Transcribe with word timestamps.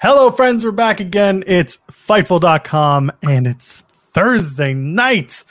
Hello, 0.00 0.30
friends. 0.30 0.64
We're 0.64 0.70
back 0.70 1.00
again. 1.00 1.44
It's 1.46 1.78
Fightful.com 1.90 3.10
and 3.22 3.46
it's 3.46 3.84
Thursday 4.12 4.72
night. 4.72 5.44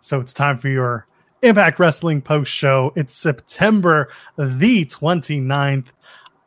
So 0.00 0.20
it's 0.20 0.32
time 0.32 0.56
for 0.58 0.68
your 0.68 1.06
Impact 1.42 1.78
Wrestling 1.78 2.22
post 2.22 2.50
show. 2.50 2.92
It's 2.96 3.16
September 3.16 4.08
the 4.36 4.84
29th. 4.86 5.88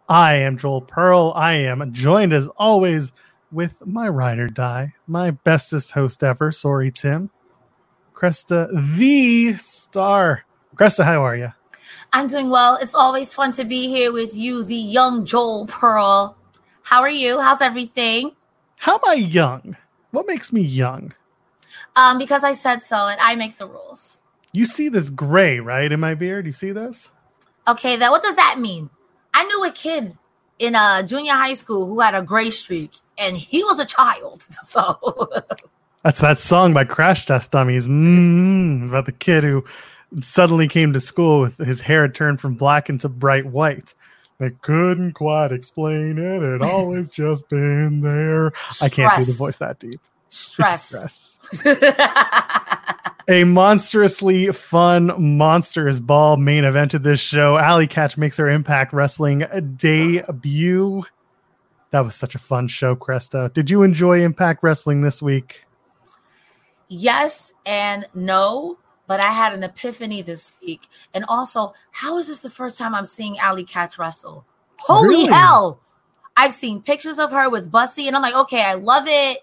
I 0.10 0.36
am 0.36 0.58
Joel 0.58 0.82
Pearl. 0.82 1.34
I 1.36 1.54
am 1.54 1.94
joined 1.94 2.34
as 2.34 2.48
always 2.50 3.12
with 3.52 3.86
my 3.86 4.08
ride 4.08 4.40
or 4.40 4.48
die, 4.48 4.94
my 5.08 5.32
bestest 5.32 5.92
host 5.92 6.24
ever. 6.24 6.52
Sorry, 6.52 6.92
Tim. 6.92 7.30
Cresta, 8.14 8.70
the 8.98 9.54
star. 9.58 10.44
Cresta, 10.76 11.04
how 11.06 11.24
are 11.24 11.36
you? 11.36 11.54
I'm 12.12 12.28
doing 12.28 12.50
well. 12.50 12.78
It's 12.82 12.96
always 12.96 13.34
fun 13.34 13.52
to 13.54 13.66
be 13.66 13.88
here 13.88 14.12
with 14.12 14.36
you, 14.36 14.64
the 14.64 14.76
young 14.76 15.26
Joel 15.26 15.68
Pearl. 15.68 16.38
How 16.84 17.02
are 17.02 17.10
you? 17.10 17.40
How's 17.40 17.62
everything? 17.62 18.34
How 18.78 18.96
am 18.96 19.02
I 19.06 19.14
young? 19.16 19.78
What 20.12 20.28
makes 20.28 20.54
me 20.54 20.62
young? 20.62 21.14
Um, 21.96 22.18
because 22.18 22.44
I 22.44 22.54
said 22.54 22.84
so, 22.84 23.08
and 23.08 23.20
I 23.20 23.36
make 23.36 23.58
the 23.58 23.68
rules. 23.68 24.20
You 24.52 24.66
see 24.66 24.90
this 24.90 25.10
gray, 25.10 25.60
right, 25.60 25.92
in 25.92 26.00
my 26.00 26.14
beard? 26.14 26.46
You 26.46 26.52
see 26.52 26.72
this? 26.72 27.12
Okay, 27.68 27.96
then 27.96 28.12
what 28.12 28.22
does 28.22 28.36
that 28.36 28.60
mean? 28.60 28.90
I 29.34 29.46
knew 29.46 29.64
a 29.64 29.72
kid 29.72 30.18
in 30.60 30.76
a 30.76 31.04
junior 31.06 31.34
high 31.34 31.54
school 31.54 31.88
who 31.88 32.00
had 32.02 32.14
a 32.14 32.22
gray 32.22 32.50
streak, 32.50 32.92
and 33.18 33.38
he 33.38 33.64
was 33.64 33.80
a 33.80 33.86
child. 33.86 34.46
So 34.64 35.30
That's 36.04 36.20
that 36.20 36.38
song 36.38 36.74
by 36.74 36.84
Crash 36.84 37.26
Test 37.26 37.52
Dummies 37.52 37.88
mm, 37.88 38.90
about 38.90 39.06
the 39.06 39.12
kid 39.12 39.44
who 39.44 39.64
suddenly 40.22 40.68
came 40.68 40.94
to 40.94 41.00
school 41.00 41.42
with 41.42 41.58
his 41.58 41.82
hair 41.82 42.08
turned 42.08 42.42
from 42.42 42.56
black 42.56 42.90
into 42.90 43.08
bright 43.10 43.46
white. 43.46 43.96
They 44.40 44.52
couldn't 44.62 45.14
quite 45.14 45.52
explain 45.52 46.18
it. 46.18 46.44
It 46.44 46.62
always 46.62 47.10
just 47.12 47.48
been 47.50 48.02
there. 48.02 48.52
I 48.82 48.90
can't 48.90 49.18
do 49.18 49.26
the 49.26 49.38
voice 49.38 49.58
that 49.58 49.80
deep. 49.80 50.02
Stress. 50.30 50.90
stress. 51.52 51.78
A 53.30 53.44
monstrously 53.46 54.52
fun 54.52 55.14
Monsters 55.38 56.00
Ball 56.00 56.38
main 56.38 56.66
event 56.66 56.94
of 56.94 57.04
this 57.04 57.20
show. 57.20 57.58
Allie 57.58 57.88
Katch 57.88 58.18
makes 58.18 58.36
her 58.38 58.50
Impact 58.50 58.92
Wrestling 58.92 59.46
debut. 59.78 61.04
That 61.92 62.02
was 62.02 62.16
such 62.16 62.36
a 62.36 62.40
fun 62.40 62.68
show, 62.68 62.96
Cresta. 62.96 63.54
Did 63.54 63.70
you 63.70 63.84
enjoy 63.84 64.22
Impact 64.22 64.64
Wrestling 64.64 65.02
this 65.02 65.22
week? 65.22 65.66
yes 66.94 67.52
and 67.66 68.06
no, 68.14 68.78
but 69.14 69.20
I 69.20 69.32
had 69.32 69.54
an 69.54 69.62
epiphany 69.62 70.24
this 70.24 70.54
week. 70.60 70.88
And 71.14 71.24
also, 71.26 71.76
how 71.92 72.18
is 72.18 72.26
this 72.26 72.40
the 72.40 72.50
first 72.50 72.80
time 72.80 72.96
I'm 72.96 73.06
seeing 73.06 73.38
Allie 73.38 73.64
Katch 73.64 74.00
Russell? 74.00 74.44
Holy 74.78 75.08
Really? 75.08 75.26
hell! 75.28 75.80
I've 76.36 76.52
seen 76.52 76.82
pictures 76.82 77.20
of 77.20 77.30
her 77.30 77.48
with 77.48 77.70
Bussy, 77.70 78.08
and 78.08 78.16
I'm 78.16 78.24
like, 78.24 78.34
okay, 78.34 78.64
I 78.64 78.74
love 78.74 79.04
it. 79.06 79.38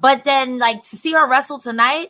But 0.00 0.24
then, 0.24 0.56
like, 0.58 0.82
to 0.84 0.96
see 0.96 1.12
her 1.12 1.28
wrestle 1.28 1.58
tonight, 1.58 2.06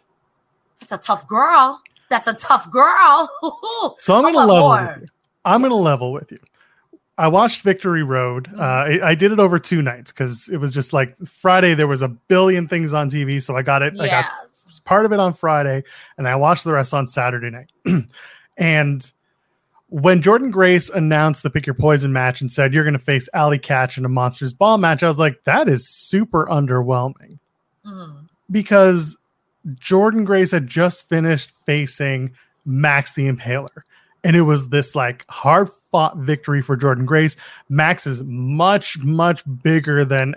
that's 0.79 0.93
a 0.93 0.99
tough 0.99 1.27
girl. 1.27 1.83
That's 2.09 2.29
a 2.29 2.35
tough 2.35 2.71
girl. 2.71 3.29
So 3.99 4.15
I'm 4.15 4.23
gonna 4.23 4.39
level 4.39 4.61
more. 4.61 4.87
with 4.95 5.01
you. 5.03 5.09
I'm 5.45 5.63
gonna 5.63 5.75
level 5.75 6.13
with 6.13 6.31
you. 6.31 6.39
I 7.19 7.27
watched 7.27 7.63
Victory 7.63 8.05
Road. 8.05 8.47
Uh, 8.55 8.61
Mm-hmm. 8.61 9.05
I, 9.05 9.09
I 9.09 9.15
did 9.17 9.33
it 9.33 9.41
over 9.41 9.59
two 9.59 9.83
nights 9.83 10.13
because 10.13 10.49
it 10.51 10.59
was 10.59 10.73
just 10.73 10.93
like 10.93 11.17
Friday. 11.27 11.75
There 11.75 11.89
was 11.89 12.03
a 12.03 12.09
billion 12.09 12.69
things 12.69 12.95
on 12.95 13.11
TV, 13.11 13.43
so 13.43 13.57
I 13.57 13.63
got 13.63 13.83
it. 13.83 13.99
I 14.01 14.05
yeah. 14.05 14.23
got 14.23 14.39
part 14.87 15.05
of 15.05 15.13
it 15.13 15.21
on 15.21 15.35
Friday, 15.35 15.83
and 16.17 16.27
I 16.27 16.37
watched 16.37 16.65
the 16.65 16.73
rest 16.73 16.95
on 16.95 17.07
Saturday 17.07 17.51
night. 17.51 17.71
and 18.57 19.13
when 19.89 20.23
Jordynne 20.23 20.51
Grace 20.51 20.89
announced 20.89 21.43
the 21.43 21.51
Pick 21.51 21.67
Your 21.67 21.75
Poison 21.75 22.13
match 22.13 22.41
and 22.41 22.51
said 22.51 22.73
you're 22.75 22.83
going 22.85 22.95
to 22.95 22.99
face 22.99 23.29
Allie 23.35 23.59
Katch 23.59 23.99
in 23.99 24.05
a 24.05 24.09
Monsters 24.09 24.53
Ball 24.53 24.79
match, 24.79 25.03
I 25.03 25.09
was 25.09 25.19
like, 25.19 25.45
that 25.45 25.69
is 25.69 25.89
super 25.89 26.47
underwhelming 26.47 27.39
Mhm. 27.87 28.29
because 28.51 29.17
Jordynne 29.75 30.25
Grace 30.25 30.51
had 30.51 30.67
just 30.67 31.09
finished 31.09 31.53
facing 31.67 32.33
Max 32.65 33.15
the 33.15 33.31
Impaler. 33.31 33.83
And 34.25 34.35
it 34.35 34.43
was 34.43 34.69
this 34.71 34.97
like 34.97 35.25
hard 35.29 35.71
fought 35.93 36.17
victory 36.17 36.63
for 36.63 36.77
Jordynne 36.77 37.07
Grace. 37.07 37.37
Max 37.69 38.09
is 38.09 38.25
much, 38.25 38.99
much 38.99 39.45
bigger 39.63 40.05
than 40.05 40.35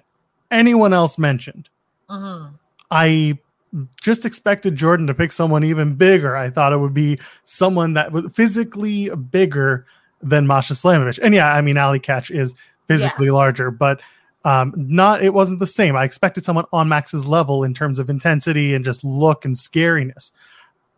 anyone 0.52 0.94
else 0.94 1.18
mentioned. 1.18 1.70
Mhm. 2.08 2.52
I 2.92 3.40
just 4.02 4.26
expected 4.26 4.76
Jordynne 4.76 5.08
to 5.08 5.14
pick 5.14 5.32
someone 5.32 5.64
even 5.64 5.96
bigger. 5.96 6.36
I 6.36 6.50
thought 6.50 6.74
it 6.74 6.78
would 6.78 6.94
be 6.94 7.20
someone 7.44 7.94
that 7.94 8.12
was 8.12 8.26
physically 8.34 9.10
bigger 9.10 9.86
than 10.22 10.48
Masha 10.48 10.74
Slamovich. 10.74 11.20
And 11.22 11.34
yeah, 11.34 11.54
I 11.54 11.62
mean, 11.62 11.78
Allie 11.78 12.00
Katch 12.00 12.32
is 12.32 12.54
physically 12.88 13.30
larger, 13.30 13.72
but 13.72 14.02
um, 14.46 14.74
not 14.76 15.24
it 15.24 15.34
wasn't 15.34 15.60
the 15.60 15.68
same. 15.68 15.96
I 15.96 16.04
expected 16.04 16.44
someone 16.44 16.66
on 16.72 16.90
Max's 16.90 17.26
level 17.26 17.64
in 17.64 17.74
terms 17.74 18.00
of 18.00 18.10
intensity 18.10 18.74
and 18.74 18.86
just 18.86 19.04
look 19.04 19.46
and 19.46 19.56
scariness. 19.56 20.32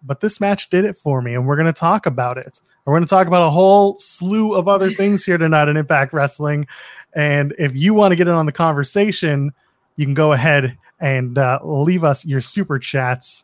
But 0.04 0.22
this 0.22 0.40
match 0.40 0.70
did 0.70 0.86
it 0.86 0.98
for 0.98 1.22
me, 1.22 1.36
and 1.36 1.46
we're 1.46 1.56
going 1.56 1.72
to 1.72 1.74
talk 1.74 2.06
about 2.06 2.38
it. 2.38 2.60
We're 2.86 2.94
going 2.94 3.04
to 3.04 3.10
talk 3.10 3.28
about 3.28 3.46
a 3.46 3.52
whole 3.52 3.98
slew 3.98 4.54
of 4.54 4.68
other 4.68 4.90
things 4.92 5.26
here 5.26 5.38
tonight 5.38 5.68
in 5.68 5.78
Impact 5.78 6.14
Wrestling. 6.14 6.68
And 7.14 7.54
if 7.60 7.76
you 7.76 7.94
want 7.94 8.12
to 8.12 8.16
get 8.16 8.28
in 8.28 8.34
on 8.34 8.46
the 8.46 8.52
conversation, 8.52 9.52
you 9.98 10.06
can 10.06 10.14
go 10.14 10.34
ahead 10.34 10.78
and 11.02 11.38
uh, 11.38 11.60
leave 11.64 12.04
us 12.04 12.26
your 12.26 12.40
super 12.42 12.80
chats. 12.80 13.44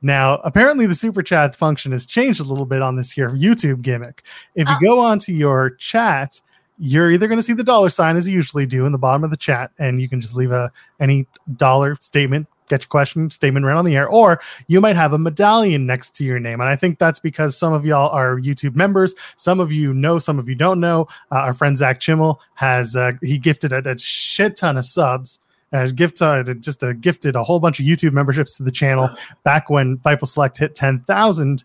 Now, 0.00 0.36
apparently, 0.44 0.86
the 0.86 0.94
super 0.94 1.22
chat 1.22 1.54
function 1.54 1.92
has 1.92 2.06
changed 2.06 2.40
a 2.40 2.44
little 2.44 2.66
bit 2.66 2.82
on 2.82 2.96
this 2.96 3.12
here 3.12 3.30
YouTube 3.30 3.82
gimmick. 3.82 4.22
If 4.54 4.68
you 4.68 4.74
Oh. 4.76 4.96
go 4.96 5.00
onto 5.00 5.32
your 5.32 5.70
chat, 5.70 6.40
you're 6.78 7.10
either 7.10 7.28
going 7.28 7.38
to 7.38 7.42
see 7.42 7.52
the 7.52 7.62
dollar 7.62 7.88
sign 7.88 8.16
as 8.16 8.26
you 8.28 8.34
usually 8.34 8.66
do 8.66 8.86
in 8.86 8.92
the 8.92 8.98
bottom 8.98 9.22
of 9.22 9.30
the 9.30 9.36
chat, 9.36 9.70
and 9.78 10.00
you 10.00 10.08
can 10.08 10.20
just 10.20 10.34
leave 10.34 10.50
a 10.50 10.72
any 10.98 11.26
dollar 11.56 11.96
statement, 12.00 12.48
get 12.68 12.82
your 12.82 12.88
question 12.88 13.30
statement 13.30 13.64
right 13.64 13.76
on 13.76 13.84
the 13.84 13.94
air, 13.94 14.08
or 14.08 14.40
you 14.66 14.80
might 14.80 14.96
have 14.96 15.12
a 15.12 15.18
medallion 15.18 15.86
next 15.86 16.16
to 16.16 16.24
your 16.24 16.40
name. 16.40 16.60
And 16.60 16.68
I 16.68 16.74
think 16.74 16.98
that's 16.98 17.20
because 17.20 17.56
some 17.56 17.72
of 17.72 17.86
y'all 17.86 18.10
are 18.10 18.40
YouTube 18.40 18.74
members. 18.74 19.14
Some 19.36 19.60
of 19.60 19.70
you 19.70 19.94
know, 19.94 20.18
some 20.18 20.40
of 20.40 20.48
you 20.48 20.56
don't 20.56 20.80
know. 20.80 21.06
Uh, 21.30 21.36
our 21.36 21.54
friend 21.54 21.78
Zach 21.78 22.00
Chimmel 22.00 22.40
has 22.54 22.96
uh, 22.96 23.12
he 23.22 23.38
gifted 23.38 23.72
a, 23.72 23.88
a 23.88 23.96
shit 23.98 24.56
ton 24.56 24.76
of 24.76 24.84
subs. 24.84 25.38
Uh, 25.72 25.86
gift 25.86 26.20
uh, 26.20 26.42
just 26.60 26.82
uh, 26.82 26.92
gifted 26.92 27.34
a 27.34 27.42
whole 27.42 27.58
bunch 27.60 27.80
of 27.80 27.86
YouTube 27.86 28.12
memberships 28.12 28.56
to 28.56 28.62
the 28.62 28.70
channel 28.70 29.08
back 29.42 29.70
when 29.70 29.96
Fightful 29.98 30.28
Select 30.28 30.58
hit 30.58 30.74
ten 30.74 31.00
thousand, 31.00 31.64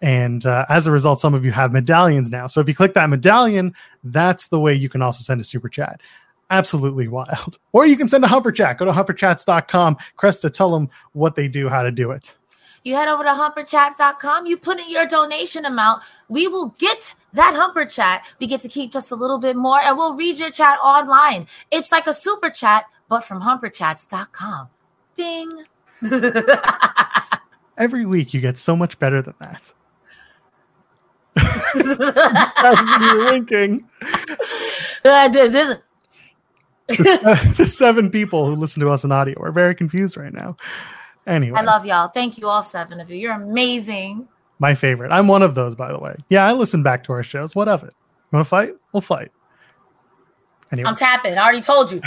and 0.00 0.46
uh, 0.46 0.64
as 0.68 0.86
a 0.86 0.90
result, 0.90 1.20
some 1.20 1.34
of 1.34 1.44
you 1.44 1.52
have 1.52 1.72
medallions 1.72 2.30
now. 2.30 2.46
So 2.46 2.60
if 2.60 2.68
you 2.68 2.74
click 2.74 2.94
that 2.94 3.08
medallion, 3.10 3.74
that's 4.04 4.48
the 4.48 4.58
way 4.58 4.72
you 4.74 4.88
can 4.88 5.02
also 5.02 5.22
send 5.22 5.40
a 5.40 5.44
super 5.44 5.68
chat. 5.68 6.00
absolutely 6.50 7.08
wild. 7.08 7.58
Or 7.72 7.86
you 7.86 7.96
can 7.96 8.06
send 8.08 8.22
a 8.22 8.28
Humper 8.28 8.52
Chat. 8.52 8.76
Go 8.78 8.84
to 8.84 8.92
humperchats.com. 8.92 9.96
Cresta, 10.18 10.52
tell 10.52 10.70
them 10.70 10.90
what 11.14 11.34
they 11.36 11.48
do, 11.48 11.68
how 11.70 11.82
to 11.82 11.90
do 11.90 12.10
it. 12.10 12.36
You 12.84 12.96
head 12.96 13.08
over 13.08 13.22
to 13.22 13.30
humperchats.com, 13.30 14.44
you 14.46 14.56
put 14.56 14.78
in 14.78 14.90
your 14.90 15.06
donation 15.06 15.64
amount. 15.64 16.02
We 16.28 16.48
will 16.48 16.74
get 16.78 17.14
that 17.32 17.54
Humper 17.54 17.86
Chat. 17.86 18.34
We 18.40 18.46
get 18.46 18.60
to 18.62 18.68
keep 18.68 18.92
just 18.92 19.10
a 19.12 19.14
little 19.14 19.38
bit 19.38 19.56
more 19.56 19.80
and 19.80 19.96
we'll 19.96 20.16
read 20.16 20.38
your 20.38 20.50
chat 20.50 20.78
online. 20.80 21.46
It's 21.70 21.92
like 21.92 22.06
a 22.08 22.12
super 22.12 22.50
chat, 22.50 22.84
but 23.12 23.24
from 23.24 23.42
humperchats.com. 23.42 24.68
Bing. 25.16 25.50
Every 27.76 28.06
week 28.06 28.32
you 28.32 28.40
get 28.40 28.56
so 28.56 28.74
much 28.74 28.98
better 28.98 29.20
than 29.20 29.34
that. 29.38 29.74
you're 33.02 33.30
winking. 33.30 33.86
Uh, 35.04 35.28
this, 35.28 35.78
the 36.88 37.66
seven 37.66 38.08
people 38.08 38.46
who 38.46 38.56
listen 38.56 38.80
to 38.80 38.88
us 38.88 39.04
in 39.04 39.12
audio 39.12 39.38
are 39.42 39.52
very 39.52 39.74
confused 39.74 40.16
right 40.16 40.32
now. 40.32 40.56
Anyway, 41.26 41.58
I 41.58 41.64
love 41.64 41.84
y'all. 41.84 42.08
Thank 42.08 42.38
you, 42.38 42.48
all 42.48 42.62
seven 42.62 42.98
of 42.98 43.10
you. 43.10 43.16
You're 43.16 43.34
amazing. 43.34 44.26
My 44.58 44.74
favorite. 44.74 45.12
I'm 45.12 45.28
one 45.28 45.42
of 45.42 45.54
those, 45.54 45.74
by 45.74 45.92
the 45.92 45.98
way. 45.98 46.16
Yeah, 46.30 46.46
I 46.46 46.52
listen 46.52 46.82
back 46.82 47.04
to 47.04 47.12
our 47.12 47.22
shows. 47.22 47.54
What 47.54 47.68
of 47.68 47.84
it? 47.84 47.92
Want 48.30 48.46
to 48.46 48.48
fight? 48.48 48.74
We'll 48.94 49.02
fight. 49.02 49.30
Anyway. 50.72 50.88
I'm 50.88 50.96
tapping. 50.96 51.36
I 51.36 51.42
already 51.42 51.60
told 51.60 51.92
you. 51.92 52.00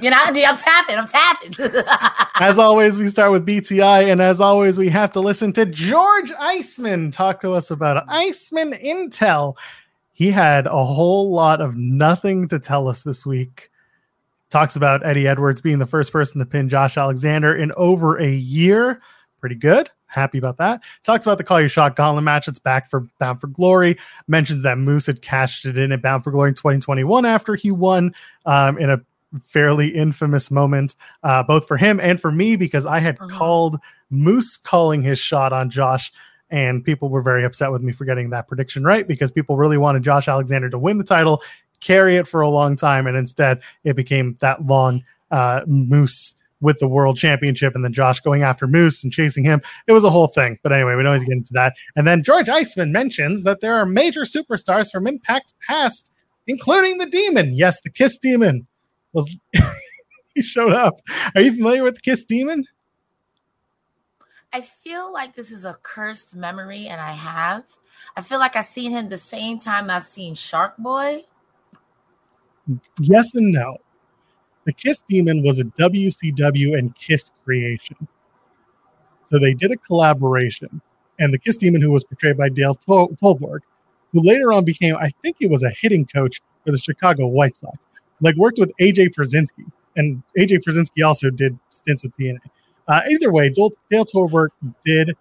you 0.00 0.10
know, 0.10 0.18
I'm 0.24 0.56
tapping. 0.56 0.96
I'm 0.96 1.08
tapping. 1.08 1.52
as 2.40 2.58
always, 2.58 2.98
we 2.98 3.08
start 3.08 3.32
with 3.32 3.44
BTI, 3.44 4.10
and 4.10 4.20
as 4.20 4.40
always, 4.40 4.78
we 4.78 4.88
have 4.88 5.10
to 5.12 5.20
listen 5.20 5.52
to 5.54 5.66
George 5.66 6.30
Iceman 6.38 7.10
talk 7.10 7.40
to 7.40 7.52
us 7.52 7.72
about 7.72 8.04
Iceman 8.08 8.72
Intel. 8.72 9.56
He 10.12 10.30
had 10.30 10.66
a 10.66 10.84
whole 10.84 11.32
lot 11.32 11.60
of 11.60 11.76
nothing 11.76 12.46
to 12.48 12.60
tell 12.60 12.86
us 12.86 13.02
this 13.02 13.26
week 13.26 13.70
talks 14.54 14.76
about 14.76 15.04
Eddie 15.04 15.26
Edwards 15.26 15.60
being 15.60 15.80
the 15.80 15.86
first 15.86 16.12
person 16.12 16.38
to 16.38 16.46
pin 16.46 16.68
Josh 16.68 16.96
Alexander 16.96 17.56
in 17.56 17.72
over 17.76 18.18
a 18.18 18.30
year. 18.30 19.00
Pretty 19.40 19.56
good. 19.56 19.90
Happy 20.14 20.38
about 20.38 20.56
that. 20.58 20.80
Talks 21.02 21.26
about 21.26 21.38
the 21.38 21.44
Call 21.44 21.60
Your 21.60 21.68
Shot 21.68 21.96
Gauntlet 21.96 22.24
match. 22.24 22.48
It's 22.48 22.58
back 22.58 22.90
for 22.90 23.06
Bound 23.18 23.40
for 23.40 23.48
Glory. 23.48 23.96
Mentions 24.28 24.62
that 24.62 24.78
Moose 24.78 25.06
had 25.06 25.22
cashed 25.22 25.66
it 25.66 25.76
in 25.76 25.92
at 25.92 26.02
Bound 26.02 26.24
for 26.24 26.30
Glory 26.30 26.50
in 26.50 26.54
2021 26.54 27.26
after 27.26 27.54
he 27.54 27.70
won 27.70 28.14
um, 28.46 28.78
in 28.78 28.90
a 28.90 29.00
fairly 29.48 29.88
infamous 29.88 30.50
moment, 30.50 30.94
uh, 31.22 31.42
both 31.42 31.66
for 31.66 31.76
him 31.76 31.98
and 32.00 32.20
for 32.20 32.30
me, 32.30 32.56
because 32.56 32.86
I 32.86 33.00
had 33.00 33.16
uh-huh. 33.20 33.36
called 33.36 33.78
Moose 34.10 34.56
calling 34.56 35.02
his 35.02 35.18
shot 35.18 35.52
on 35.52 35.70
Josh 35.70 36.12
and 36.50 36.84
people 36.84 37.08
were 37.08 37.22
very 37.22 37.42
upset 37.42 37.72
with 37.72 37.82
me 37.82 37.90
for 37.90 38.04
getting 38.04 38.28
that 38.30 38.46
prediction 38.46 38.84
right 38.84 39.08
because 39.08 39.30
people 39.30 39.56
really 39.56 39.78
wanted 39.78 40.04
Josh 40.04 40.28
Alexander 40.28 40.68
to 40.68 40.78
win 40.78 40.98
the 40.98 41.04
title 41.04 41.42
carry 41.84 42.16
it 42.16 42.26
for 42.26 42.40
a 42.40 42.48
long 42.48 42.76
time, 42.76 43.06
and 43.06 43.16
instead 43.16 43.60
it 43.84 43.94
became 43.94 44.36
that 44.40 44.66
long 44.66 45.04
uh, 45.30 45.60
Moose 45.66 46.34
with 46.64 46.78
the 46.78 46.88
world 46.88 47.16
championship, 47.16 47.74
and 47.74 47.84
then 47.84 47.92
Josh 47.92 48.20
going 48.20 48.42
after 48.42 48.66
Moose 48.66 49.04
and 49.04 49.12
chasing 49.12 49.44
him. 49.44 49.60
It 49.86 49.92
was 49.92 50.04
a 50.04 50.10
whole 50.10 50.26
thing. 50.28 50.58
But 50.62 50.72
anyway, 50.72 50.96
we 50.96 51.02
don't 51.02 51.14
need 51.14 51.20
to 51.20 51.26
get 51.26 51.36
into 51.36 51.52
that. 51.52 51.74
And 51.94 52.06
then 52.06 52.22
George 52.22 52.48
Iceman 52.48 52.92
mentions 52.92 53.44
that 53.44 53.60
there 53.60 53.74
are 53.74 53.86
major 53.86 54.22
superstars 54.22 54.90
from 54.90 55.06
Impact's 55.06 55.54
past, 55.66 56.10
including 56.46 56.98
the 56.98 57.06
Demon. 57.06 57.54
Yes, 57.54 57.80
the 57.82 57.90
Kiss 57.90 58.18
Demon 58.18 58.66
was. 59.12 59.36
he 60.34 60.42
showed 60.42 60.72
up. 60.72 61.00
Are 61.34 61.40
you 61.40 61.52
familiar 61.52 61.84
with 61.84 61.94
the 61.96 62.00
Kiss 62.00 62.24
Demon? 62.24 62.64
I 64.52 64.60
feel 64.60 65.12
like 65.12 65.34
this 65.34 65.50
is 65.50 65.64
a 65.64 65.78
cursed 65.82 66.34
memory, 66.34 66.86
and 66.86 67.00
I 67.00 67.12
have. 67.12 67.64
I 68.16 68.22
feel 68.22 68.38
like 68.38 68.56
I've 68.56 68.66
seen 68.66 68.90
him 68.90 69.08
the 69.08 69.18
same 69.18 69.58
time 69.58 69.90
I've 69.90 70.04
seen 70.04 70.34
Shark 70.34 70.76
Boy 70.78 71.24
yes 73.00 73.34
and 73.34 73.52
no. 73.52 73.76
The 74.64 74.72
Kiss 74.72 75.02
Demon 75.08 75.42
was 75.42 75.60
a 75.60 75.64
WCW 75.64 76.78
and 76.78 76.94
Kiss 76.96 77.32
creation. 77.44 78.08
So 79.26 79.38
they 79.38 79.54
did 79.54 79.72
a 79.72 79.76
collaboration. 79.76 80.80
And 81.18 81.32
the 81.32 81.38
Kiss 81.38 81.56
Demon, 81.56 81.80
who 81.80 81.90
was 81.90 82.04
portrayed 82.04 82.36
by 82.36 82.48
Dale 82.48 82.74
Tol- 82.74 83.08
Torborg, 83.22 83.60
who 84.12 84.22
later 84.22 84.52
on 84.52 84.64
became, 84.64 84.96
I 84.96 85.10
think 85.22 85.36
he 85.38 85.46
was 85.46 85.62
a 85.62 85.70
hitting 85.70 86.06
coach 86.06 86.40
for 86.64 86.72
the 86.72 86.78
Chicago 86.78 87.26
White 87.26 87.56
Sox, 87.56 87.86
like 88.20 88.36
worked 88.36 88.58
with 88.58 88.72
AJ 88.80 89.14
Pierzynski. 89.14 89.70
And 89.96 90.22
AJ 90.38 90.64
Pierzynski 90.64 91.06
also 91.06 91.30
did 91.30 91.58
stints 91.70 92.02
with 92.02 92.16
TNA. 92.16 92.38
Uh, 92.88 93.00
either 93.10 93.32
way, 93.32 93.48
Dale, 93.48 93.70
Dale 93.90 94.04
Torborg 94.04 94.48
did 94.84 95.16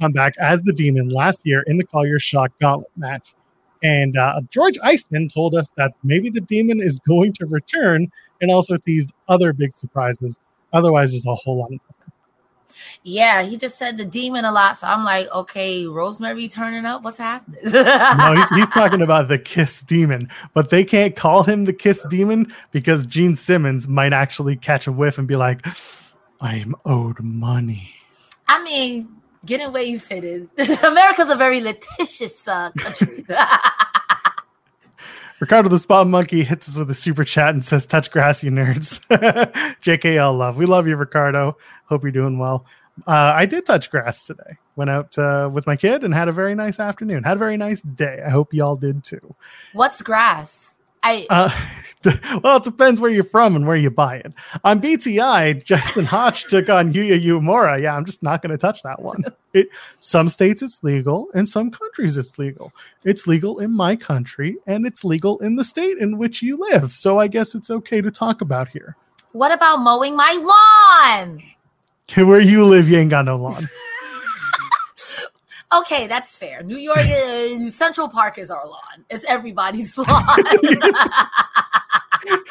come 0.00 0.12
back 0.12 0.34
as 0.38 0.62
the 0.62 0.72
Demon 0.72 1.08
last 1.08 1.42
year 1.44 1.62
in 1.66 1.78
the 1.78 1.84
Call 1.84 2.06
Your 2.06 2.18
Shot 2.18 2.50
Gauntlet 2.60 2.90
match. 2.96 3.34
And 3.82 4.16
uh, 4.16 4.40
George 4.50 4.78
Iceman 4.82 5.28
told 5.28 5.54
us 5.54 5.70
that 5.76 5.92
maybe 6.02 6.30
the 6.30 6.40
demon 6.40 6.80
is 6.80 6.98
going 7.00 7.32
to 7.34 7.46
return 7.46 8.10
and 8.40 8.50
also 8.50 8.76
teased 8.76 9.12
other 9.28 9.52
big 9.52 9.74
surprises. 9.74 10.38
Otherwise, 10.72 11.10
there's 11.10 11.26
a 11.26 11.34
whole 11.34 11.58
lot 11.58 11.72
of 11.72 11.80
Fun. 11.80 12.12
yeah, 13.02 13.42
he 13.42 13.56
just 13.56 13.78
said 13.78 13.96
the 13.96 14.04
demon 14.04 14.44
a 14.44 14.52
lot. 14.52 14.76
So 14.76 14.86
I'm 14.86 15.04
like, 15.04 15.32
okay, 15.34 15.86
Rosemary 15.86 16.48
turning 16.48 16.84
up. 16.84 17.02
What's 17.02 17.18
happening? 17.18 17.60
no, 17.64 18.34
he's, 18.36 18.48
he's 18.56 18.70
talking 18.70 19.02
about 19.02 19.28
the 19.28 19.38
Kiss 19.38 19.82
Demon, 19.82 20.28
but 20.54 20.70
they 20.70 20.84
can't 20.84 21.16
call 21.16 21.42
him 21.42 21.64
the 21.64 21.72
Kiss 21.72 22.04
Demon 22.10 22.52
because 22.72 23.06
Gene 23.06 23.34
Simmons 23.34 23.88
might 23.88 24.12
actually 24.12 24.56
catch 24.56 24.86
a 24.86 24.92
whiff 24.92 25.18
and 25.18 25.26
be 25.26 25.36
like, 25.36 25.66
I 26.40 26.56
am 26.56 26.74
owed 26.84 27.18
money. 27.20 27.90
I 28.48 28.62
mean, 28.62 29.16
Get 29.46 29.60
in 29.60 29.72
where 29.72 29.82
you 29.84 30.00
fit 30.00 30.24
in. 30.24 30.50
America's 30.84 31.30
a 31.30 31.36
very 31.36 31.60
litigious 31.60 32.48
uh, 32.48 32.70
country. 32.72 33.24
Ricardo 35.38 35.68
the 35.68 35.78
Spot 35.78 36.06
Monkey 36.06 36.44
hits 36.44 36.68
us 36.68 36.78
with 36.78 36.90
a 36.90 36.94
super 36.94 37.24
chat 37.24 37.54
and 37.54 37.64
says, 37.64 37.86
Touch 37.86 38.10
grass, 38.10 38.42
you 38.42 38.50
nerds. 38.50 39.00
JKL 39.82 40.36
love. 40.36 40.56
We 40.56 40.66
love 40.66 40.86
you, 40.86 40.96
Ricardo. 40.96 41.56
Hope 41.86 42.02
you're 42.02 42.12
doing 42.12 42.38
well. 42.38 42.64
Uh, 43.06 43.32
I 43.34 43.44
did 43.44 43.66
touch 43.66 43.90
grass 43.90 44.24
today. 44.24 44.56
Went 44.74 44.90
out 44.90 45.18
uh, 45.18 45.50
with 45.52 45.66
my 45.66 45.76
kid 45.76 46.04
and 46.04 46.14
had 46.14 46.28
a 46.28 46.32
very 46.32 46.54
nice 46.54 46.80
afternoon. 46.80 47.24
Had 47.24 47.36
a 47.36 47.40
very 47.40 47.58
nice 47.58 47.82
day. 47.82 48.22
I 48.24 48.30
hope 48.30 48.54
y'all 48.54 48.76
did 48.76 49.04
too. 49.04 49.34
What's 49.74 50.00
grass? 50.00 50.75
I 51.06 51.26
uh, 51.30 51.66
well, 52.42 52.58
it 52.58 52.64
depends 52.64 53.00
where 53.00 53.10
you're 53.10 53.24
from 53.24 53.56
and 53.56 53.66
where 53.66 53.76
you 53.76 53.90
buy 53.90 54.16
it. 54.16 54.32
On 54.64 54.80
BTI, 54.80 55.64
Justin 55.64 56.04
Hotch 56.14 56.48
took 56.48 56.68
on 56.68 56.92
Yuya 56.92 57.22
Uemura. 57.22 57.80
Yeah, 57.80 57.96
I'm 57.96 58.04
just 58.04 58.22
not 58.22 58.42
going 58.42 58.50
to 58.50 58.58
touch 58.58 58.82
that 58.82 59.02
one. 59.02 59.24
It, 59.54 59.70
some 60.00 60.28
states 60.28 60.60
it's 60.60 60.84
legal, 60.84 61.28
and 61.32 61.48
some 61.48 61.70
countries 61.70 62.18
it's 62.18 62.38
legal. 62.38 62.74
It's 63.06 63.26
legal 63.26 63.58
in 63.58 63.74
my 63.74 63.96
country, 63.96 64.58
and 64.66 64.86
it's 64.86 65.02
legal 65.02 65.38
in 65.38 65.56
the 65.56 65.64
state 65.64 65.96
in 65.96 66.18
which 66.18 66.42
you 66.42 66.58
live. 66.58 66.92
So 66.92 67.18
I 67.18 67.26
guess 67.26 67.54
it's 67.54 67.70
okay 67.70 68.02
to 68.02 68.10
talk 68.10 68.42
about 68.42 68.68
here. 68.68 68.96
What 69.32 69.52
about 69.52 69.78
mowing 69.78 70.14
my 70.14 70.32
lawn? 71.24 71.42
Where 72.14 72.38
you 72.38 72.66
live, 72.66 72.86
you 72.86 72.98
ain't 72.98 73.08
got 73.08 73.24
no 73.24 73.36
lawn. 73.36 73.66
Okay, 75.72 76.06
that's 76.06 76.36
fair. 76.36 76.62
New 76.62 76.76
York, 76.76 76.98
is, 77.02 77.74
Central 77.74 78.08
Park 78.08 78.38
is 78.38 78.50
our 78.50 78.66
lawn. 78.66 79.04
It's 79.10 79.24
everybody's 79.24 79.96
lawn. 79.98 80.06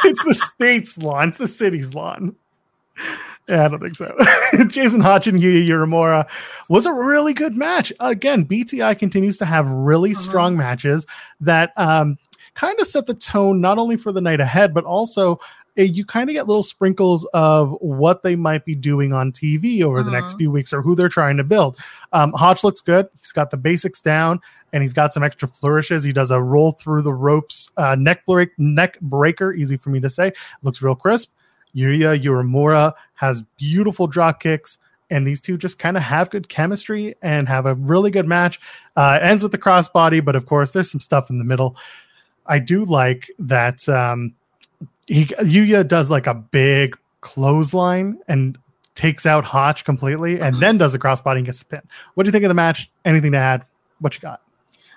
it's 0.03 0.23
the 0.23 0.33
state's 0.33 0.97
lawn. 0.97 1.29
It's 1.29 1.37
the 1.37 1.47
city's 1.47 1.93
lawn. 1.93 2.35
Yeah, 3.47 3.65
I 3.65 3.67
don't 3.67 3.79
think 3.79 3.95
so. 3.95 4.15
Jason 4.67 5.01
Hotch 5.01 5.27
and 5.27 5.39
Yuya 5.39 5.67
Uemura 5.67 6.27
was 6.67 6.85
a 6.85 6.93
really 6.93 7.33
good 7.33 7.55
match. 7.55 7.93
Again, 7.99 8.45
BTI 8.45 8.97
continues 8.97 9.37
to 9.37 9.45
have 9.45 9.67
really 9.67 10.11
uh-huh. 10.11 10.21
strong 10.21 10.57
matches 10.57 11.05
that 11.41 11.71
um, 11.77 12.17
kind 12.55 12.79
of 12.79 12.87
set 12.87 13.05
the 13.05 13.13
tone 13.13 13.61
not 13.61 13.77
only 13.77 13.97
for 13.97 14.11
the 14.11 14.21
night 14.21 14.39
ahead, 14.39 14.73
but 14.73 14.83
also 14.83 15.39
you 15.75 16.05
kind 16.05 16.29
of 16.29 16.33
get 16.33 16.47
little 16.47 16.63
sprinkles 16.63 17.25
of 17.33 17.75
what 17.81 18.23
they 18.23 18.35
might 18.35 18.65
be 18.65 18.75
doing 18.75 19.13
on 19.13 19.31
TV 19.31 19.83
over 19.83 20.01
the 20.03 20.11
next 20.11 20.31
uh-huh. 20.31 20.37
few 20.37 20.51
weeks 20.51 20.71
or 20.71 20.81
who 20.81 20.95
they're 20.95 21.09
trying 21.09 21.37
to 21.37 21.43
build. 21.43 21.77
Um, 22.13 22.31
Hotch 22.33 22.63
looks 22.63 22.81
good. 22.81 23.07
He's 23.19 23.31
got 23.31 23.51
the 23.51 23.57
basics 23.57 24.01
down 24.01 24.39
and 24.71 24.81
he's 24.81 24.93
got 24.93 25.13
some 25.13 25.23
extra 25.23 25.47
flourishes. 25.47 26.03
He 26.03 26.13
does 26.13 26.31
a 26.31 26.41
roll 26.41 26.71
through 26.73 27.01
the 27.01 27.13
ropes, 27.13 27.69
uh, 27.77 27.95
neck 27.95 28.25
break, 28.25 28.57
neck 28.57 28.99
breaker, 29.01 29.53
easy 29.53 29.77
for 29.77 29.89
me 29.89 29.99
to 29.99 30.09
say. 30.09 30.31
Looks 30.63 30.81
real 30.81 30.95
crisp. 30.95 31.33
Yuya 31.75 32.21
Uemura 32.23 32.93
has 33.15 33.41
beautiful 33.57 34.07
drop 34.07 34.39
kicks 34.39 34.77
and 35.09 35.27
these 35.27 35.41
two 35.41 35.57
just 35.57 35.77
kind 35.77 35.97
of 35.97 36.03
have 36.03 36.29
good 36.29 36.49
chemistry 36.49 37.15
and 37.21 37.47
have 37.47 37.65
a 37.65 37.75
really 37.75 38.11
good 38.11 38.27
match. 38.27 38.59
Uh, 38.95 39.19
ends 39.21 39.43
with 39.43 39.51
the 39.51 39.57
crossbody, 39.57 40.23
but 40.23 40.35
of 40.35 40.45
course, 40.45 40.71
there's 40.71 40.89
some 40.89 41.01
stuff 41.01 41.29
in 41.29 41.37
the 41.37 41.43
middle. 41.43 41.75
I 42.47 42.59
do 42.59 42.85
like 42.85 43.29
that 43.39 43.87
um, 43.89 44.33
he 45.07 45.25
Yuya 45.25 45.87
does 45.87 46.09
like 46.09 46.27
a 46.27 46.33
big 46.33 46.97
clothesline 47.21 48.19
and 48.27 48.57
takes 48.95 49.25
out 49.25 49.43
Hotch 49.43 49.85
completely, 49.85 50.39
and 50.39 50.55
then 50.59 50.77
does 50.77 50.93
a 50.93 50.99
crossbody 50.99 51.37
and 51.37 51.45
gets 51.45 51.59
spin. 51.59 51.81
What 52.13 52.23
do 52.23 52.27
you 52.29 52.31
think 52.31 52.45
of 52.45 52.49
the 52.49 52.55
match? 52.55 52.89
Anything 53.03 53.31
to 53.33 53.37
add? 53.37 53.65
What 53.99 54.15
you 54.15 54.21
got? 54.21 54.41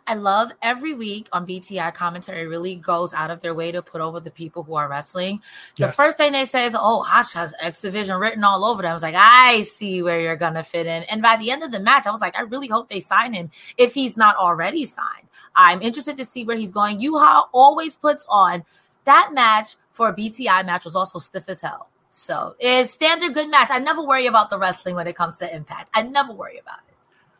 I 0.08 0.14
love 0.14 0.52
every 0.62 0.94
week 0.94 1.28
on 1.32 1.46
BTI 1.46 1.92
commentary 1.92 2.46
really 2.46 2.76
goes 2.76 3.12
out 3.12 3.30
of 3.30 3.40
their 3.40 3.52
way 3.52 3.70
to 3.72 3.82
put 3.82 4.00
over 4.00 4.20
the 4.20 4.30
people 4.30 4.62
who 4.62 4.74
are 4.74 4.88
wrestling. 4.88 5.42
The 5.76 5.84
yes. 5.84 5.96
first 5.96 6.16
thing 6.16 6.32
they 6.32 6.46
say 6.46 6.64
is, 6.64 6.74
Oh, 6.74 7.02
Hotch 7.02 7.34
has 7.34 7.52
X 7.60 7.82
Division 7.82 8.18
written 8.18 8.42
all 8.42 8.64
over 8.64 8.80
them. 8.80 8.90
I 8.90 8.94
was 8.94 9.02
like, 9.02 9.14
I 9.14 9.62
see 9.64 10.02
where 10.02 10.18
you're 10.18 10.36
gonna 10.36 10.62
fit 10.64 10.86
in. 10.86 11.02
And 11.04 11.20
by 11.20 11.36
the 11.36 11.50
end 11.50 11.62
of 11.62 11.72
the 11.72 11.80
match, 11.80 12.06
I 12.06 12.10
was 12.10 12.22
like, 12.22 12.38
I 12.38 12.42
really 12.42 12.68
hope 12.68 12.88
they 12.88 13.00
sign 13.00 13.34
him 13.34 13.50
if 13.76 13.92
he's 13.92 14.16
not 14.16 14.34
already 14.36 14.86
signed. 14.86 15.28
I'm 15.54 15.82
interested 15.82 16.16
to 16.16 16.24
see 16.24 16.42
where 16.44 16.56
he's 16.56 16.72
going. 16.72 17.00
Yuya 17.00 17.48
always 17.52 17.96
puts 17.96 18.26
on 18.30 18.64
that 19.04 19.32
match 19.34 19.76
for 19.98 20.08
a 20.08 20.14
BTI 20.14 20.64
match 20.64 20.86
was 20.86 20.96
also 20.96 21.18
stiff 21.18 21.48
as 21.48 21.60
hell. 21.60 21.90
So 22.08 22.54
it's 22.58 22.92
standard 22.92 23.34
good 23.34 23.50
match. 23.50 23.68
I 23.70 23.80
never 23.80 24.00
worry 24.02 24.26
about 24.26 24.48
the 24.48 24.58
wrestling 24.58 24.94
when 24.94 25.06
it 25.06 25.16
comes 25.16 25.36
to 25.38 25.54
Impact. 25.54 25.90
I 25.92 26.02
never 26.02 26.32
worry 26.32 26.58
about 26.58 26.78
it. 26.88 26.94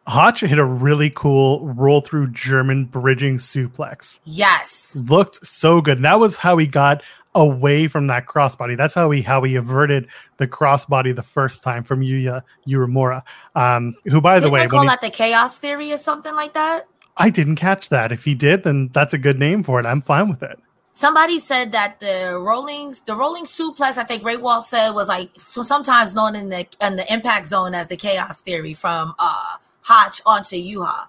Hotch 0.07 0.41
hit 0.41 0.59
a 0.59 0.65
really 0.65 1.11
cool 1.11 1.67
roll 1.67 2.01
through 2.01 2.33
German 2.33 2.87
bridging 2.87 3.37
suplex. 3.37 4.21
Yes. 4.25 5.01
Looked 5.09 5.47
so 5.47 5.81
good. 5.81 5.99
And 5.99 6.05
that 6.05 6.19
was 6.19 6.35
how 6.35 6.57
he 6.57 6.67
got 6.67 7.03
away 7.35 7.87
from 7.87 8.09
that 8.09 8.27
crossbody. 8.27 8.77
That's 8.77 8.95
how 8.95 9.11
he 9.11 9.23
how 9.23 9.43
he 9.43 9.55
averted 9.55 10.09
the 10.39 10.49
crossbody 10.49 11.15
the 11.15 11.23
first 11.23 11.63
time 11.63 11.85
from 11.85 12.01
Yuya 12.01 12.43
Uemura. 12.67 13.23
Um, 13.55 13.95
who 14.05 14.21
by 14.21 14.35
Didn't 14.35 14.49
the 14.49 14.53
way, 14.53 14.61
they 14.61 14.67
call 14.67 14.83
he, 14.83 14.89
that 14.89 15.01
the 15.01 15.11
chaos 15.11 15.59
theory 15.59 15.93
or 15.93 15.99
something 15.99 16.35
like 16.35 16.55
that? 16.55 16.89
I 17.19 17.31
didn't 17.31 17.57
catch 17.57 17.91
that. 17.91 18.11
If 18.11 18.25
he 18.25 18.35
did, 18.35 18.65
then 18.65 18.89
that's 18.93 19.13
a 19.13 19.19
good 19.19 19.39
name 19.39 19.63
for 19.63 19.79
it. 19.79 19.87
I'm 19.87 20.01
fine 20.01 20.29
with 20.29 20.43
it. 20.43 20.59
Somebody 20.99 21.39
said 21.39 21.71
that 21.71 22.01
the 22.01 22.37
rolling 22.43 22.93
the 23.07 23.15
rolling 23.15 23.45
suplex, 23.45 23.99
I 23.99 24.03
think 24.03 24.25
Rehwoldt 24.25 24.65
said 24.65 24.91
was 24.91 25.07
like 25.07 25.31
so 25.37 25.63
sometimes 25.63 26.13
known 26.17 26.35
in 26.35 26.49
the 26.49 26.67
in 26.81 26.97
the 26.97 27.13
impact 27.13 27.47
zone 27.47 27.73
as 27.73 27.87
the 27.87 27.97
chaos 27.97 28.41
theory 28.41 28.75
from 28.75 29.15
uh 29.17 29.59
Hotch 29.83 30.21
onto 30.27 30.57
Yuya. 30.57 31.07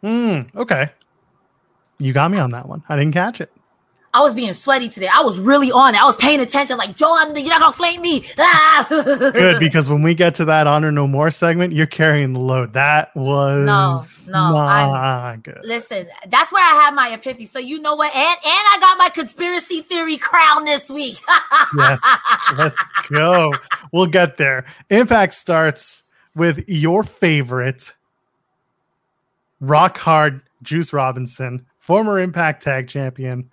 Hmm. 0.00 0.58
Okay. 0.58 0.90
You 1.98 2.12
got 2.12 2.32
me 2.32 2.38
on 2.38 2.50
that 2.50 2.68
one. 2.68 2.82
I 2.88 2.96
didn't 2.96 3.12
catch 3.12 3.40
it. 3.40 3.52
I 4.12 4.20
was 4.22 4.34
being 4.34 4.52
sweaty 4.52 4.88
today. 4.88 5.08
I 5.12 5.22
was 5.22 5.38
really 5.38 5.70
on 5.70 5.94
it. 5.94 6.00
I 6.00 6.04
was 6.04 6.16
paying 6.16 6.40
attention, 6.40 6.76
like 6.78 6.96
Joe, 6.96 7.14
I'm, 7.16 7.36
you're 7.36 7.48
not 7.48 7.60
gonna 7.60 7.72
flame 7.72 8.02
me. 8.02 8.24
Ah! 8.38 8.84
Good 8.88 9.60
because 9.60 9.88
when 9.88 10.02
we 10.02 10.14
get 10.14 10.34
to 10.36 10.44
that 10.46 10.66
honor 10.66 10.90
no 10.90 11.06
more 11.06 11.30
segment, 11.30 11.72
you're 11.72 11.86
carrying 11.86 12.32
the 12.32 12.40
load. 12.40 12.72
That 12.72 13.14
was 13.14 13.66
No, 13.66 14.02
no, 14.32 14.52
not 14.52 14.88
I'm- 14.90 15.40
good. 15.42 15.60
Listen, 15.62 16.08
that's 16.28 16.52
where 16.52 16.64
I 16.64 16.74
had 16.82 16.94
my 16.94 17.10
epiphany. 17.12 17.46
So 17.46 17.60
you 17.60 17.78
know 17.80 17.94
what? 17.94 18.12
And 18.14 18.26
and 18.36 18.40
I 18.44 18.78
got 18.80 18.98
my 18.98 19.10
conspiracy 19.10 19.80
theory 19.82 20.16
crown 20.16 20.64
this 20.64 20.88
week. 20.90 21.18
Yes, 21.76 22.00
let's 22.58 22.76
go. 23.10 23.52
We'll 23.92 24.06
get 24.06 24.36
there. 24.38 24.66
Impact 24.90 25.34
starts 25.34 26.02
with 26.34 26.68
your 26.68 27.04
favorite 27.04 27.94
rock 29.60 29.98
hard 29.98 30.40
Juice 30.62 30.92
Robinson, 30.92 31.66
former 31.78 32.18
Impact 32.18 32.62
Tag 32.62 32.88
Champion. 32.88 33.50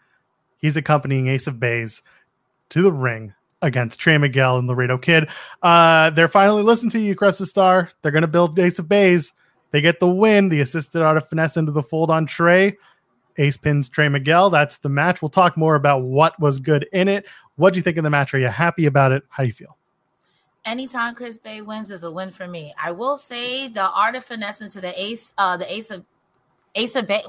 He's 0.58 0.78
accompanying 0.78 1.28
Ace 1.28 1.48
of 1.48 1.60
Bays 1.60 2.02
to 2.70 2.82
the 2.82 2.92
ring 2.92 3.34
against 3.62 4.00
Trey 4.00 4.18
Miguel 4.18 4.58
and 4.58 4.68
Laredo 4.68 4.98
Kid. 4.98 5.30
Uh, 5.62 6.10
they're 6.12 6.28
finally 6.28 6.64
listening 6.64 6.92
to 6.92 7.00
you, 7.00 7.16
Cresta 7.16 7.46
Star. 7.46 7.90
They're 8.02 8.12
going 8.12 8.22
to 8.22 8.28
build 8.28 8.58
Ace 8.60 8.80
of 8.80 8.88
Bays. 8.88 9.34
They 9.72 9.82
get 9.82 10.00
the 10.00 10.08
win. 10.08 10.50
The 10.50 10.62
assisted 10.62 11.02
art 11.02 11.18
of 11.18 11.28
finesse 11.28 11.58
into 11.58 11.72
the 11.72 11.84
fold 11.84 12.10
on 12.10 12.26
Trey. 12.26 12.78
Ace 13.38 13.58
pins 13.58 13.90
Trey 13.90 14.10
Miguel. 14.10 14.50
That's 14.50 14.78
the 14.78 14.90
match. 14.90 15.22
We'll 15.22 15.30
talk 15.30 15.58
more 15.58 15.76
about 15.76 16.04
what 16.04 16.40
was 16.40 16.60
good 16.60 16.88
in 16.94 17.08
it. 17.08 17.26
What 17.56 17.74
do 17.74 17.78
you 17.78 17.84
think 17.84 17.98
of 17.98 18.04
the 18.04 18.10
match? 18.10 18.34
Are 18.34 18.40
you 18.40 18.48
happy 18.48 18.86
about 18.86 19.12
it? 19.12 19.24
How 19.30 19.44
do 19.44 19.48
you 19.48 19.54
feel? 19.54 19.78
Anytime 20.66 21.16
Chris 21.16 21.38
Bey 21.38 21.62
wins 21.62 21.92
is 21.92 22.04
a 22.04 22.12
win 22.12 22.32
for 22.32 22.48
me. 22.48 22.74
I 22.82 22.92
will 22.92 23.16
say 23.16 23.68
the 23.68 23.90
art 23.90 24.16
of 24.16 24.26
finesse 24.26 24.62
into 24.62 24.82
the 24.82 25.00
ace, 25.02 25.34
uh, 25.38 25.56
the 25.56 25.72
ace 25.72 25.92
of 25.92 26.04
ace 26.76 26.96
of 26.96 27.08
Bay. 27.08 27.24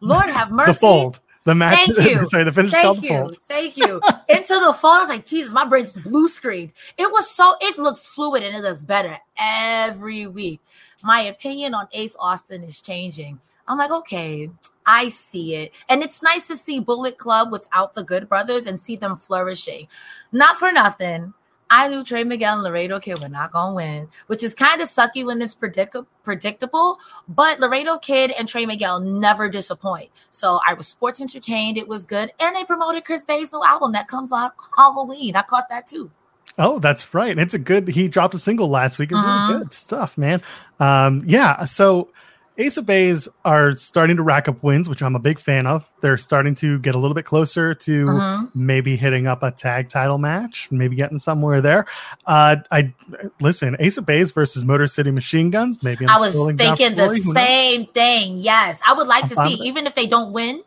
Lord 0.00 0.26
have 0.26 0.50
mercy. 0.50 0.72
The 0.72 0.78
fold. 0.78 1.20
The 1.44 1.54
match. 1.54 1.78
Thank 1.78 1.98
you. 2.08 2.24
sorry, 2.24 2.44
the 2.44 2.52
finish 2.52 2.72
is 2.72 2.78
Thank 2.78 3.02
you. 3.02 3.08
fold. 3.10 3.38
Thank 3.48 3.76
you. 3.76 4.00
Into 4.28 4.60
the 4.60 4.72
fall. 4.72 4.92
I 4.92 5.00
was 5.00 5.08
like, 5.08 5.26
Jesus, 5.26 5.52
my 5.52 5.64
brain 5.66 5.84
just 5.84 6.02
blue 6.02 6.28
screened. 6.28 6.72
It 6.96 7.10
was 7.10 7.30
so, 7.30 7.56
it 7.60 7.78
looks 7.78 8.06
fluid 8.06 8.42
and 8.42 8.56
it 8.56 8.62
looks 8.62 8.82
better 8.82 9.18
every 9.38 10.26
week. 10.26 10.60
My 11.02 11.20
opinion 11.20 11.74
on 11.74 11.86
Ace 11.92 12.16
Austin 12.18 12.62
is 12.62 12.80
changing. 12.80 13.38
I'm 13.68 13.78
like, 13.78 13.90
okay, 13.90 14.50
I 14.86 15.08
see 15.08 15.54
it. 15.54 15.72
And 15.88 16.02
it's 16.02 16.22
nice 16.22 16.46
to 16.48 16.56
see 16.56 16.80
Bullet 16.80 17.18
Club 17.18 17.52
without 17.52 17.94
the 17.94 18.02
Good 18.02 18.28
Brothers 18.28 18.66
and 18.66 18.80
see 18.80 18.96
them 18.96 19.16
flourishing. 19.16 19.88
Not 20.32 20.56
for 20.56 20.72
nothing. 20.72 21.34
I 21.76 21.88
knew 21.88 22.04
Trey 22.04 22.22
Miguel 22.22 22.54
and 22.54 22.62
Laredo 22.62 23.00
Kid 23.00 23.18
were 23.20 23.28
not 23.28 23.50
going 23.50 23.70
to 23.70 23.74
win, 23.74 24.08
which 24.28 24.44
is 24.44 24.54
kind 24.54 24.80
of 24.80 24.88
sucky 24.88 25.26
when 25.26 25.42
it's 25.42 25.56
predict- 25.56 25.96
predictable. 26.22 26.98
But 27.28 27.58
Laredo 27.58 27.98
Kid 27.98 28.30
and 28.38 28.48
Trey 28.48 28.64
Miguel 28.64 29.00
never 29.00 29.48
disappoint. 29.48 30.10
So 30.30 30.60
I 30.66 30.74
was 30.74 30.86
sports 30.86 31.20
entertained. 31.20 31.76
It 31.76 31.88
was 31.88 32.04
good. 32.04 32.30
And 32.38 32.54
they 32.54 32.64
promoted 32.64 33.04
Chris 33.04 33.24
Bey's 33.24 33.52
new 33.52 33.62
album 33.64 33.90
that 33.92 34.06
comes 34.06 34.32
out 34.32 34.52
Halloween. 34.76 35.34
I 35.34 35.42
caught 35.42 35.68
that 35.68 35.88
too. 35.88 36.12
Oh, 36.58 36.78
that's 36.78 37.12
right. 37.12 37.36
It's 37.36 37.54
a 37.54 37.58
good. 37.58 37.88
He 37.88 38.06
dropped 38.06 38.34
a 38.34 38.38
single 38.38 38.68
last 38.68 39.00
week. 39.00 39.10
It 39.10 39.16
was 39.16 39.24
Mhm. 39.24 39.48
really 39.48 39.62
good 39.64 39.72
stuff, 39.74 40.16
man. 40.16 40.40
Um, 40.78 41.22
yeah. 41.26 41.64
So 41.64 42.10
Ace 42.56 42.76
of 42.76 42.86
Bays 42.86 43.28
are 43.44 43.74
starting 43.74 44.16
to 44.16 44.22
rack 44.22 44.46
up 44.48 44.62
wins, 44.62 44.88
which 44.88 45.02
I'm 45.02 45.16
a 45.16 45.18
big 45.18 45.40
fan 45.40 45.66
of. 45.66 45.90
They're 46.02 46.16
starting 46.16 46.54
to 46.56 46.78
get 46.78 46.94
a 46.94 46.98
little 46.98 47.14
bit 47.14 47.24
closer 47.24 47.74
to 47.74 48.04
Mhm. 48.06 48.50
maybe 48.54 48.94
hitting 48.94 49.26
up 49.26 49.42
a 49.42 49.50
tag 49.50 49.88
title 49.88 50.18
match, 50.18 50.68
maybe 50.70 50.94
getting 50.94 51.18
somewhere 51.18 51.60
there. 51.60 51.84
Uh, 52.26 52.56
I 52.70 52.92
listen, 53.40 53.76
Ace 53.80 53.98
of 53.98 54.06
Bays 54.06 54.30
versus 54.30 54.62
Motor 54.62 54.86
City 54.86 55.10
Machine 55.10 55.50
Guns. 55.50 55.82
Maybe 55.82 56.04
I'm 56.06 56.16
I 56.16 56.20
was 56.20 56.34
thinking 56.56 56.94
the 56.94 57.06
for 57.08 57.14
you, 57.14 57.22
who 57.24 57.34
knows? 57.34 57.42
same 57.44 57.86
thing. 57.86 58.36
Yes. 58.38 58.78
I 58.86 58.92
would 58.92 59.08
like 59.08 59.24
I'm 59.24 59.28
to 59.30 59.36
see, 59.48 59.54
even 59.66 59.86
if 59.88 59.94
they 59.96 60.06
don't 60.06 60.30
win 60.32 60.62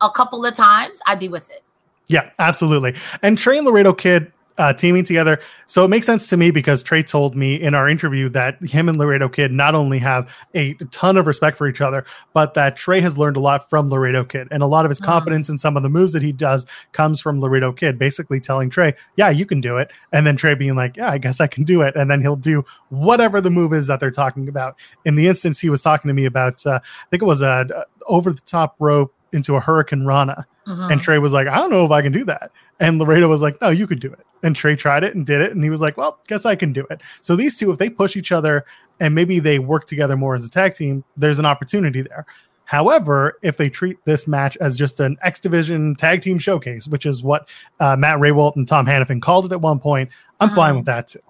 a 0.00 0.08
couple 0.08 0.44
of 0.46 0.54
times, 0.54 1.00
I'd 1.06 1.18
be 1.18 1.28
with 1.28 1.50
it. 1.50 1.62
Yeah, 2.08 2.30
absolutely. 2.38 2.94
And 3.20 3.36
Trey 3.36 3.58
and 3.58 3.66
Laredo 3.66 3.92
Kid 3.92 4.32
uh, 4.58 4.72
teaming 4.72 5.04
together. 5.04 5.40
So 5.66 5.84
it 5.84 5.88
makes 5.88 6.06
sense 6.06 6.28
to 6.28 6.36
me 6.36 6.50
because 6.50 6.82
Trey 6.82 7.02
told 7.02 7.36
me 7.36 7.60
in 7.60 7.74
our 7.74 7.88
interview 7.88 8.28
that 8.30 8.62
him 8.62 8.88
and 8.88 8.96
Laredo 8.96 9.28
Kid 9.28 9.52
not 9.52 9.74
only 9.74 9.98
have 9.98 10.30
a 10.54 10.74
ton 10.90 11.16
of 11.16 11.26
respect 11.26 11.58
for 11.58 11.68
each 11.68 11.80
other, 11.80 12.04
but 12.32 12.54
that 12.54 12.76
Trey 12.76 13.00
has 13.00 13.18
learned 13.18 13.36
a 13.36 13.40
lot 13.40 13.68
from 13.68 13.90
Laredo 13.90 14.24
Kid. 14.24 14.48
And 14.50 14.62
a 14.62 14.66
lot 14.66 14.84
of 14.84 14.90
his 14.90 15.00
confidence 15.00 15.48
in 15.48 15.58
some 15.58 15.76
of 15.76 15.82
the 15.82 15.88
moves 15.88 16.12
that 16.12 16.22
he 16.22 16.32
does 16.32 16.66
comes 16.92 17.20
from 17.20 17.40
Laredo 17.40 17.72
Kid, 17.72 17.98
basically 17.98 18.40
telling 18.40 18.70
Trey, 18.70 18.94
yeah, 19.16 19.30
you 19.30 19.44
can 19.44 19.60
do 19.60 19.76
it. 19.76 19.90
And 20.12 20.26
then 20.26 20.36
Trey 20.36 20.54
being 20.54 20.76
like, 20.76 20.96
yeah, 20.96 21.10
I 21.10 21.18
guess 21.18 21.40
I 21.40 21.46
can 21.46 21.64
do 21.64 21.82
it. 21.82 21.96
And 21.96 22.10
then 22.10 22.20
he'll 22.20 22.36
do 22.36 22.64
whatever 22.88 23.40
the 23.40 23.50
move 23.50 23.72
is 23.72 23.86
that 23.88 24.00
they're 24.00 24.10
talking 24.10 24.48
about. 24.48 24.76
In 25.04 25.16
the 25.16 25.28
instance 25.28 25.60
he 25.60 25.70
was 25.70 25.82
talking 25.82 26.08
to 26.08 26.14
me 26.14 26.24
about, 26.24 26.64
uh, 26.66 26.80
I 26.82 27.08
think 27.10 27.22
it 27.22 27.26
was 27.26 27.42
a, 27.42 27.66
a 27.74 27.84
over 28.06 28.32
the 28.32 28.40
top 28.42 28.76
rope 28.78 29.12
into 29.36 29.54
a 29.56 29.60
hurricanrana. 29.60 30.44
Mhm. 30.66 30.90
And 30.92 31.00
Trey 31.00 31.18
was 31.18 31.32
like, 31.32 31.46
I 31.46 31.56
don't 31.56 31.70
know 31.70 31.84
if 31.84 31.90
I 31.92 32.02
can 32.02 32.10
do 32.12 32.24
that. 32.24 32.50
And 32.80 32.98
Laredo 32.98 33.28
was 33.28 33.42
like, 33.42 33.60
No, 33.60 33.68
you 33.70 33.86
could 33.86 34.00
do 34.00 34.12
it. 34.12 34.26
And 34.42 34.56
Trey 34.56 34.74
tried 34.76 35.04
it 35.04 35.14
and 35.14 35.24
did 35.24 35.40
it. 35.40 35.52
And 35.52 35.62
he 35.62 35.70
was 35.70 35.80
like, 35.80 35.96
Well, 35.96 36.18
guess 36.26 36.44
I 36.46 36.56
can 36.56 36.72
do 36.72 36.84
it. 36.90 37.00
So 37.22 37.36
these 37.36 37.56
two, 37.56 37.70
if 37.70 37.78
they 37.78 37.88
push 37.90 38.16
each 38.16 38.32
other 38.32 38.64
and 38.98 39.14
maybe 39.14 39.38
they 39.38 39.58
work 39.58 39.86
together 39.86 40.16
more 40.16 40.34
as 40.34 40.44
a 40.44 40.50
tag 40.50 40.74
team, 40.74 41.04
there's 41.16 41.38
an 41.38 41.46
opportunity 41.46 42.02
there. 42.02 42.26
However, 42.64 43.38
if 43.42 43.56
they 43.58 43.68
treat 43.70 43.96
this 44.06 44.26
match 44.26 44.56
as 44.60 44.76
just 44.76 44.98
an 44.98 45.16
X 45.22 45.38
Division 45.38 45.94
tag 45.94 46.20
team 46.20 46.38
showcase, 46.38 46.88
which 46.88 47.06
is 47.06 47.22
what 47.22 47.48
uh, 47.78 47.96
Matt 47.96 48.18
Rehwoldt 48.18 48.56
and 48.56 48.66
Tom 48.66 48.86
Hannifan 48.86 49.22
called 49.22 49.46
it 49.46 49.52
at 49.52 49.60
one 49.60 49.78
point, 49.78 50.10
I'm 50.40 50.50
fine 50.50 50.74
Mhm. 50.74 50.76
with 50.78 50.86
that 50.86 51.08
too. 51.08 51.20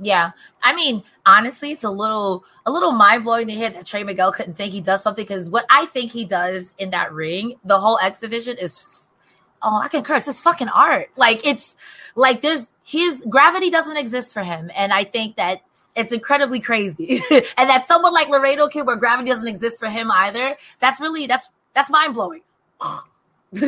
Yeah, 0.00 0.32
I 0.62 0.74
mean, 0.74 1.04
honestly, 1.24 1.70
it's 1.70 1.84
a 1.84 1.90
little 1.90 2.44
a 2.66 2.72
little 2.72 2.92
mind 2.92 3.24
blowing 3.24 3.46
to 3.46 3.52
hear 3.52 3.70
that 3.70 3.86
Trey 3.86 4.02
Miguel 4.02 4.32
couldn't 4.32 4.54
think 4.54 4.72
he 4.72 4.80
does 4.80 5.02
something 5.02 5.24
because 5.24 5.50
what 5.50 5.66
I 5.70 5.86
think 5.86 6.10
he 6.10 6.24
does 6.24 6.74
in 6.78 6.90
that 6.90 7.12
ring, 7.12 7.54
the 7.64 7.78
whole 7.78 7.98
exhibition 8.00 8.56
is, 8.58 8.82
oh, 9.62 9.80
I 9.80 9.88
can 9.88 10.02
curse. 10.02 10.26
It's 10.26 10.40
fucking 10.40 10.68
art. 10.68 11.10
Like 11.16 11.46
it's 11.46 11.76
like 12.16 12.42
there's 12.42 12.72
his 12.82 13.24
gravity 13.28 13.70
doesn't 13.70 13.96
exist 13.96 14.32
for 14.32 14.42
him, 14.42 14.70
and 14.74 14.92
I 14.92 15.04
think 15.04 15.36
that 15.36 15.62
it's 15.94 16.10
incredibly 16.10 16.58
crazy, 16.58 17.20
and 17.30 17.70
that 17.70 17.86
someone 17.86 18.12
like 18.12 18.28
Laredo 18.28 18.66
Kid, 18.66 18.86
where 18.86 18.96
gravity 18.96 19.30
doesn't 19.30 19.46
exist 19.46 19.78
for 19.78 19.88
him 19.88 20.10
either, 20.10 20.56
that's 20.80 21.00
really 21.00 21.28
that's 21.28 21.50
that's 21.74 21.90
mind 21.90 22.14
blowing. 22.14 22.42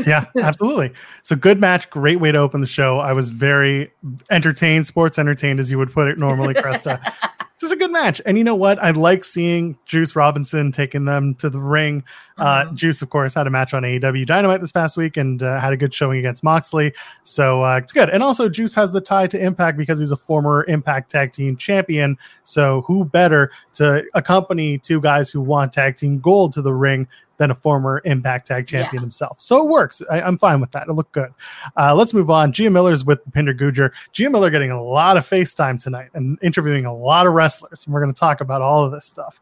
Yeah, 0.07 0.25
absolutely. 0.41 0.93
So 1.23 1.37
good 1.37 1.61
match, 1.61 1.91
great 1.91 2.21
way 2.21 2.33
to 2.33 2.39
open 2.39 2.61
the 2.61 2.67
show. 2.67 2.99
I 2.99 3.13
was 3.13 3.29
very 3.31 3.91
entertained, 4.31 4.87
sports 4.87 5.19
entertained, 5.19 5.61
as 5.61 5.71
you 5.71 5.79
would 5.79 5.93
put 5.93 6.09
it 6.09 6.19
normally, 6.19 6.55
Cresta. 6.55 7.01
Just 7.59 7.73
a 7.73 7.77
good 7.77 7.91
match. 7.91 8.21
And 8.27 8.37
you 8.37 8.45
know 8.45 8.55
what? 8.55 8.79
I 8.83 8.91
like 8.91 9.25
seeing 9.25 9.79
Juice 9.87 10.15
Robinson 10.15 10.73
taking 10.73 11.07
them 11.07 11.35
to 11.37 11.49
the 11.49 11.59
ring. 11.59 12.05
Uh, 12.37 12.65
Mhm. 12.67 12.75
Juice, 12.75 13.01
of 13.01 13.09
course, 13.09 13.33
had 13.33 13.47
a 13.47 13.51
match 13.51 13.73
on 13.73 13.83
AEW 13.83 14.27
Dynamite 14.27 14.61
this 14.61 14.73
past 14.73 14.99
week 14.99 15.17
and 15.17 15.43
uh, 15.43 15.59
had 15.59 15.73
a 15.73 15.77
good 15.79 15.95
showing 15.95 16.19
against 16.19 16.45
Moxley. 16.45 16.93
So 17.23 17.65
uh, 17.65 17.79
it's 17.79 17.95
good. 17.95 18.11
And 18.11 18.23
also, 18.23 18.51
Juice 18.51 18.75
has 18.75 18.93
the 18.93 19.01
tie 19.01 19.27
to 19.29 19.43
Impact 19.43 19.79
because 19.79 19.99
he's 19.99 20.13
a 20.13 20.19
former 20.19 20.67
Impact 20.69 21.11
Tag 21.11 21.33
Team 21.33 21.57
champion. 21.57 22.19
So 22.45 22.83
who 22.83 23.07
better 23.07 23.51
to 23.75 24.05
accompany 24.13 24.77
two 24.77 25.01
guys 25.01 25.31
who 25.31 25.41
want 25.41 25.73
Tag 25.73 25.97
Team 25.97 26.19
Gold 26.21 26.53
to 26.53 26.61
the 26.63 26.75
ring 26.75 27.09
than 27.39 27.51
a 27.51 27.55
former 27.55 28.01
Impact 28.05 28.47
Tag 28.47 28.67
Champion 28.67 28.95
Yeah. 28.95 29.01
himself? 29.01 29.41
So 29.41 29.63
it 29.65 29.69
works. 29.69 30.01
I, 30.11 30.23
I'm 30.23 30.39
fine 30.39 30.61
with 30.61 30.71
that. 30.73 30.89
It 30.89 30.93
looked 30.93 31.13
good. 31.13 31.33
Uh, 31.77 31.95
let's 31.95 32.15
move 32.15 32.31
on. 32.31 32.53
Gia 32.53 32.71
Miller's 32.71 33.05
with 33.05 33.21
Pinder 33.33 33.55
Gujjar. 33.55 33.93
Gia 34.13 34.31
Miller 34.31 34.51
getting 34.51 34.71
a 34.71 34.83
lot 34.83 35.17
of 35.17 35.29
FaceTime 35.29 35.83
tonight 35.83 36.11
and 36.15 36.39
interviewing 36.43 36.87
a 36.87 36.95
lot 36.95 37.27
of 37.27 37.33
wrestlers. 37.35 37.85
And 37.85 37.95
we're 37.95 38.01
going 38.03 38.13
to 38.15 38.19
talk 38.19 38.41
about 38.41 38.63
all 38.63 38.85
of 38.85 38.93
this 38.93 39.05
stuff. 39.05 39.41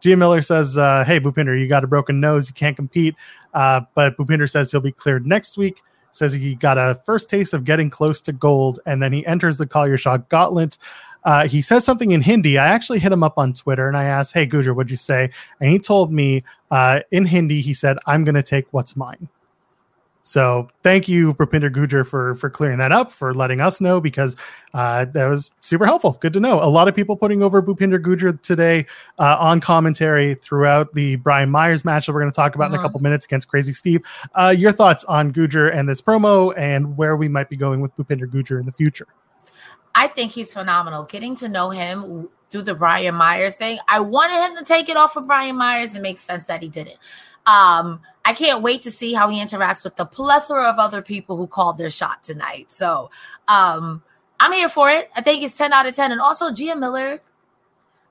Gia 0.00 0.16
Miller 0.16 0.40
says, 0.40 0.76
uh, 0.78 1.04
Hey, 1.06 1.20
Bhupinder, 1.20 1.58
you 1.60 1.68
got 1.68 1.84
a 1.84 1.86
broken 1.86 2.20
nose. 2.20 2.48
You 2.48 2.54
can't 2.54 2.76
compete. 2.76 3.14
Uh, 3.54 3.82
but 3.94 4.16
Bhupinder 4.16 4.50
says 4.50 4.70
he'll 4.70 4.80
be 4.80 4.92
cleared 4.92 5.26
next 5.26 5.56
week. 5.56 5.82
Says 6.12 6.32
he 6.32 6.56
got 6.56 6.76
a 6.76 7.00
first 7.06 7.30
taste 7.30 7.54
of 7.54 7.64
getting 7.64 7.88
close 7.88 8.20
to 8.22 8.32
gold. 8.32 8.80
And 8.86 9.02
then 9.02 9.12
he 9.12 9.24
enters 9.26 9.58
the 9.58 9.66
Call 9.66 9.88
Your 9.88 9.96
Shot 9.96 10.28
Gauntlet. 10.28 10.76
Uh, 11.24 11.46
he 11.46 11.62
says 11.62 11.84
something 11.84 12.10
in 12.10 12.22
Hindi. 12.22 12.58
I 12.58 12.68
actually 12.68 12.98
hit 12.98 13.12
him 13.12 13.22
up 13.22 13.38
on 13.38 13.52
Twitter 13.52 13.86
and 13.88 13.96
I 13.96 14.04
asked, 14.04 14.32
Hey, 14.32 14.46
Gujjar, 14.46 14.74
what'd 14.74 14.90
you 14.90 14.96
say? 14.96 15.30
And 15.60 15.70
he 15.70 15.78
told 15.78 16.12
me 16.12 16.44
uh, 16.70 17.00
in 17.10 17.26
Hindi, 17.26 17.60
he 17.60 17.74
said, 17.74 17.98
I'm 18.06 18.24
going 18.24 18.34
to 18.34 18.42
take 18.42 18.66
what's 18.70 18.96
mine. 18.96 19.28
So 20.24 20.68
thank 20.84 21.08
you, 21.08 21.34
Bhupinder 21.34 21.70
Gujjar, 21.70 22.06
for 22.06 22.36
for 22.36 22.48
clearing 22.48 22.78
that 22.78 22.92
up, 22.92 23.10
for 23.10 23.34
letting 23.34 23.60
us 23.60 23.80
know 23.80 24.00
because 24.00 24.36
uh, 24.72 25.04
that 25.06 25.26
was 25.26 25.50
super 25.60 25.84
helpful. 25.84 26.16
Good 26.20 26.32
to 26.34 26.40
know. 26.40 26.62
A 26.62 26.70
lot 26.70 26.86
of 26.86 26.94
people 26.94 27.16
putting 27.16 27.42
over 27.42 27.60
Bhupinder 27.60 27.98
Gujjar 27.98 28.40
today 28.40 28.86
uh, 29.18 29.36
on 29.40 29.60
commentary 29.60 30.34
throughout 30.34 30.94
the 30.94 31.16
Brian 31.16 31.50
Myers 31.50 31.84
match 31.84 32.06
that 32.06 32.12
we're 32.12 32.20
going 32.20 32.30
to 32.30 32.36
talk 32.36 32.54
about 32.54 32.68
in 32.68 32.74
a 32.74 32.76
uh-huh. 32.76 32.86
couple 32.86 33.00
minutes 33.00 33.24
against 33.24 33.48
Crazy 33.48 33.72
Steve. 33.72 34.02
Uh, 34.34 34.54
your 34.56 34.70
thoughts 34.70 35.02
on 35.04 35.32
Gujjar 35.32 35.74
and 35.74 35.88
this 35.88 36.00
promo, 36.00 36.56
and 36.56 36.96
where 36.96 37.16
we 37.16 37.26
might 37.26 37.48
be 37.48 37.56
going 37.56 37.80
with 37.80 37.94
Bhupinder 37.96 38.30
Gujjar 38.30 38.60
in 38.60 38.66
the 38.66 38.72
future? 38.72 39.08
I 39.94 40.08
think 40.08 40.32
he's 40.32 40.52
phenomenal. 40.52 41.04
Getting 41.04 41.34
to 41.36 41.48
know 41.48 41.70
him 41.70 42.28
through 42.50 42.62
the 42.62 42.74
Brian 42.74 43.14
Myers 43.14 43.56
thing, 43.56 43.78
I 43.88 44.00
wanted 44.00 44.44
him 44.44 44.56
to 44.56 44.64
take 44.64 44.88
it 44.88 44.96
off 44.96 45.16
of 45.16 45.26
Brian 45.26 45.56
Myers. 45.56 45.96
It 45.96 46.02
makes 46.02 46.22
sense 46.22 46.46
that 46.46 46.62
he 46.62 46.68
didn't. 46.68 46.98
Um, 47.46 48.00
I 48.24 48.34
can't 48.34 48.62
wait 48.62 48.82
to 48.82 48.90
see 48.90 49.14
how 49.14 49.28
he 49.28 49.40
interacts 49.40 49.82
with 49.82 49.96
the 49.96 50.06
plethora 50.06 50.64
of 50.64 50.78
other 50.78 51.02
people 51.02 51.36
who 51.36 51.46
called 51.46 51.76
their 51.76 51.90
shot 51.90 52.22
tonight. 52.22 52.70
So 52.70 53.10
um, 53.48 54.02
I'm 54.38 54.52
here 54.52 54.68
for 54.68 54.90
it. 54.90 55.10
I 55.16 55.20
think 55.22 55.42
it's 55.42 55.56
10 55.56 55.72
out 55.72 55.86
of 55.86 55.94
10. 55.94 56.12
And 56.12 56.20
also, 56.20 56.52
Gia 56.52 56.76
Miller, 56.76 57.20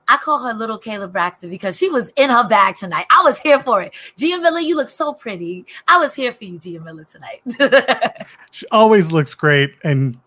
I 0.08 0.16
call 0.18 0.38
her 0.40 0.52
little 0.52 0.78
Kayla 0.78 1.10
Braxton 1.10 1.48
because 1.48 1.78
she 1.78 1.88
was 1.88 2.12
in 2.16 2.28
her 2.28 2.46
bag 2.46 2.76
tonight. 2.76 3.06
I 3.10 3.22
was 3.22 3.38
here 3.38 3.60
for 3.60 3.80
it. 3.80 3.92
Gia 4.18 4.38
Miller, 4.38 4.60
you 4.60 4.76
look 4.76 4.90
so 4.90 5.14
pretty. 5.14 5.64
I 5.88 5.98
was 5.98 6.14
here 6.14 6.32
for 6.32 6.44
you, 6.44 6.58
Gia 6.58 6.80
Miller, 6.80 7.04
tonight. 7.04 8.26
she 8.50 8.66
always 8.68 9.12
looks 9.12 9.34
great. 9.34 9.74
And 9.82 10.18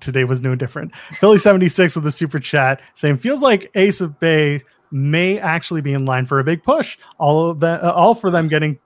today 0.00 0.24
was 0.24 0.40
no 0.40 0.54
different. 0.54 0.94
Philly 1.12 1.38
76 1.38 1.94
with 1.94 2.04
the 2.04 2.12
super 2.12 2.38
chat 2.38 2.80
saying, 2.94 3.18
feels 3.18 3.40
like 3.40 3.70
Ace 3.74 4.00
of 4.00 4.18
Bay 4.20 4.62
may 4.90 5.38
actually 5.38 5.80
be 5.80 5.92
in 5.92 6.04
line 6.04 6.26
for 6.26 6.40
a 6.40 6.44
big 6.44 6.62
push. 6.62 6.98
All 7.18 7.50
of 7.50 7.60
that, 7.60 7.82
uh, 7.82 7.92
all 7.92 8.14
for 8.14 8.30
them 8.30 8.48
getting 8.48 8.78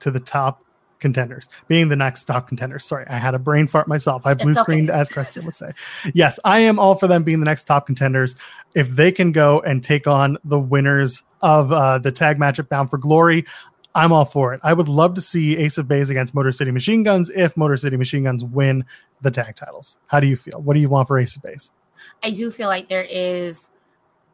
to 0.00 0.10
the 0.10 0.20
top 0.20 0.62
contenders, 1.02 1.48
being 1.68 1.88
the 1.88 1.96
next 1.96 2.24
top 2.24 2.48
contenders. 2.48 2.84
Sorry, 2.84 3.06
I 3.08 3.18
had 3.18 3.34
a 3.34 3.38
brain 3.38 3.66
fart 3.66 3.88
myself. 3.88 4.22
I 4.24 4.34
blue 4.34 4.54
screened 4.54 4.88
okay. 4.88 4.98
as 4.98 5.08
Christian 5.08 5.44
would 5.44 5.56
say. 5.56 5.72
Yes, 6.14 6.38
I 6.44 6.60
am 6.60 6.78
all 6.78 6.94
for 6.94 7.08
them 7.08 7.24
being 7.24 7.40
the 7.40 7.44
next 7.44 7.64
top 7.64 7.86
contenders. 7.86 8.34
If 8.74 8.88
they 8.90 9.12
can 9.12 9.32
go 9.32 9.60
and 9.60 9.82
take 9.82 10.06
on 10.06 10.38
the 10.44 10.58
winners 10.58 11.22
of 11.42 11.72
uh, 11.72 11.98
the 11.98 12.12
tag 12.12 12.38
match 12.38 12.58
at 12.58 12.68
Bound 12.68 12.88
for 12.88 12.98
Glory, 12.98 13.44
I'm 13.94 14.12
all 14.12 14.24
for 14.24 14.54
it. 14.54 14.60
I 14.62 14.72
would 14.72 14.88
love 14.88 15.14
to 15.14 15.20
see 15.20 15.56
Ace 15.58 15.78
of 15.78 15.86
Bays 15.86 16.10
against 16.10 16.34
Motor 16.34 16.52
City 16.52 16.70
Machine 16.70 17.02
Guns 17.02 17.30
if 17.34 17.56
Motor 17.56 17.76
City 17.76 17.96
Machine 17.96 18.24
Guns 18.24 18.44
win 18.44 18.84
the 19.20 19.30
tag 19.30 19.54
titles. 19.54 19.98
How 20.06 20.20
do 20.20 20.26
you 20.26 20.36
feel? 20.36 20.60
What 20.60 20.74
do 20.74 20.80
you 20.80 20.88
want 20.88 21.08
for 21.08 21.18
Ace 21.18 21.36
of 21.36 21.42
Base? 21.42 21.70
I 22.22 22.30
do 22.30 22.50
feel 22.50 22.68
like 22.68 22.88
there 22.88 23.06
is 23.08 23.70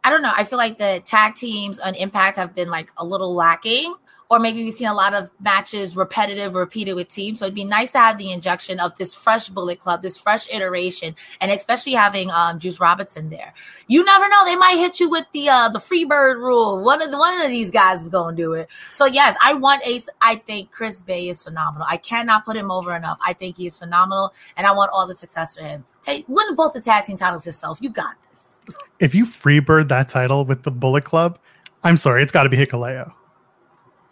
I 0.04 0.10
don't 0.10 0.22
know. 0.22 0.32
I 0.34 0.44
feel 0.44 0.58
like 0.58 0.78
the 0.78 1.02
tag 1.04 1.34
teams 1.34 1.78
on 1.78 1.94
Impact 1.94 2.36
have 2.36 2.54
been 2.54 2.70
like 2.70 2.92
a 2.96 3.04
little 3.04 3.34
lacking 3.34 3.94
or 4.30 4.38
maybe 4.38 4.62
we've 4.62 4.72
seen 4.72 4.88
a 4.88 4.94
lot 4.94 5.14
of 5.14 5.30
matches 5.40 5.96
repetitive, 5.96 6.54
repeated 6.54 6.94
with 6.94 7.08
teams. 7.08 7.38
So 7.38 7.46
it'd 7.46 7.54
be 7.54 7.64
nice 7.64 7.92
to 7.92 7.98
have 7.98 8.18
the 8.18 8.30
injection 8.30 8.78
of 8.78 8.96
this 8.96 9.14
fresh 9.14 9.48
Bullet 9.48 9.80
Club, 9.80 10.02
this 10.02 10.20
fresh 10.20 10.46
iteration, 10.52 11.16
and 11.40 11.50
especially 11.50 11.94
having 11.94 12.30
um, 12.30 12.58
Juice 12.58 12.78
Robinson 12.78 13.30
there. 13.30 13.54
You 13.86 14.04
never 14.04 14.28
know; 14.28 14.44
they 14.44 14.56
might 14.56 14.76
hit 14.76 15.00
you 15.00 15.08
with 15.08 15.24
the 15.32 15.48
uh, 15.48 15.68
the 15.70 15.80
free 15.80 16.04
bird 16.04 16.38
rule. 16.38 16.82
One 16.82 17.00
of 17.00 17.10
the, 17.10 17.18
one 17.18 17.40
of 17.40 17.48
these 17.48 17.70
guys 17.70 18.02
is 18.02 18.08
going 18.08 18.36
to 18.36 18.42
do 18.42 18.52
it. 18.52 18.68
So 18.92 19.06
yes, 19.06 19.36
I 19.42 19.54
want 19.54 19.86
Ace. 19.86 20.08
I 20.20 20.36
think 20.36 20.70
Chris 20.72 21.00
Bey 21.00 21.28
is 21.28 21.42
phenomenal. 21.42 21.86
I 21.88 21.96
cannot 21.96 22.44
put 22.44 22.56
him 22.56 22.70
over 22.70 22.94
enough. 22.94 23.18
I 23.24 23.32
think 23.32 23.56
he 23.56 23.66
is 23.66 23.78
phenomenal, 23.78 24.34
and 24.56 24.66
I 24.66 24.72
want 24.72 24.90
all 24.92 25.06
the 25.06 25.14
success 25.14 25.56
for 25.56 25.64
him. 25.64 25.84
Take 26.02 26.28
win 26.28 26.54
both 26.54 26.74
the 26.74 26.80
tag 26.80 27.04
team 27.04 27.16
titles 27.16 27.46
yourself. 27.46 27.78
You 27.80 27.90
got 27.90 28.14
this. 28.30 28.56
If 29.00 29.14
you 29.14 29.24
freebird 29.24 29.88
that 29.88 30.08
title 30.10 30.44
with 30.44 30.64
the 30.64 30.70
Bullet 30.70 31.04
Club, 31.04 31.38
I'm 31.82 31.96
sorry, 31.96 32.22
it's 32.22 32.32
got 32.32 32.42
to 32.42 32.48
be 32.48 32.56
Hikuleo. 32.56 33.12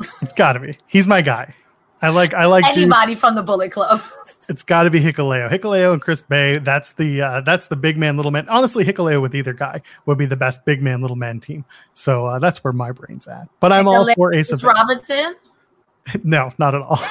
It's 0.01 0.33
got 0.35 0.53
to 0.55 0.61
be. 0.61 0.75
He's 0.87 1.07
my 1.07 1.23
guy. 1.23 1.55
I 2.03 2.11
like. 2.11 2.35
I 2.35 2.47
like 2.47 2.65
anybody 2.67 3.13
Juice. 3.13 3.21
from 3.21 3.35
the 3.35 3.43
Bullet 3.43 3.73
Club. 3.73 4.03
it's 4.49 4.63
got 4.63 4.85
to 4.85 4.91
be 4.91 5.01
Hikuleo. 5.01 5.51
Hikuleo 5.51 5.93
and 5.93 6.01
Chris 6.01 6.23
Bey. 6.23 6.59
That's 6.59 6.93
the 6.93 7.23
uh, 7.23 7.41
that's 7.41 7.67
the 7.67 7.77
big 7.77 7.97
man, 7.97 8.17
little 8.17 8.33
man. 8.33 8.49
Honestly, 8.49 8.85
Hikuleo 8.85 9.21
with 9.21 9.35
either 9.35 9.53
guy 9.53 9.81
would 10.05 10.19
be 10.19 10.27
the 10.27 10.37
best 10.37 10.65
big 10.65 10.83
man, 10.83 11.01
little 11.01 11.17
man 11.17 11.41
team. 11.41 11.65
So 11.95 12.27
uh, 12.27 12.39
that's 12.39 12.63
where 12.63 12.73
my 12.73 12.93
brain's 12.93 13.27
at. 13.27 13.49
But 13.61 13.73
I'm 13.73 13.89
all 13.89 14.13
for 14.15 14.33
Ace 14.35 14.53
of 14.53 14.63
Robinson. 14.63 15.37
no, 16.25 16.53
not 16.59 16.75
at 16.75 16.83
all. 16.83 17.01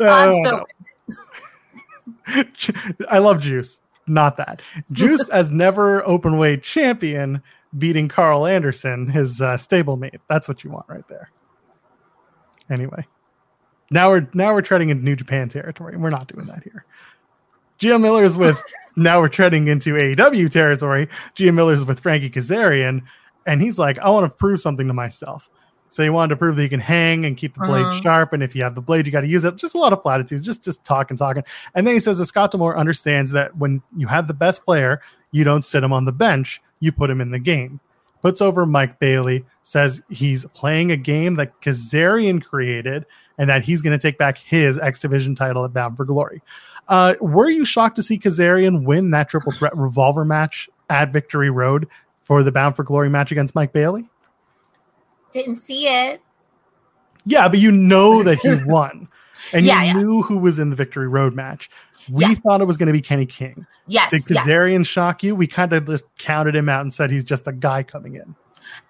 I'm 0.00 0.32
so. 0.32 0.66
I 3.08 3.18
love 3.18 3.40
Juice. 3.40 3.80
Not 4.08 4.36
that 4.36 4.62
Juice 4.92 5.28
as 5.30 5.50
never 5.50 6.06
open 6.06 6.38
weight 6.38 6.62
champion 6.62 7.42
beating 7.78 8.08
Karl 8.08 8.46
Anderson, 8.46 9.08
his 9.08 9.40
uh, 9.40 9.54
stablemate. 9.54 10.18
That's 10.28 10.48
what 10.48 10.64
you 10.64 10.70
want 10.70 10.86
right 10.88 11.06
there. 11.08 11.30
Anyway, 12.70 13.06
now 13.90 14.10
we're 14.10 14.28
now 14.34 14.52
we're 14.52 14.62
treading 14.62 14.90
into 14.90 15.04
New 15.04 15.16
Japan 15.16 15.48
territory, 15.48 15.94
and 15.94 16.02
we're 16.02 16.10
not 16.10 16.28
doing 16.28 16.46
that 16.46 16.62
here. 16.62 16.84
Gia 17.78 17.98
Miller's 17.98 18.36
with 18.36 18.62
now 18.96 19.20
we're 19.20 19.28
treading 19.28 19.68
into 19.68 19.94
AEW 19.94 20.50
territory. 20.50 21.08
Gia 21.34 21.52
Miller's 21.52 21.84
with 21.84 22.00
Frankie 22.00 22.30
Kazarian, 22.30 23.02
and 23.46 23.62
he's 23.62 23.78
like, 23.78 23.98
I 24.00 24.10
want 24.10 24.30
to 24.30 24.36
prove 24.36 24.60
something 24.60 24.86
to 24.88 24.94
myself. 24.94 25.48
So 25.90 26.02
he 26.02 26.10
wanted 26.10 26.30
to 26.30 26.36
prove 26.36 26.56
that 26.56 26.62
you 26.62 26.68
can 26.68 26.80
hang 26.80 27.24
and 27.24 27.36
keep 27.36 27.54
the 27.54 27.60
blade 27.60 27.82
uh-huh. 27.82 28.00
sharp, 28.00 28.32
and 28.32 28.42
if 28.42 28.56
you 28.56 28.62
have 28.64 28.74
the 28.74 28.82
blade, 28.82 29.06
you 29.06 29.12
got 29.12 29.20
to 29.20 29.28
use 29.28 29.44
it. 29.44 29.56
Just 29.56 29.74
a 29.74 29.78
lot 29.78 29.92
of 29.92 30.02
platitudes, 30.02 30.44
just 30.44 30.64
just 30.64 30.84
talking, 30.84 31.16
talking. 31.16 31.44
And 31.74 31.86
then 31.86 31.94
he 31.94 32.00
says 32.00 32.18
that 32.18 32.26
Scott 32.26 32.50
D'Amore 32.50 32.76
understands 32.76 33.30
that 33.30 33.56
when 33.56 33.82
you 33.96 34.08
have 34.08 34.26
the 34.26 34.34
best 34.34 34.64
player, 34.64 35.00
you 35.32 35.44
don't 35.44 35.64
sit 35.64 35.84
him 35.84 35.92
on 35.92 36.04
the 36.04 36.12
bench 36.12 36.60
you 36.80 36.92
put 36.92 37.10
him 37.10 37.20
in 37.20 37.30
the 37.30 37.38
game. 37.38 37.80
Puts 38.22 38.40
over 38.40 38.66
Mike 38.66 38.98
Bailey, 38.98 39.44
says 39.62 40.02
he's 40.08 40.44
playing 40.46 40.90
a 40.90 40.96
game 40.96 41.34
that 41.36 41.60
Kazarian 41.60 42.42
created 42.42 43.06
and 43.38 43.48
that 43.50 43.62
he's 43.62 43.82
going 43.82 43.96
to 43.96 44.02
take 44.02 44.18
back 44.18 44.38
his 44.38 44.78
X 44.78 44.98
Division 44.98 45.34
title 45.34 45.64
at 45.64 45.72
Bound 45.72 45.96
for 45.96 46.04
Glory. 46.04 46.42
Uh, 46.88 47.14
were 47.20 47.50
you 47.50 47.64
shocked 47.64 47.96
to 47.96 48.02
see 48.02 48.18
Kazarian 48.18 48.84
win 48.84 49.10
that 49.10 49.28
triple 49.28 49.52
threat 49.52 49.76
revolver 49.76 50.24
match 50.24 50.68
at 50.88 51.12
Victory 51.12 51.50
Road 51.50 51.88
for 52.22 52.42
the 52.42 52.52
Bound 52.52 52.76
for 52.76 52.84
Glory 52.84 53.10
match 53.10 53.32
against 53.32 53.54
Mike 53.54 53.72
Bailey? 53.72 54.08
Didn't 55.32 55.56
see 55.56 55.88
it. 55.88 56.22
Yeah, 57.24 57.48
but 57.48 57.58
you 57.58 57.72
know 57.72 58.22
that 58.24 58.38
he 58.38 58.54
won. 58.64 59.08
And 59.52 59.64
yeah, 59.64 59.82
you 59.82 59.86
yeah. 59.86 59.92
knew 59.92 60.22
who 60.22 60.38
was 60.38 60.58
in 60.58 60.70
the 60.70 60.76
Victory 60.76 61.08
Road 61.08 61.34
match. 61.34 61.70
We 62.10 62.24
yeah. 62.24 62.34
thought 62.34 62.60
it 62.60 62.66
was 62.66 62.76
going 62.76 62.88
to 62.88 62.92
be 62.92 63.02
Kenny 63.02 63.26
King. 63.26 63.66
Yes. 63.86 64.10
Did 64.10 64.22
Kazarian 64.22 64.80
yes. 64.80 64.86
shock 64.86 65.22
you? 65.22 65.34
We 65.34 65.46
kind 65.46 65.72
of 65.72 65.86
just 65.86 66.04
counted 66.18 66.54
him 66.54 66.68
out 66.68 66.82
and 66.82 66.92
said 66.92 67.10
he's 67.10 67.24
just 67.24 67.46
a 67.46 67.52
guy 67.52 67.82
coming 67.82 68.14
in. 68.14 68.34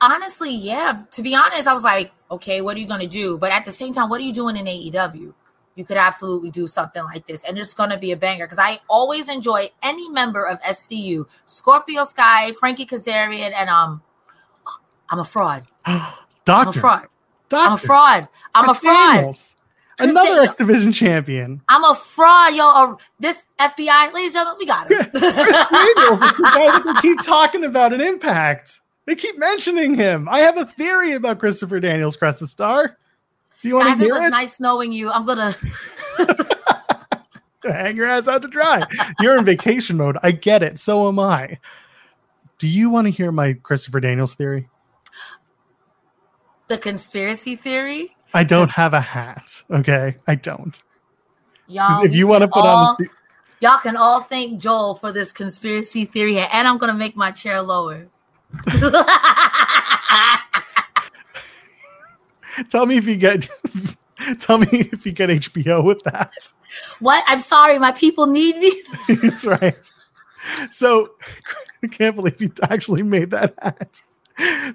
Honestly, 0.00 0.54
yeah. 0.54 1.02
To 1.12 1.22
be 1.22 1.34
honest, 1.34 1.66
I 1.66 1.72
was 1.72 1.84
like, 1.84 2.12
okay, 2.30 2.60
what 2.60 2.76
are 2.76 2.80
you 2.80 2.86
going 2.86 3.00
to 3.00 3.06
do? 3.06 3.38
But 3.38 3.52
at 3.52 3.64
the 3.64 3.72
same 3.72 3.92
time, 3.92 4.08
what 4.08 4.20
are 4.20 4.24
you 4.24 4.32
doing 4.32 4.56
in 4.56 4.66
AEW? 4.66 5.32
You 5.74 5.84
could 5.84 5.98
absolutely 5.98 6.50
do 6.50 6.66
something 6.66 7.04
like 7.04 7.26
this, 7.26 7.44
and 7.44 7.58
it's 7.58 7.74
going 7.74 7.90
to 7.90 7.98
be 7.98 8.10
a 8.10 8.16
banger 8.16 8.46
because 8.46 8.58
I 8.58 8.78
always 8.88 9.28
enjoy 9.28 9.68
any 9.82 10.08
member 10.08 10.42
of 10.42 10.58
SCU, 10.62 11.26
Scorpio 11.44 12.04
Sky, 12.04 12.52
Frankie 12.52 12.86
Kazarian, 12.86 13.52
and 13.54 13.68
um, 13.68 14.00
I'm 15.10 15.18
a 15.18 15.24
fraud. 15.24 15.66
Doctor. 15.84 16.10
I'm 16.46 16.68
a 16.68 16.72
fraud. 16.72 17.06
Doctor. 17.50 17.68
I'm 17.68 17.72
a 17.74 17.76
fraud. 17.76 18.28
I'm 18.54 18.68
a 18.70 18.74
fraud. 18.74 19.34
Another 19.98 20.42
X 20.42 20.54
Division 20.54 20.92
champion. 20.92 21.62
I'm 21.68 21.84
a 21.84 21.94
fraud, 21.94 22.54
yo. 22.54 22.68
Uh, 22.68 22.96
this 23.18 23.44
FBI, 23.58 24.12
ladies 24.12 24.34
and 24.34 24.46
gentlemen, 24.46 24.56
we 24.58 24.66
got 24.66 24.90
him. 24.90 24.98
Chris 25.10 25.22
Daniels 25.22 26.22
is 26.22 26.36
the 26.36 26.50
guy 26.54 26.70
that 26.70 27.00
they 27.02 27.08
keep 27.08 27.22
talking 27.24 27.64
about 27.64 27.92
in 27.92 28.00
Impact. 28.00 28.80
They 29.06 29.14
keep 29.14 29.38
mentioning 29.38 29.94
him. 29.94 30.28
I 30.28 30.40
have 30.40 30.58
a 30.58 30.66
theory 30.66 31.14
about 31.14 31.38
Christopher 31.38 31.80
Daniels, 31.80 32.16
Cresta 32.16 32.46
Star. 32.46 32.98
Do 33.62 33.68
you 33.68 33.76
want 33.76 33.98
to 33.98 34.04
hear 34.04 34.14
it? 34.14 34.18
Was 34.18 34.26
it? 34.26 34.30
nice 34.30 34.60
knowing 34.60 34.92
you. 34.92 35.10
I'm 35.10 35.24
gonna 35.24 35.54
hang 37.62 37.96
your 37.96 38.06
ass 38.06 38.28
out 38.28 38.42
to 38.42 38.48
dry. 38.48 38.82
You're 39.20 39.38
in 39.38 39.44
vacation 39.44 39.96
mode. 39.96 40.18
I 40.22 40.32
get 40.32 40.62
it. 40.62 40.78
So 40.78 41.08
am 41.08 41.18
I. 41.18 41.58
Do 42.58 42.68
you 42.68 42.90
want 42.90 43.06
to 43.06 43.10
hear 43.10 43.30
my 43.30 43.52
Christopher 43.54 44.00
Daniels 44.00 44.34
theory? 44.34 44.68
The 46.68 46.78
conspiracy 46.78 47.54
theory? 47.54 48.15
I 48.36 48.44
don't 48.44 48.70
have 48.70 48.92
a 48.92 49.00
hat. 49.00 49.64
Okay, 49.70 50.16
I 50.26 50.34
don't. 50.34 50.82
Y'all, 51.68 52.04
if 52.04 52.14
you 52.14 52.26
want 52.26 52.42
to 52.42 52.48
put 52.48 52.66
all, 52.66 52.88
on, 52.90 52.96
y'all 53.60 53.78
can 53.78 53.96
all 53.96 54.20
thank 54.20 54.60
Joel 54.60 54.94
for 54.94 55.10
this 55.10 55.32
conspiracy 55.32 56.04
theory, 56.04 56.34
hat, 56.34 56.50
and 56.52 56.68
I'm 56.68 56.76
gonna 56.76 56.92
make 56.92 57.16
my 57.16 57.30
chair 57.30 57.62
lower. 57.62 58.08
tell 62.68 62.84
me 62.84 62.98
if 62.98 63.06
you 63.06 63.16
get. 63.16 63.48
tell 64.38 64.58
me 64.58 64.68
if 64.70 65.06
you 65.06 65.12
get 65.12 65.30
HBO 65.30 65.82
with 65.82 66.02
that. 66.02 66.50
What? 67.00 67.24
I'm 67.26 67.40
sorry, 67.40 67.78
my 67.78 67.92
people 67.92 68.26
need 68.26 68.56
me. 68.56 68.70
That's 69.22 69.46
right. 69.46 69.90
So 70.70 71.12
I 71.82 71.86
can't 71.86 72.14
believe 72.14 72.38
you 72.42 72.52
actually 72.64 73.02
made 73.02 73.30
that 73.30 73.54
hat. 73.62 74.02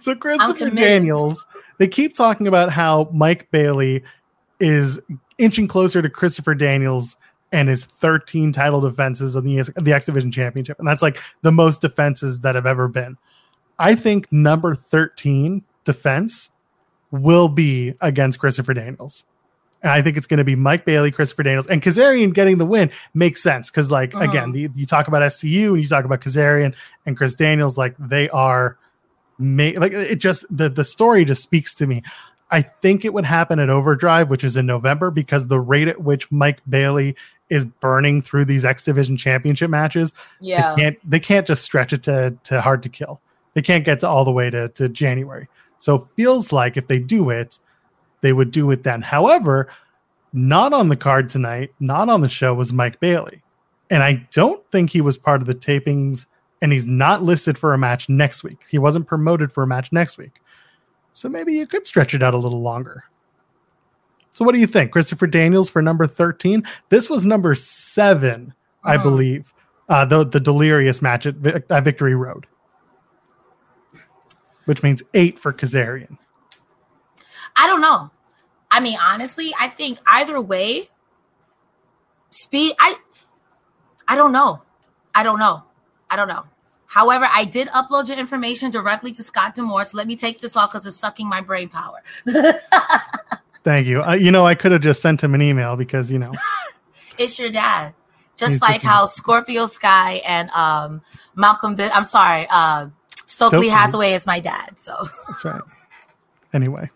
So 0.01 0.15
Christopher 0.15 0.71
Daniels 0.71 1.45
they 1.81 1.87
keep 1.87 2.13
talking 2.13 2.45
about 2.45 2.71
how 2.71 3.09
Mike 3.11 3.49
Bailey 3.49 4.03
is 4.59 4.99
inching 5.39 5.67
closer 5.67 5.99
to 5.99 6.11
Christopher 6.11 6.53
Daniels 6.53 7.17
and 7.51 7.67
his 7.67 7.85
13 7.85 8.51
title 8.51 8.81
defenses 8.81 9.35
on 9.35 9.43
the 9.45 9.63
the 9.81 9.91
X 9.91 10.05
Division 10.05 10.31
Championship, 10.31 10.77
and 10.77 10.87
that's 10.87 11.01
like 11.01 11.17
the 11.41 11.51
most 11.51 11.81
defenses 11.81 12.41
that 12.41 12.53
have 12.53 12.67
ever 12.67 12.87
been. 12.87 13.17
I 13.79 13.95
think 13.95 14.31
number 14.31 14.75
13 14.75 15.63
defense 15.83 16.51
will 17.09 17.49
be 17.49 17.95
against 17.99 18.37
Christopher 18.37 18.75
Daniels. 18.75 19.25
And 19.81 19.91
I 19.91 20.03
think 20.03 20.17
it's 20.17 20.27
going 20.27 20.37
to 20.37 20.43
be 20.43 20.55
Mike 20.55 20.85
Bailey, 20.85 21.09
Christopher 21.09 21.41
Daniels, 21.41 21.65
and 21.65 21.81
Kazarian 21.81 22.31
getting 22.31 22.59
the 22.59 22.65
win 22.67 22.91
makes 23.15 23.41
sense 23.41 23.71
because, 23.71 23.89
like, 23.89 24.13
uh-huh. 24.13 24.29
again, 24.29 24.51
the, 24.51 24.69
you 24.75 24.85
talk 24.85 25.07
about 25.07 25.23
SCU 25.23 25.69
and 25.69 25.81
you 25.81 25.87
talk 25.87 26.05
about 26.05 26.21
Kazarian 26.21 26.75
and 27.07 27.17
Chris 27.17 27.33
Daniels, 27.33 27.75
like 27.75 27.95
they 27.97 28.29
are, 28.29 28.77
ma- 29.41 29.71
like 29.75 29.93
it 29.93 30.17
just 30.17 30.45
the 30.55 30.69
the 30.69 30.83
story 30.83 31.25
just 31.25 31.43
speaks 31.43 31.73
to 31.75 31.87
me. 31.87 32.03
I 32.51 32.61
think 32.61 33.05
it 33.05 33.13
would 33.13 33.25
happen 33.25 33.59
at 33.59 33.69
Overdrive, 33.69 34.29
which 34.29 34.43
is 34.43 34.57
in 34.57 34.65
November, 34.65 35.09
because 35.09 35.47
the 35.47 35.59
rate 35.59 35.87
at 35.87 36.01
which 36.01 36.29
Mike 36.31 36.59
Bailey 36.69 37.15
is 37.49 37.65
burning 37.65 38.21
through 38.21 38.45
these 38.45 38.65
X 38.65 38.83
Division 38.83 39.17
Championship 39.17 39.69
matches, 39.69 40.13
yeah, 40.39 40.75
they 40.75 40.81
can't 40.81 41.09
they 41.09 41.19
can't 41.19 41.47
just 41.47 41.63
stretch 41.63 41.93
it 41.93 42.03
to 42.03 42.37
to 42.43 42.61
hard 42.61 42.83
to 42.83 42.89
kill. 42.89 43.21
They 43.53 43.61
can't 43.61 43.83
get 43.83 43.99
to 44.01 44.07
all 44.07 44.25
the 44.25 44.31
way 44.31 44.49
to 44.49 44.69
to 44.69 44.89
January. 44.89 45.47
So 45.79 45.95
it 45.95 46.03
feels 46.15 46.51
like 46.51 46.77
if 46.77 46.87
they 46.87 46.99
do 46.99 47.29
it, 47.29 47.59
they 48.21 48.33
would 48.33 48.51
do 48.51 48.69
it 48.71 48.83
then. 48.83 49.01
However, 49.01 49.67
not 50.33 50.73
on 50.73 50.89
the 50.89 50.95
card 50.95 51.29
tonight, 51.29 51.73
not 51.79 52.07
on 52.07 52.21
the 52.21 52.29
show 52.29 52.53
was 52.53 52.71
Mike 52.71 52.99
Bailey, 52.99 53.41
and 53.89 54.03
I 54.03 54.27
don't 54.31 54.63
think 54.71 54.89
he 54.89 55.01
was 55.01 55.17
part 55.17 55.41
of 55.41 55.47
the 55.47 55.55
tapings, 55.55 56.27
and 56.61 56.71
he's 56.71 56.87
not 56.87 57.23
listed 57.23 57.57
for 57.57 57.73
a 57.73 57.77
match 57.77 58.07
next 58.07 58.43
week. 58.43 58.59
He 58.69 58.77
wasn't 58.77 59.07
promoted 59.07 59.51
for 59.51 59.63
a 59.63 59.67
match 59.67 59.91
next 59.91 60.17
week. 60.17 60.41
So 61.13 61.27
maybe 61.27 61.53
you 61.53 61.67
could 61.67 61.87
stretch 61.87 62.13
it 62.13 62.23
out 62.23 62.33
a 62.33 62.37
little 62.37 62.61
longer. 62.61 63.03
So 64.31 64.45
what 64.45 64.53
do 64.53 64.61
you 64.61 64.67
think? 64.67 64.91
Christopher 64.91 65.27
Daniels 65.27 65.69
for 65.69 65.81
number 65.81 66.07
13. 66.07 66.63
This 66.89 67.09
was 67.09 67.25
number 67.25 67.53
7, 67.53 68.53
I 68.83 68.97
believe. 68.97 69.53
Uh, 69.89 70.05
the 70.05 70.23
the 70.23 70.39
delirious 70.39 71.01
match 71.01 71.25
at, 71.25 71.35
at 71.45 71.83
Victory 71.83 72.15
Road. 72.15 72.47
Which 74.65 74.83
means 74.83 75.03
8 75.13 75.37
for 75.37 75.51
Kazarian. 75.51 76.17
I 77.57 77.67
don't 77.67 77.81
know. 77.81 78.09
I 78.69 78.79
mean, 78.79 78.97
honestly, 79.01 79.51
I 79.59 79.67
think 79.67 79.99
either 80.07 80.39
way, 80.39 80.89
speed. 82.29 82.73
I, 82.79 82.95
I 84.07 84.15
don't 84.15 84.31
know. 84.31 84.61
I 85.13 85.23
don't 85.23 85.39
know. 85.39 85.63
I 86.11 86.15
don't 86.15 86.27
know. 86.27 86.43
However, 86.85 87.25
I 87.31 87.45
did 87.45 87.69
upload 87.69 88.09
your 88.09 88.17
information 88.17 88.69
directly 88.69 89.13
to 89.13 89.23
Scott 89.23 89.55
D'Amore, 89.55 89.85
so 89.85 89.95
let 89.95 90.07
me 90.07 90.17
take 90.17 90.41
this 90.41 90.57
off 90.57 90.71
because 90.71 90.85
it's 90.85 90.97
sucking 90.97 91.27
my 91.27 91.39
brain 91.39 91.69
power. 91.69 92.03
Thank 93.63 93.87
you. 93.87 94.01
Uh, 94.01 94.13
you 94.13 94.29
know, 94.29 94.45
I 94.45 94.55
could 94.55 94.73
have 94.73 94.81
just 94.81 95.01
sent 95.01 95.23
him 95.23 95.33
an 95.33 95.41
email 95.41 95.77
because 95.77 96.11
you 96.11 96.19
know 96.19 96.33
it's 97.17 97.39
your 97.39 97.49
dad. 97.49 97.93
Just 98.35 98.53
He's 98.53 98.61
like 98.61 98.81
how 98.81 99.05
Scorpio 99.05 99.67
Sky 99.67 100.15
and 100.27 100.49
um, 100.49 101.01
Malcolm. 101.35 101.75
B- 101.75 101.85
I'm 101.85 102.03
sorry, 102.03 102.45
uh, 102.51 102.87
Stokely, 103.25 103.59
Stokely 103.59 103.69
Hathaway 103.69 104.11
is 104.11 104.27
my 104.27 104.41
dad. 104.41 104.77
So 104.77 104.93
that's 105.29 105.45
right. 105.45 105.61
Anyway, 106.53 106.89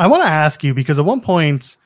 I 0.00 0.08
want 0.08 0.24
to 0.24 0.28
ask 0.28 0.64
you 0.64 0.74
because 0.74 0.98
at 0.98 1.04
one 1.04 1.20
point, 1.20 1.76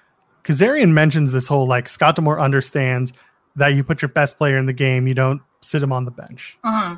Kazarian 0.42 0.92
mentions 0.92 1.32
this 1.32 1.48
whole 1.48 1.66
like 1.66 1.86
Scott 1.86 2.16
D'Amore 2.16 2.40
understands 2.40 3.12
that 3.58 3.74
you 3.74 3.84
put 3.84 4.02
your 4.02 4.08
best 4.08 4.36
player 4.36 4.56
in 4.56 4.66
the 4.66 4.72
game, 4.72 5.06
you 5.06 5.14
don't 5.14 5.42
sit 5.60 5.82
him 5.82 5.92
on 5.92 6.04
the 6.04 6.10
bench. 6.10 6.56
Uh-huh. 6.64 6.96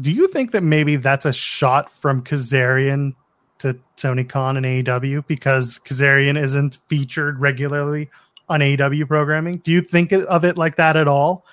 Do 0.00 0.12
you 0.12 0.28
think 0.28 0.52
that 0.52 0.62
maybe 0.62 0.96
that's 0.96 1.24
a 1.24 1.32
shot 1.32 1.90
from 1.90 2.22
Kazarian 2.22 3.14
to 3.58 3.78
Tony 3.96 4.24
Khan 4.24 4.56
and 4.56 4.64
AEW 4.64 5.26
because 5.26 5.78
Kazarian 5.80 6.40
isn't 6.40 6.78
featured 6.88 7.38
regularly 7.38 8.10
on 8.48 8.60
AEW 8.60 9.06
programming? 9.06 9.58
Do 9.58 9.70
you 9.70 9.80
think 9.80 10.12
of 10.12 10.44
it 10.44 10.56
like 10.56 10.76
that 10.76 10.96
at 10.96 11.06
all? 11.06 11.44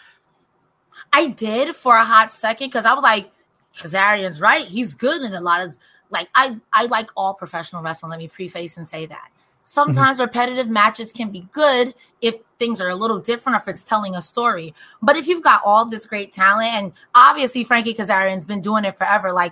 I 1.13 1.27
did 1.27 1.75
for 1.75 1.95
a 1.95 2.03
hot 2.03 2.31
second 2.31 2.67
because 2.67 2.85
I 2.85 2.93
was 2.93 3.03
like, 3.03 3.29
Kazarian's 3.75 4.41
right. 4.41 4.65
He's 4.65 4.95
good 4.95 5.21
in 5.21 5.33
a 5.33 5.41
lot 5.41 5.65
of 5.65 5.77
like 6.09 6.29
I 6.33 6.57
I 6.73 6.85
like 6.85 7.09
all 7.15 7.33
professional 7.33 7.81
wrestling. 7.81 8.09
Let 8.09 8.19
me 8.19 8.27
preface 8.27 8.77
and 8.77 8.87
say 8.87 9.05
that. 9.05 9.29
Sometimes 9.69 10.13
mm-hmm. 10.15 10.21
repetitive 10.21 10.69
matches 10.69 11.11
can 11.11 11.29
be 11.29 11.45
good 11.51 11.93
if 12.21 12.35
things 12.57 12.79
are 12.79 12.87
a 12.87 12.95
little 12.95 13.19
different 13.19 13.57
or 13.57 13.59
if 13.59 13.67
it's 13.67 13.83
telling 13.83 14.15
a 14.15 14.21
story. 14.21 14.73
But 15.01 15.17
if 15.17 15.27
you've 15.27 15.43
got 15.43 15.59
all 15.65 15.83
this 15.83 16.05
great 16.05 16.31
talent, 16.31 16.73
and 16.73 16.93
obviously 17.13 17.65
Frankie 17.65 17.93
Kazarian's 17.93 18.45
been 18.45 18.61
doing 18.61 18.85
it 18.85 18.95
forever, 18.95 19.33
like 19.33 19.51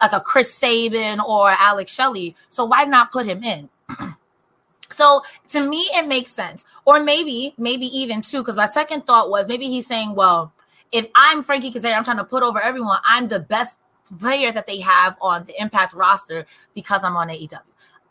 like 0.00 0.12
a 0.12 0.20
Chris 0.20 0.52
Sabin 0.52 1.20
or 1.20 1.50
Alex 1.50 1.94
Shelley, 1.94 2.34
so 2.48 2.64
why 2.64 2.86
not 2.86 3.12
put 3.12 3.24
him 3.24 3.44
in? 3.44 3.68
so 4.90 5.22
to 5.50 5.60
me, 5.60 5.78
it 5.94 6.08
makes 6.08 6.32
sense. 6.32 6.64
Or 6.84 6.98
maybe, 6.98 7.54
maybe 7.56 7.86
even 7.86 8.20
too, 8.20 8.38
because 8.38 8.56
my 8.56 8.66
second 8.66 9.06
thought 9.06 9.30
was 9.30 9.46
maybe 9.46 9.68
he's 9.68 9.86
saying, 9.86 10.16
well, 10.16 10.52
if 10.90 11.06
I'm 11.14 11.44
Frankie 11.44 11.70
Kazarian, 11.70 11.98
I'm 11.98 12.04
trying 12.04 12.16
to 12.16 12.24
put 12.24 12.42
over 12.42 12.60
everyone. 12.60 12.98
I'm 13.04 13.28
the 13.28 13.38
best 13.38 13.78
player 14.18 14.50
that 14.50 14.66
they 14.66 14.80
have 14.80 15.16
on 15.20 15.44
the 15.44 15.54
Impact 15.62 15.94
roster 15.94 16.46
because 16.74 17.04
I'm 17.04 17.16
on 17.16 17.28
AEW. 17.28 17.60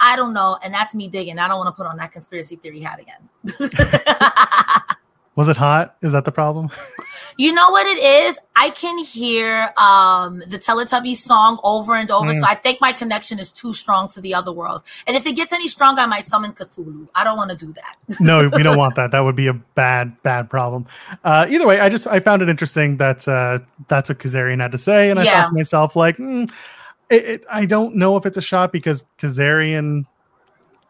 I 0.02 0.16
don't 0.16 0.34
know. 0.34 0.58
And 0.64 0.74
that's 0.74 0.94
me 0.96 1.08
digging. 1.08 1.40
I 1.40 1.48
don't 1.48 1.58
want 1.58 1.68
to 1.68 1.84
put 1.84 1.88
on 1.88 1.98
that 1.98 2.12
conspiracy 2.12 2.56
theory 2.58 2.82
hat 2.82 3.00
again. 3.00 3.30
Was 5.36 5.48
it 5.48 5.56
hot? 5.56 5.96
Is 6.02 6.12
that 6.12 6.26
the 6.26 6.32
problem? 6.32 6.70
You 7.38 7.54
know 7.54 7.70
what 7.70 7.88
it 7.88 7.98
is? 7.98 8.38
I 8.58 8.70
can 8.72 8.98
hear 8.98 9.74
um, 9.78 10.40
the 10.40 10.60
Teletubby 10.60 11.16
song 11.16 11.58
over 11.64 11.96
and 11.96 12.12
over. 12.12 12.32
Mm. 12.32 12.40
So 12.42 12.46
I 12.46 12.56
think 12.56 12.82
my 12.82 12.92
connection 12.92 13.40
is 13.40 13.54
too 13.54 13.74
strong 13.74 14.10
to 14.10 14.20
the 14.20 14.36
other 14.36 14.52
world. 14.52 14.84
And 15.08 15.16
if 15.16 15.26
it 15.26 15.38
gets 15.38 15.54
any 15.54 15.70
stronger, 15.70 16.02
I 16.02 16.06
might 16.06 16.26
summon 16.26 16.52
Cthulhu. 16.52 17.08
I 17.16 17.24
don't 17.24 17.38
want 17.38 17.50
to 17.52 17.56
do 17.56 17.74
that. 17.74 17.96
no, 18.20 18.50
we 18.54 18.62
don't 18.62 18.78
want 18.78 18.96
that. 18.96 19.12
That 19.12 19.22
would 19.22 19.38
be 19.38 19.48
a 19.48 19.54
bad, 19.54 20.22
bad 20.22 20.50
problem. 20.50 20.86
Uh, 21.24 21.48
either 21.50 21.66
way, 21.66 21.80
I 21.80 21.88
just 21.88 22.08
I 22.08 22.20
found 22.20 22.42
it 22.42 22.50
interesting 22.50 22.98
that 22.98 23.26
uh, 23.26 23.60
that's 23.88 24.10
what 24.10 24.20
Kazarian 24.20 24.60
had 24.60 24.74
to 24.74 24.78
say. 24.78 25.10
And 25.10 25.18
I 25.18 25.24
yeah. 25.24 25.44
thought 25.44 25.50
to 25.50 25.56
myself, 25.56 25.96
like, 25.96 26.18
mm, 26.18 26.52
it, 27.12 27.26
it, 27.26 27.44
I 27.52 27.66
don't 27.66 27.96
know 27.96 28.16
if 28.16 28.26
it's 28.26 28.38
a 28.38 28.42
shot 28.42 28.72
because 28.72 29.06
Kazarian 29.18 30.06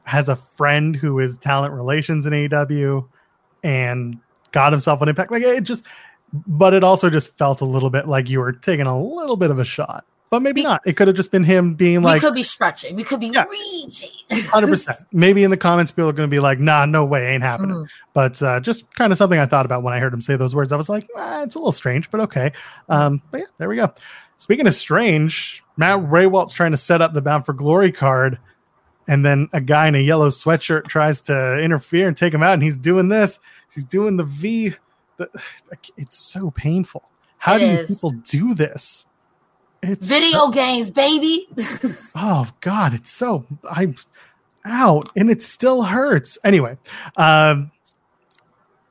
has 0.03 0.29
a 0.29 0.35
friend 0.35 0.95
who 0.95 1.19
is 1.19 1.37
talent 1.37 1.73
relations 1.73 2.25
in 2.25 2.33
AEW 2.33 3.07
and 3.63 4.19
got 4.51 4.71
himself 4.71 5.01
an 5.01 5.09
impact. 5.09 5.31
Like 5.31 5.43
it 5.43 5.63
just, 5.63 5.85
but 6.31 6.73
it 6.73 6.83
also 6.83 7.09
just 7.09 7.37
felt 7.37 7.61
a 7.61 7.65
little 7.65 7.89
bit 7.89 8.07
like 8.07 8.29
you 8.29 8.39
were 8.39 8.53
taking 8.53 8.87
a 8.87 9.01
little 9.01 9.35
bit 9.35 9.51
of 9.51 9.59
a 9.59 9.65
shot. 9.65 10.05
But 10.29 10.41
maybe 10.41 10.63
not. 10.63 10.81
It 10.85 10.95
could 10.95 11.09
have 11.09 11.17
just 11.17 11.29
been 11.29 11.43
him 11.43 11.73
being 11.73 12.01
like. 12.03 12.15
We 12.15 12.19
could 12.21 12.33
be 12.33 12.43
stretching. 12.43 12.95
We 12.95 13.03
could 13.03 13.19
be 13.19 13.27
yeah, 13.27 13.43
reaching. 13.43 14.11
Hundred 14.31 14.67
percent. 14.67 14.99
Maybe 15.11 15.43
in 15.43 15.51
the 15.51 15.57
comments, 15.57 15.91
people 15.91 16.07
are 16.07 16.13
going 16.13 16.29
to 16.29 16.33
be 16.33 16.39
like, 16.39 16.57
"Nah, 16.57 16.85
no 16.85 17.03
way, 17.03 17.33
ain't 17.33 17.43
happening." 17.43 17.75
Mm. 17.75 17.87
But 18.13 18.41
uh, 18.41 18.61
just 18.61 18.95
kind 18.95 19.11
of 19.11 19.17
something 19.17 19.37
I 19.37 19.45
thought 19.45 19.65
about 19.65 19.83
when 19.83 19.93
I 19.93 19.99
heard 19.99 20.13
him 20.13 20.21
say 20.21 20.37
those 20.37 20.55
words. 20.55 20.71
I 20.71 20.77
was 20.77 20.87
like, 20.87 21.05
ah, 21.17 21.41
"It's 21.41 21.55
a 21.55 21.59
little 21.59 21.73
strange, 21.73 22.09
but 22.09 22.21
okay." 22.21 22.53
Um, 22.87 23.21
but 23.29 23.39
yeah, 23.39 23.45
there 23.57 23.67
we 23.67 23.75
go. 23.75 23.93
Speaking 24.37 24.67
of 24.67 24.73
strange, 24.73 25.65
Matt 25.81 26.01
Rehwoldt's 26.01 26.53
trying 26.53 26.71
to 26.71 26.77
set 26.77 27.01
up 27.01 27.13
the 27.13 27.23
Bound 27.23 27.43
for 27.43 27.53
Glory 27.53 27.91
card, 27.91 28.37
and 29.07 29.25
then 29.25 29.49
a 29.51 29.59
guy 29.59 29.87
in 29.87 29.95
a 29.95 29.97
yellow 29.97 30.29
sweatshirt 30.29 30.87
tries 30.87 31.21
to 31.21 31.57
interfere 31.57 32.07
and 32.07 32.15
take 32.15 32.35
him 32.35 32.43
out, 32.43 32.53
and 32.53 32.61
he's 32.61 32.77
doing 32.77 33.09
this. 33.09 33.39
He's 33.73 33.83
doing 33.83 34.15
the 34.15 34.23
V. 34.23 34.75
The, 35.17 35.27
it's 35.97 36.19
so 36.19 36.51
painful. 36.51 37.09
How 37.39 37.55
it 37.55 37.61
do 37.61 37.65
is. 37.65 37.95
people 37.95 38.11
do 38.11 38.53
this? 38.53 39.07
It's 39.81 40.07
video 40.07 40.31
so, 40.31 40.51
games, 40.51 40.91
baby. 40.91 41.47
oh 42.15 42.47
God, 42.61 42.93
it's 42.93 43.11
so 43.11 43.47
I'm 43.67 43.95
out, 44.63 45.09
and 45.15 45.31
it 45.31 45.41
still 45.41 45.81
hurts. 45.81 46.37
Anyway, 46.43 46.77
um, 47.17 47.71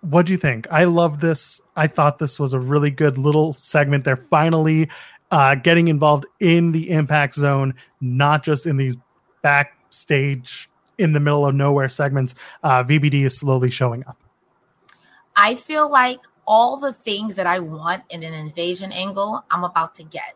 what 0.01 0.27
do 0.27 0.33
you 0.33 0.39
think? 0.39 0.67
I 0.73 0.85
love 0.85 1.21
this. 1.21 1.61
I 1.77 1.87
thought 1.87 2.19
this 2.19 2.41
was 2.41 2.53
a 2.53 2.59
really 2.59 2.91
good 2.91 3.17
little 3.17 3.53
segment. 3.53 4.03
They're 4.05 4.17
finally 4.17 4.89
uh, 5.31 5.55
getting 5.55 5.89
involved 5.89 6.27
in 6.41 6.73
the 6.73 6.91
impact 6.91 7.35
zone, 7.35 7.75
not 8.01 8.43
just 8.43 8.67
in 8.67 8.77
these 8.77 8.97
backstage 9.43 10.71
in 10.99 11.13
the 11.13 11.21
middle 11.21 11.47
of 11.47 11.55
nowhere 11.55 11.89
segments. 11.89 12.35
Uh, 12.63 12.85
VBD 12.85 13.25
is 13.25 13.37
slowly 13.37 13.71
showing 13.71 14.05
up. 14.07 14.19
I 15.37 15.55
feel 15.55 15.91
like 15.91 16.21
all 16.47 16.77
the 16.77 16.93
things 16.93 17.37
that 17.37 17.47
I 17.47 17.61
want 17.61 18.03
in 18.11 18.23
an 18.23 18.35
invasion 18.35 18.93
angle, 18.93 19.45
I'm 19.51 19.65
about 19.65 19.95
to 19.97 20.03
get 20.03 20.35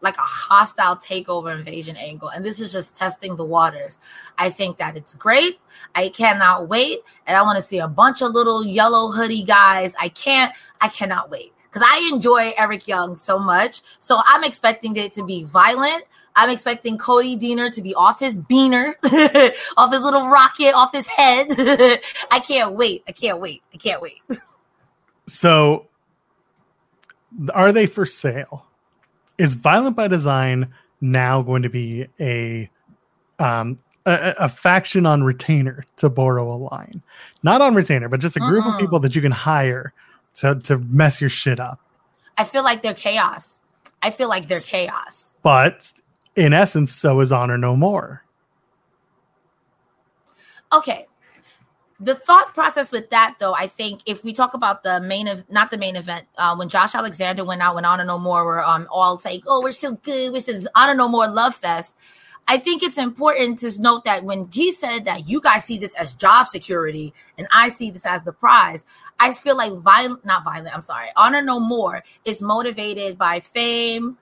like 0.00 0.16
a 0.18 0.20
hostile 0.20 0.96
takeover 0.96 1.56
invasion 1.56 1.96
angle. 1.96 2.28
And 2.28 2.44
this 2.44 2.60
is 2.60 2.70
just 2.70 2.94
testing 2.94 3.36
the 3.36 3.44
waters. 3.44 3.96
I 4.36 4.50
think 4.50 4.76
that 4.76 4.96
it's 4.96 5.14
great. 5.14 5.60
I 5.94 6.10
cannot 6.10 6.68
wait. 6.68 6.98
And 7.26 7.36
I 7.36 7.42
want 7.42 7.56
to 7.56 7.62
see 7.62 7.78
a 7.78 7.88
bunch 7.88 8.20
of 8.20 8.32
little 8.32 8.66
yellow 8.66 9.10
hoodie 9.10 9.44
guys. 9.44 9.94
I 9.98 10.10
can't, 10.10 10.52
I 10.82 10.88
cannot 10.88 11.30
wait 11.30 11.53
because 11.74 11.88
I 11.90 12.08
enjoy 12.12 12.52
Eric 12.56 12.86
Young 12.86 13.16
so 13.16 13.38
much. 13.38 13.82
So 13.98 14.20
I'm 14.28 14.44
expecting 14.44 14.96
it 14.96 15.12
to 15.14 15.24
be 15.24 15.42
violent. 15.44 16.04
I'm 16.36 16.50
expecting 16.50 16.98
Cody 16.98 17.36
Deaner 17.36 17.72
to 17.74 17.82
be 17.82 17.94
off 17.94 18.20
his 18.20 18.38
beaner, 18.38 18.94
off 19.76 19.92
his 19.92 20.02
little 20.02 20.28
rocket, 20.28 20.72
off 20.74 20.92
his 20.92 21.06
head. 21.06 21.48
I 22.30 22.40
can't 22.40 22.72
wait. 22.72 23.02
I 23.08 23.12
can't 23.12 23.40
wait. 23.40 23.62
I 23.72 23.76
can't 23.76 24.00
wait. 24.00 24.22
so, 25.26 25.86
are 27.52 27.72
they 27.72 27.86
for 27.86 28.06
sale? 28.06 28.66
Is 29.38 29.54
Violent 29.54 29.96
by 29.96 30.06
Design 30.06 30.72
now 31.00 31.42
going 31.42 31.62
to 31.62 31.68
be 31.68 32.06
a 32.20 32.70
um, 33.40 33.78
a, 34.06 34.34
a, 34.38 34.48
faction 34.48 35.06
on 35.06 35.24
retainer 35.24 35.84
to 35.96 36.08
borrow 36.08 36.52
a 36.52 36.54
line, 36.54 37.02
not 37.42 37.60
on 37.60 37.74
retainer, 37.74 38.08
but 38.08 38.20
just 38.20 38.36
a 38.36 38.40
group 38.40 38.64
uh-uh. 38.64 38.74
of 38.74 38.80
people 38.80 39.00
that 39.00 39.16
you 39.16 39.20
can 39.20 39.32
hire 39.32 39.92
to 40.36 40.56
to 40.56 40.78
mess 40.78 41.20
your 41.20 41.30
shit 41.30 41.60
up. 41.60 41.80
I 42.36 42.44
feel 42.44 42.64
like 42.64 42.82
they're 42.82 42.94
chaos. 42.94 43.60
I 44.02 44.10
feel 44.10 44.28
like 44.28 44.46
they're 44.48 44.60
chaos. 44.60 45.34
But 45.42 45.92
in 46.36 46.52
essence, 46.52 46.92
so 46.92 47.20
is 47.20 47.32
Honor 47.32 47.56
No 47.58 47.76
More. 47.76 48.24
Okay. 50.72 51.06
the 52.00 52.14
thought 52.14 52.48
process 52.48 52.90
with 52.90 53.08
that 53.10 53.36
though 53.38 53.54
i 53.54 53.66
think 53.68 54.00
if 54.06 54.24
we 54.24 54.32
talk 54.32 54.52
about 54.54 54.82
the 54.82 55.00
main 55.00 55.28
of 55.28 55.48
not 55.48 55.70
the 55.70 55.78
main 55.78 55.94
event 55.94 56.26
uh, 56.38 56.54
when 56.56 56.68
josh 56.68 56.94
alexander 56.94 57.44
went 57.44 57.62
out 57.62 57.76
when 57.76 57.84
honor 57.84 58.04
no 58.04 58.18
more 58.18 58.44
were 58.44 58.64
um, 58.64 58.88
all 58.90 59.20
like 59.24 59.42
oh 59.46 59.62
we're 59.62 59.70
so 59.72 59.92
good 60.02 60.32
with 60.32 60.46
this 60.46 60.66
honor 60.74 60.94
no 60.94 61.08
more 61.08 61.28
love 61.28 61.54
fest 61.54 61.96
i 62.48 62.56
think 62.56 62.82
it's 62.82 62.98
important 62.98 63.60
to 63.60 63.80
note 63.80 64.04
that 64.04 64.24
when 64.24 64.48
he 64.52 64.72
said 64.72 65.04
that 65.04 65.28
you 65.28 65.40
guys 65.40 65.64
see 65.64 65.78
this 65.78 65.94
as 65.94 66.12
job 66.14 66.48
security 66.48 67.14
and 67.38 67.46
i 67.52 67.68
see 67.68 67.90
this 67.92 68.04
as 68.04 68.24
the 68.24 68.32
prize 68.32 68.84
i 69.20 69.32
feel 69.32 69.56
like 69.56 69.72
violent 69.74 70.24
not 70.24 70.44
violent 70.44 70.74
i'm 70.74 70.82
sorry 70.82 71.08
honor 71.16 71.42
no 71.42 71.58
more 71.60 72.02
is 72.24 72.42
motivated 72.42 73.16
by 73.18 73.40
fame 73.40 74.16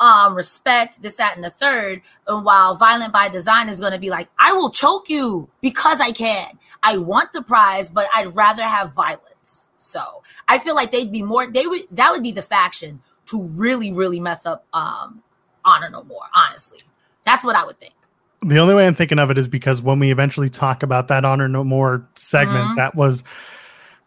um, 0.00 0.34
respect, 0.34 1.00
this, 1.02 1.16
that, 1.16 1.34
and 1.36 1.44
the 1.44 1.50
third. 1.50 2.02
And 2.28 2.44
while 2.44 2.74
violent 2.74 3.12
by 3.12 3.28
design 3.28 3.68
is 3.68 3.80
going 3.80 3.92
to 3.92 3.98
be 3.98 4.10
like, 4.10 4.28
I 4.38 4.52
will 4.52 4.70
choke 4.70 5.08
you 5.08 5.48
because 5.60 6.00
I 6.00 6.10
can. 6.10 6.58
I 6.82 6.98
want 6.98 7.32
the 7.32 7.42
prize, 7.42 7.90
but 7.90 8.08
I'd 8.14 8.34
rather 8.34 8.62
have 8.62 8.92
violence. 8.92 9.66
So 9.76 10.22
I 10.48 10.58
feel 10.58 10.74
like 10.74 10.90
they'd 10.90 11.12
be 11.12 11.22
more, 11.22 11.50
they 11.50 11.66
would, 11.66 11.82
that 11.92 12.10
would 12.10 12.22
be 12.22 12.32
the 12.32 12.42
faction 12.42 13.00
to 13.26 13.42
really, 13.42 13.92
really 13.92 14.20
mess 14.20 14.46
up, 14.46 14.66
um, 14.72 15.22
honor 15.64 15.90
no 15.90 16.02
more, 16.04 16.24
honestly. 16.34 16.80
That's 17.24 17.44
what 17.44 17.56
I 17.56 17.64
would 17.64 17.78
think. 17.78 17.94
The 18.42 18.58
only 18.58 18.74
way 18.74 18.86
I'm 18.86 18.94
thinking 18.94 19.18
of 19.18 19.30
it 19.30 19.38
is 19.38 19.48
because 19.48 19.80
when 19.80 19.98
we 19.98 20.10
eventually 20.10 20.50
talk 20.50 20.82
about 20.82 21.08
that 21.08 21.24
honor 21.24 21.48
no 21.48 21.64
more 21.64 22.06
segment, 22.14 22.64
mm-hmm. 22.64 22.76
that 22.76 22.94
was 22.94 23.24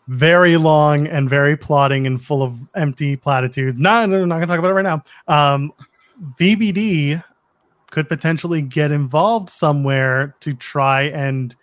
very 0.09 0.57
long 0.57 1.05
and 1.07 1.29
very 1.29 1.55
plotting 1.55 2.07
and 2.07 2.23
full 2.23 2.41
of 2.41 2.55
empty 2.75 3.15
platitudes. 3.15 3.79
No, 3.79 4.07
no, 4.07 4.23
I'm 4.23 4.27
not 4.27 4.35
gonna 4.35 4.47
talk 4.47 4.57
about 4.57 4.71
it 4.71 4.73
right 4.73 4.81
now. 4.81 5.03
Um, 5.27 5.71
VBD 6.39 7.23
could 7.91 8.09
potentially 8.09 8.63
get 8.63 8.91
involved 8.91 9.51
somewhere 9.51 10.35
to 10.39 10.53
try 10.55 11.03
and 11.03 11.55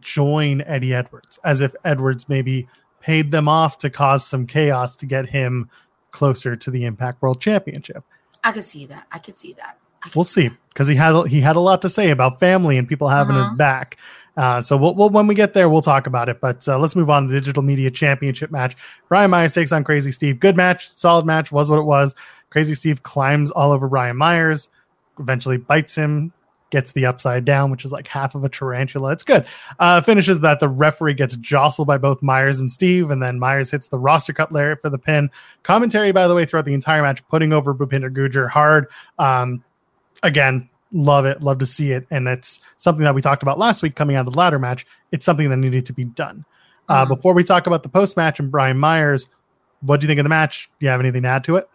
join 0.00 0.60
Eddie 0.62 0.94
Edwards, 0.94 1.40
as 1.44 1.60
if 1.60 1.74
Edwards 1.84 2.28
maybe 2.28 2.68
paid 3.00 3.32
them 3.32 3.48
off 3.48 3.78
to 3.78 3.90
cause 3.90 4.24
some 4.24 4.46
chaos 4.46 4.94
to 4.96 5.06
get 5.06 5.28
him 5.28 5.68
closer 6.12 6.54
to 6.54 6.70
the 6.70 6.84
Impact 6.84 7.20
World 7.20 7.40
Championship. 7.40 8.04
I 8.44 8.52
could 8.52 8.64
see 8.64 8.86
that. 8.86 9.08
I 9.10 9.18
could 9.18 9.36
see 9.36 9.54
that. 9.54 9.76
We'll 10.14 10.22
see 10.22 10.50
because 10.68 10.86
he 10.86 10.94
had 10.94 11.26
he 11.26 11.40
had 11.40 11.56
a 11.56 11.60
lot 11.60 11.82
to 11.82 11.88
say 11.88 12.10
about 12.10 12.38
family 12.38 12.78
and 12.78 12.86
people 12.86 13.08
having 13.08 13.34
uh-huh. 13.34 13.48
his 13.48 13.58
back. 13.58 13.98
Uh, 14.38 14.60
so 14.60 14.76
we'll, 14.76 14.94
we'll, 14.94 15.10
when 15.10 15.26
we 15.26 15.34
get 15.34 15.52
there, 15.52 15.68
we'll 15.68 15.82
talk 15.82 16.06
about 16.06 16.28
it. 16.28 16.40
But 16.40 16.66
uh, 16.68 16.78
let's 16.78 16.94
move 16.94 17.10
on 17.10 17.26
to 17.26 17.32
the 17.32 17.40
Digital 17.40 17.62
Media 17.62 17.90
Championship 17.90 18.52
match. 18.52 18.76
Brian 19.08 19.30
Myers 19.30 19.52
takes 19.52 19.72
on 19.72 19.82
Crazy 19.82 20.12
Steve. 20.12 20.38
Good 20.38 20.56
match, 20.56 20.94
solid 20.94 21.26
match, 21.26 21.50
was 21.50 21.68
what 21.68 21.80
it 21.80 21.82
was. 21.82 22.14
Crazy 22.50 22.74
Steve 22.74 23.02
climbs 23.02 23.50
all 23.50 23.72
over 23.72 23.88
Brian 23.88 24.16
Myers, 24.16 24.68
eventually 25.18 25.56
bites 25.56 25.96
him, 25.96 26.32
gets 26.70 26.92
the 26.92 27.04
upside 27.04 27.44
down, 27.44 27.70
which 27.70 27.84
is 27.84 27.90
like 27.90 28.06
half 28.06 28.36
of 28.36 28.44
a 28.44 28.48
tarantula. 28.48 29.10
It's 29.10 29.24
good. 29.24 29.44
Uh, 29.80 30.00
finishes 30.02 30.40
that 30.40 30.60
the 30.60 30.68
referee 30.68 31.14
gets 31.14 31.36
jostled 31.36 31.88
by 31.88 31.98
both 31.98 32.22
Myers 32.22 32.60
and 32.60 32.70
Steve, 32.70 33.10
and 33.10 33.20
then 33.20 33.40
Myers 33.40 33.70
hits 33.70 33.88
the 33.88 33.98
roster 33.98 34.32
cut 34.32 34.52
lariat 34.52 34.80
for 34.80 34.88
the 34.88 34.98
pin. 34.98 35.30
Commentary, 35.64 36.12
by 36.12 36.28
the 36.28 36.34
way, 36.34 36.44
throughout 36.44 36.64
the 36.64 36.74
entire 36.74 37.02
match, 37.02 37.26
putting 37.28 37.52
over 37.52 37.74
Bhupinder 37.74 38.14
Gujjar 38.14 38.48
hard. 38.48 38.86
Um, 39.18 39.64
again, 40.22 40.68
love 40.92 41.26
it, 41.26 41.42
love 41.42 41.58
to 41.58 41.66
see 41.66 41.92
it, 41.92 42.06
and 42.10 42.28
it's 42.28 42.60
something 42.76 43.04
that 43.04 43.14
we 43.14 43.22
talked 43.22 43.42
about 43.42 43.58
last 43.58 43.82
week 43.82 43.94
coming 43.94 44.16
out 44.16 44.26
of 44.26 44.32
the 44.32 44.38
ladder 44.38 44.58
match. 44.58 44.86
It's 45.12 45.24
something 45.26 45.48
that 45.50 45.56
needed 45.56 45.86
to 45.86 45.92
be 45.92 46.04
done. 46.04 46.44
Uh, 46.88 47.04
mm-hmm. 47.04 47.14
Before 47.14 47.34
we 47.34 47.44
talk 47.44 47.66
about 47.66 47.82
the 47.82 47.88
post 47.88 48.16
match 48.16 48.40
and 48.40 48.50
Brian 48.50 48.78
Myers, 48.78 49.28
what 49.80 50.00
do 50.00 50.04
you 50.04 50.08
think 50.08 50.18
of 50.18 50.24
the 50.24 50.30
match? 50.30 50.70
Do 50.80 50.86
you 50.86 50.90
have 50.90 51.00
anything 51.00 51.22
to 51.22 51.28
add 51.28 51.44
to 51.44 51.56
it? 51.56 51.68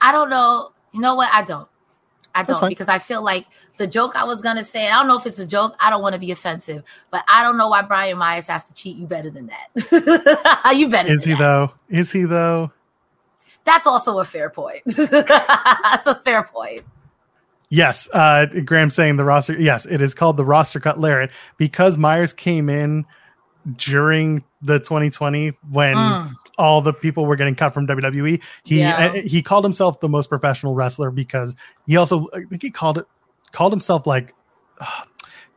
I 0.00 0.12
don't 0.12 0.30
know. 0.30 0.72
You 0.92 1.00
know 1.00 1.14
what? 1.14 1.30
I 1.32 1.42
don't. 1.42 1.68
I 2.34 2.42
don't 2.42 2.68
because 2.68 2.88
I 2.88 2.98
feel 2.98 3.22
like 3.22 3.46
the 3.76 3.86
joke 3.86 4.16
I 4.16 4.24
was 4.24 4.42
gonna 4.42 4.64
say. 4.64 4.88
I 4.88 4.98
don't 4.98 5.06
know 5.06 5.16
if 5.16 5.24
it's 5.24 5.38
a 5.38 5.46
joke. 5.46 5.76
I 5.78 5.88
don't 5.88 6.02
want 6.02 6.14
to 6.14 6.20
be 6.20 6.32
offensive, 6.32 6.82
but 7.10 7.24
I 7.28 7.44
don't 7.44 7.56
know 7.56 7.68
why 7.68 7.82
Brian 7.82 8.18
Myers 8.18 8.48
has 8.48 8.66
to 8.66 8.74
cheat 8.74 8.96
you 8.96 9.06
better 9.06 9.30
than 9.30 9.46
that. 9.48 10.72
you 10.76 10.88
better. 10.88 11.12
Is 11.12 11.24
he 11.24 11.32
that. 11.32 11.38
though? 11.38 11.72
Is 11.88 12.10
he 12.10 12.24
though? 12.24 12.72
That's 13.64 13.86
also 13.86 14.18
a 14.18 14.24
fair 14.24 14.50
point. 14.50 14.82
That's 14.86 16.06
a 16.06 16.20
fair 16.24 16.42
point. 16.42 16.82
Yes, 17.70 18.08
uh, 18.12 18.46
Graham 18.64 18.90
saying 18.90 19.16
the 19.16 19.24
roster. 19.24 19.60
Yes, 19.60 19.86
it 19.86 20.00
is 20.00 20.14
called 20.14 20.36
the 20.36 20.44
roster 20.44 20.78
cut 20.80 20.98
lariat 20.98 21.30
because 21.56 21.98
Myers 21.98 22.32
came 22.32 22.68
in 22.68 23.04
during 23.76 24.44
the 24.60 24.78
2020 24.78 25.52
when 25.70 25.94
mm. 25.94 26.30
all 26.58 26.82
the 26.82 26.92
people 26.92 27.26
were 27.26 27.36
getting 27.36 27.54
cut 27.54 27.72
from 27.72 27.86
WWE. 27.86 28.40
He 28.66 28.80
yeah. 28.80 29.06
uh, 29.06 29.12
he 29.14 29.42
called 29.42 29.64
himself 29.64 30.00
the 30.00 30.08
most 30.08 30.28
professional 30.28 30.74
wrestler 30.74 31.10
because 31.10 31.56
he 31.86 31.96
also 31.96 32.28
I 32.34 32.44
think 32.44 32.62
he 32.62 32.70
called 32.70 32.98
it 32.98 33.06
called 33.52 33.72
himself 33.72 34.06
like. 34.06 34.34
Uh, 34.80 34.86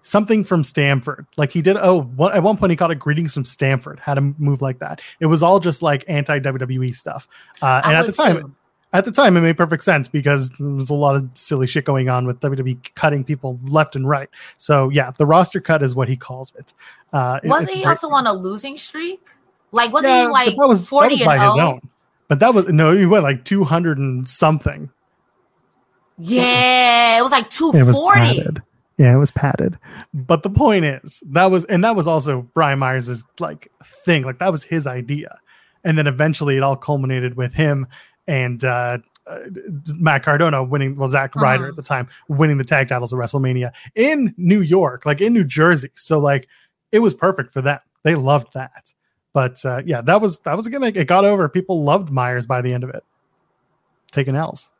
something 0.07 0.43
from 0.43 0.63
Stamford. 0.63 1.27
Like 1.35 1.51
he 1.51 1.61
did. 1.61 1.77
Oh, 1.77 2.01
one, 2.01 2.33
at 2.33 2.41
one 2.41 2.57
point 2.57 2.71
he 2.71 2.75
called 2.75 2.91
it 2.91 2.99
"Greetings 2.99 3.33
from 3.33 3.45
Stamford. 3.45 3.99
Had 3.99 4.17
him 4.17 4.35
move 4.37 4.61
like 4.61 4.79
that. 4.79 5.01
It 5.19 5.25
was 5.25 5.43
all 5.43 5.59
just 5.59 5.81
like 5.81 6.05
anti 6.07 6.39
WWE 6.39 6.95
stuff. 6.95 7.27
Uh, 7.61 7.81
and 7.83 7.93
at 7.93 8.05
the 8.05 8.13
time, 8.13 8.41
too. 8.41 8.55
at 8.93 9.05
the 9.05 9.11
time, 9.11 9.35
it 9.37 9.41
made 9.41 9.57
perfect 9.57 9.83
sense 9.83 10.07
because 10.07 10.49
there 10.51 10.69
was 10.69 10.89
a 10.89 10.95
lot 10.95 11.15
of 11.15 11.29
silly 11.33 11.67
shit 11.67 11.85
going 11.85 12.09
on 12.09 12.25
with 12.25 12.39
WWE 12.39 12.95
cutting 12.95 13.23
people 13.23 13.59
left 13.65 13.95
and 13.95 14.07
right. 14.07 14.29
So 14.55 14.89
yeah, 14.89 15.11
the 15.17 15.25
roster 15.25 15.59
cut 15.59 15.83
is 15.83 15.93
what 15.93 16.07
he 16.07 16.15
calls 16.15 16.53
it. 16.57 16.73
Uh, 17.13 17.39
Wasn't 17.43 17.71
he 17.71 17.85
also 17.85 18.09
on 18.09 18.25
a 18.25 18.33
losing 18.33 18.77
streak? 18.77 19.21
Like 19.71 19.91
wasn't 19.91 20.13
yeah, 20.13 20.21
he 20.21 20.27
like 20.27 20.55
that 20.55 20.67
was, 20.67 20.87
forty 20.87 21.17
that 21.17 21.27
was 21.27 21.37
by 21.37 21.43
his 21.43 21.57
own? 21.57 21.81
But 22.29 22.39
that 22.39 22.53
was 22.53 22.67
no, 22.67 22.91
he 22.91 23.05
went 23.05 23.23
like 23.23 23.43
two 23.43 23.65
hundred 23.65 23.97
and 23.97 24.27
something. 24.27 24.89
Yeah, 26.17 27.19
it 27.19 27.21
was 27.21 27.31
like 27.31 27.49
two 27.49 27.71
forty. 27.93 28.43
Yeah, 28.97 29.13
it 29.13 29.17
was 29.19 29.31
padded. 29.31 29.77
But 30.13 30.41
the 30.41 30.49
point 30.49 30.85
is, 30.85 31.21
that 31.27 31.51
was 31.51 31.65
and 31.65 31.83
that 31.83 31.95
was 31.95 32.07
also 32.07 32.41
Brian 32.53 32.79
Myers' 32.79 33.23
like 33.39 33.71
thing. 33.83 34.23
Like 34.23 34.39
that 34.39 34.51
was 34.51 34.63
his 34.63 34.87
idea. 34.87 35.37
And 35.83 35.97
then 35.97 36.07
eventually 36.07 36.57
it 36.57 36.63
all 36.63 36.75
culminated 36.75 37.37
with 37.37 37.53
him 37.53 37.87
and 38.27 38.63
uh, 38.65 38.97
uh 39.27 39.39
Matt 39.95 40.23
Cardona 40.23 40.63
winning, 40.63 40.95
well, 40.95 41.07
Zack 41.07 41.35
Ryder 41.35 41.63
uh-huh. 41.63 41.69
at 41.69 41.75
the 41.75 41.83
time, 41.83 42.09
winning 42.27 42.57
the 42.57 42.63
tag 42.63 42.87
titles 42.87 43.13
of 43.13 43.19
WrestleMania 43.19 43.71
in 43.95 44.33
New 44.35 44.61
York, 44.61 45.05
like 45.05 45.21
in 45.21 45.31
New 45.31 45.43
Jersey. 45.43 45.91
So 45.93 46.17
like 46.17 46.47
it 46.91 46.99
was 46.99 47.13
perfect 47.13 47.53
for 47.53 47.61
them. 47.61 47.79
They 48.03 48.15
loved 48.15 48.53
that. 48.53 48.93
But 49.31 49.63
uh, 49.63 49.83
yeah, 49.85 50.01
that 50.01 50.21
was 50.21 50.39
that 50.39 50.57
was 50.57 50.65
a 50.65 50.71
gimmick. 50.71 50.95
It 50.95 51.05
got 51.05 51.23
over. 51.23 51.47
People 51.47 51.83
loved 51.83 52.09
Myers 52.09 52.47
by 52.47 52.63
the 52.63 52.73
end 52.73 52.83
of 52.83 52.89
it. 52.89 53.03
Taking 54.11 54.35
L's. 54.35 54.71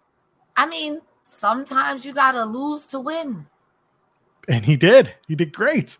I 0.55 0.65
mean, 0.65 1.01
sometimes 1.23 2.03
you 2.03 2.13
gotta 2.13 2.45
lose 2.45 2.83
to 2.87 2.99
win 2.99 3.45
and 4.47 4.65
he 4.65 4.75
did. 4.75 5.13
He 5.27 5.35
did 5.35 5.53
great. 5.53 5.97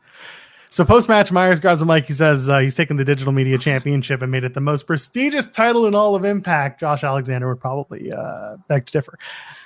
So 0.70 0.84
post 0.84 1.08
match, 1.08 1.32
Myers 1.32 1.60
grabs 1.60 1.80
the 1.80 1.86
mic. 1.86 2.06
He 2.06 2.14
says 2.14 2.50
uh, 2.50 2.60
he's 2.60 2.76
taken 2.76 2.98
the 2.98 3.06
Digital 3.06 3.32
Media 3.32 3.58
Championship 3.58 4.22
and 4.22 4.32
made 4.32 4.44
it 4.44 4.54
the 4.54 4.62
most 4.62 4.86
prestigious 4.86 5.48
title 5.48 5.88
in 5.88 5.96
all 5.96 6.14
of 6.14 6.26
Impact. 6.26 6.82
Josh 6.82 7.04
Alexander 7.04 7.48
would 7.48 7.62
probably 7.62 8.12
uh, 8.12 8.58
beg 8.68 8.86
to 8.88 8.92
differ. 8.92 9.18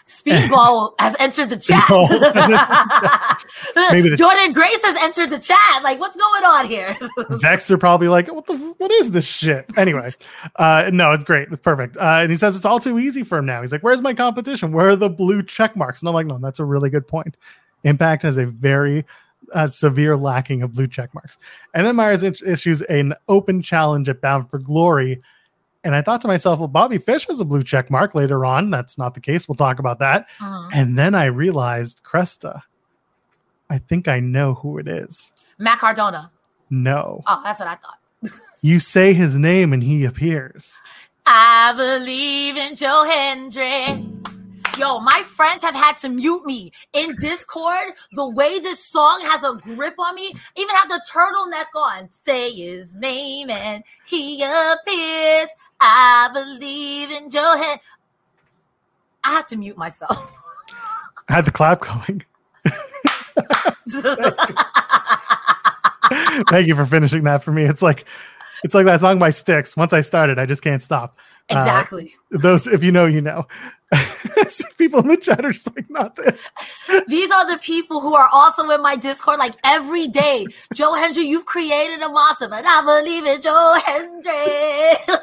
Speedball 0.05 0.93
has 0.99 1.15
entered 1.19 1.49
the 1.49 1.57
chat. 1.57 1.83
Maybe 3.91 4.09
the 4.09 4.15
Jordynne 4.15 4.53
Grace 4.53 4.85
has 4.85 5.03
entered 5.03 5.31
the 5.31 5.39
chat. 5.39 5.83
Like, 5.83 5.99
what's 5.99 6.15
going 6.15 6.43
on 6.43 6.67
here? 6.67 6.95
Vex 7.31 7.69
are 7.71 7.79
probably 7.79 8.07
like, 8.07 8.31
what 8.31 8.45
the 8.45 8.55
what 8.77 8.91
is 8.91 9.11
this 9.11 9.25
shit? 9.25 9.65
Anyway, 9.77 10.13
uh, 10.57 10.91
no, 10.93 11.11
it's 11.11 11.23
great. 11.23 11.47
It's 11.51 11.61
perfect. 11.61 11.97
Uh, 11.97 12.19
and 12.21 12.31
he 12.31 12.37
says 12.37 12.55
it's 12.55 12.65
all 12.65 12.79
too 12.79 12.99
easy 12.99 13.23
for 13.23 13.39
him 13.39 13.47
now. 13.47 13.61
He's 13.61 13.71
like, 13.71 13.81
where's 13.81 14.01
my 14.01 14.13
competition? 14.13 14.71
Where 14.71 14.89
are 14.89 14.95
the 14.95 15.09
blue 15.09 15.41
check 15.41 15.75
marks? 15.75 16.01
And 16.01 16.09
I'm 16.09 16.13
like, 16.13 16.27
no, 16.27 16.37
that's 16.37 16.59
a 16.59 16.65
really 16.65 16.91
good 16.91 17.07
point. 17.07 17.37
Impact 17.83 18.23
has 18.23 18.37
a 18.37 18.45
very 18.45 19.05
uh, 19.53 19.67
severe 19.67 20.15
lacking 20.17 20.61
of 20.61 20.73
blue 20.73 20.87
check 20.87 21.13
marks. 21.13 21.37
And 21.73 21.85
then 21.85 21.95
Myers 21.95 22.23
issues 22.23 22.81
an 22.83 23.13
open 23.27 23.61
challenge 23.61 24.09
at 24.09 24.21
Bound 24.21 24.49
for 24.49 24.59
Glory. 24.59 25.21
And 25.83 25.95
I 25.95 26.01
thought 26.01 26.21
to 26.21 26.27
myself, 26.27 26.59
well, 26.59 26.67
Bobby 26.67 26.99
Fish 26.99 27.25
has 27.27 27.39
a 27.39 27.45
blue 27.45 27.63
check 27.63 27.89
mark 27.89 28.13
later 28.13 28.45
on. 28.45 28.69
That's 28.69 28.97
not 28.97 29.15
the 29.15 29.19
case. 29.19 29.47
We'll 29.47 29.55
talk 29.55 29.79
about 29.79 29.99
that. 29.99 30.27
Uh-huh. 30.39 30.69
And 30.73 30.97
then 30.97 31.15
I 31.15 31.25
realized, 31.25 32.01
Cresta, 32.03 32.61
I 33.69 33.79
think 33.79 34.07
I 34.07 34.19
know 34.19 34.53
who 34.53 34.77
it 34.77 34.87
is. 34.87 35.31
Matt 35.57 35.79
Cardona. 35.79 36.31
No. 36.69 37.23
Oh, 37.25 37.41
that's 37.43 37.59
what 37.59 37.67
I 37.67 37.75
thought. 37.75 37.99
you 38.61 38.79
say 38.79 39.13
his 39.13 39.37
name 39.37 39.73
and 39.73 39.83
he 39.83 40.05
appears. 40.05 40.77
I 41.25 41.73
believe 41.75 42.57
in 42.57 42.75
Joe 42.75 43.03
Hendry. 43.03 44.05
Yo, 44.77 44.99
my 44.99 45.21
friends 45.23 45.63
have 45.63 45.75
had 45.75 45.97
to 45.99 46.09
mute 46.09 46.45
me 46.45 46.71
in 46.93 47.15
Discord. 47.19 47.93
The 48.13 48.27
way 48.27 48.59
this 48.59 48.83
song 48.83 49.19
has 49.23 49.43
a 49.43 49.55
grip 49.57 49.95
on 49.99 50.15
me, 50.15 50.33
even 50.55 50.75
have 50.75 50.89
the 50.89 51.01
turtleneck 51.11 51.75
on. 51.75 52.11
Say 52.11 52.51
his 52.53 52.95
name 52.95 53.49
and 53.49 53.83
he 54.05 54.41
appears. 54.41 55.49
I 55.79 56.29
believe 56.33 57.11
in 57.11 57.29
Johan. 57.29 57.77
I 59.23 59.31
have 59.31 59.47
to 59.47 59.57
mute 59.57 59.77
myself. 59.77 60.35
I 61.29 61.33
had 61.33 61.45
the 61.45 61.51
clap 61.51 61.81
going. 61.81 62.23
Thank 66.49 66.67
you 66.67 66.75
for 66.75 66.85
finishing 66.85 67.23
that 67.23 67.43
for 67.43 67.51
me. 67.51 67.63
It's 67.65 67.81
like 67.81 68.05
it's 68.63 68.73
like 68.73 68.85
that 68.85 68.99
song 68.99 69.19
by 69.19 69.31
Styx. 69.31 69.75
Once 69.75 69.93
I 69.93 70.01
started, 70.01 70.39
I 70.39 70.45
just 70.45 70.61
can't 70.61 70.81
stop. 70.81 71.15
Uh, 71.49 71.55
exactly. 71.57 72.13
Uh, 72.33 72.37
those, 72.39 72.67
if 72.67 72.83
you 72.83 72.91
know, 72.91 73.05
you 73.05 73.21
know. 73.21 73.47
people 74.77 75.01
in 75.01 75.09
the 75.09 75.17
chat 75.17 75.43
are 75.43 75.51
like, 75.75 75.89
not 75.89 76.15
this. 76.15 76.49
These 77.07 77.31
are 77.31 77.49
the 77.49 77.57
people 77.57 77.99
who 77.99 78.15
are 78.15 78.29
also 78.31 78.69
in 78.69 78.81
my 78.81 78.95
Discord 78.95 79.39
like 79.39 79.55
every 79.63 80.07
day. 80.07 80.45
Joe 80.73 80.93
Hendry, 80.93 81.25
you've 81.25 81.45
created 81.45 82.01
a 82.01 82.09
monster, 82.09 82.47
but 82.47 82.63
I 82.65 82.81
believe 82.81 83.25
in 83.25 83.41
Joe 83.41 83.77
Hendry. 83.85 84.31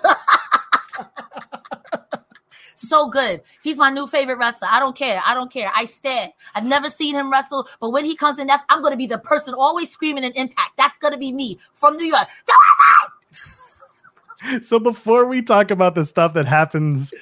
so 2.74 3.08
good. 3.08 3.40
He's 3.62 3.78
my 3.78 3.90
new 3.90 4.06
favorite 4.06 4.38
wrestler. 4.38 4.68
I 4.70 4.80
don't 4.80 4.96
care. 4.96 5.22
I 5.26 5.34
don't 5.34 5.50
care. 5.50 5.70
I 5.74 5.86
stand. 5.86 6.32
I've 6.54 6.64
never 6.64 6.90
seen 6.90 7.14
him 7.14 7.30
wrestle, 7.30 7.68
but 7.80 7.90
when 7.90 8.04
he 8.04 8.16
comes 8.16 8.38
in, 8.38 8.46
that's 8.46 8.64
I'm 8.68 8.82
gonna 8.82 8.96
be 8.96 9.06
the 9.06 9.18
person 9.18 9.54
always 9.54 9.90
screaming 9.90 10.24
in 10.24 10.32
impact. 10.32 10.72
That's 10.76 10.98
gonna 10.98 11.18
be 11.18 11.32
me 11.32 11.58
from 11.72 11.96
New 11.96 12.06
York. 12.06 12.28
so 14.62 14.78
before 14.78 15.26
we 15.26 15.42
talk 15.42 15.70
about 15.70 15.94
the 15.94 16.04
stuff 16.04 16.34
that 16.34 16.46
happens 16.46 17.12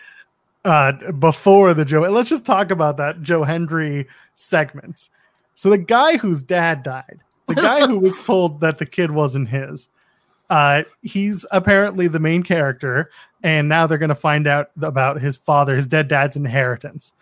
uh 0.66 1.12
before 1.12 1.72
the 1.72 1.84
Joe, 1.84 2.00
let's 2.02 2.28
just 2.28 2.44
talk 2.44 2.70
about 2.70 2.96
that 2.98 3.22
Joe 3.22 3.44
Hendry 3.44 4.06
segment. 4.34 5.08
So 5.54 5.70
the 5.70 5.78
guy 5.78 6.18
whose 6.18 6.42
dad 6.42 6.82
died, 6.82 7.20
the 7.48 7.54
guy 7.54 7.86
who 7.86 7.98
was 7.98 8.22
told 8.26 8.60
that 8.60 8.78
the 8.78 8.86
kid 8.86 9.10
wasn't 9.10 9.48
his, 9.48 9.88
uh, 10.50 10.82
he's 11.02 11.46
apparently 11.50 12.08
the 12.08 12.20
main 12.20 12.42
character 12.42 13.10
and 13.42 13.68
now 13.68 13.86
they're 13.86 13.98
going 13.98 14.08
to 14.08 14.14
find 14.14 14.46
out 14.46 14.70
about 14.82 15.20
his 15.20 15.36
father, 15.36 15.76
his 15.76 15.86
dead 15.86 16.08
dad's 16.08 16.36
inheritance. 16.36 17.12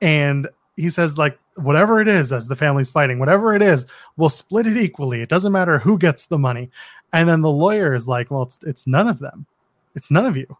And 0.00 0.48
he 0.76 0.90
says, 0.90 1.16
like, 1.16 1.38
whatever 1.56 2.00
it 2.00 2.08
is, 2.08 2.32
as 2.32 2.48
the 2.48 2.56
family's 2.56 2.90
fighting, 2.90 3.18
whatever 3.18 3.54
it 3.54 3.62
is, 3.62 3.86
we'll 4.16 4.28
split 4.28 4.66
it 4.66 4.76
equally. 4.76 5.22
It 5.22 5.28
doesn't 5.28 5.52
matter 5.52 5.78
who 5.78 5.98
gets 5.98 6.26
the 6.26 6.38
money. 6.38 6.70
And 7.12 7.28
then 7.28 7.42
the 7.42 7.50
lawyer 7.50 7.94
is 7.94 8.08
like, 8.08 8.30
well, 8.30 8.42
it's, 8.42 8.58
it's 8.62 8.86
none 8.86 9.08
of 9.08 9.18
them. 9.18 9.46
It's 9.94 10.10
none 10.10 10.26
of 10.26 10.36
you. 10.36 10.56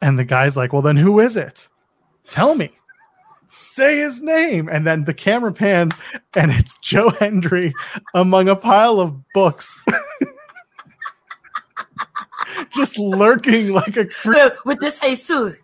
And 0.00 0.18
the 0.18 0.24
guy's 0.24 0.56
like, 0.56 0.72
well, 0.72 0.82
then 0.82 0.96
who 0.96 1.20
is 1.20 1.36
it? 1.36 1.68
Tell 2.30 2.54
me. 2.54 2.70
Say 3.48 3.98
his 3.98 4.22
name. 4.22 4.68
And 4.68 4.86
then 4.86 5.04
the 5.04 5.14
camera 5.14 5.52
pans, 5.52 5.94
and 6.34 6.50
it's 6.50 6.78
Joe 6.82 7.10
Hendry 7.10 7.72
among 8.14 8.48
a 8.48 8.56
pile 8.56 9.00
of 9.00 9.14
books. 9.32 9.80
just 12.74 12.98
lurking 12.98 13.72
like 13.72 13.96
a 13.96 14.06
creep. 14.06 14.52
with 14.64 14.80
this 14.80 14.98
face 14.98 15.26
too. 15.26 15.54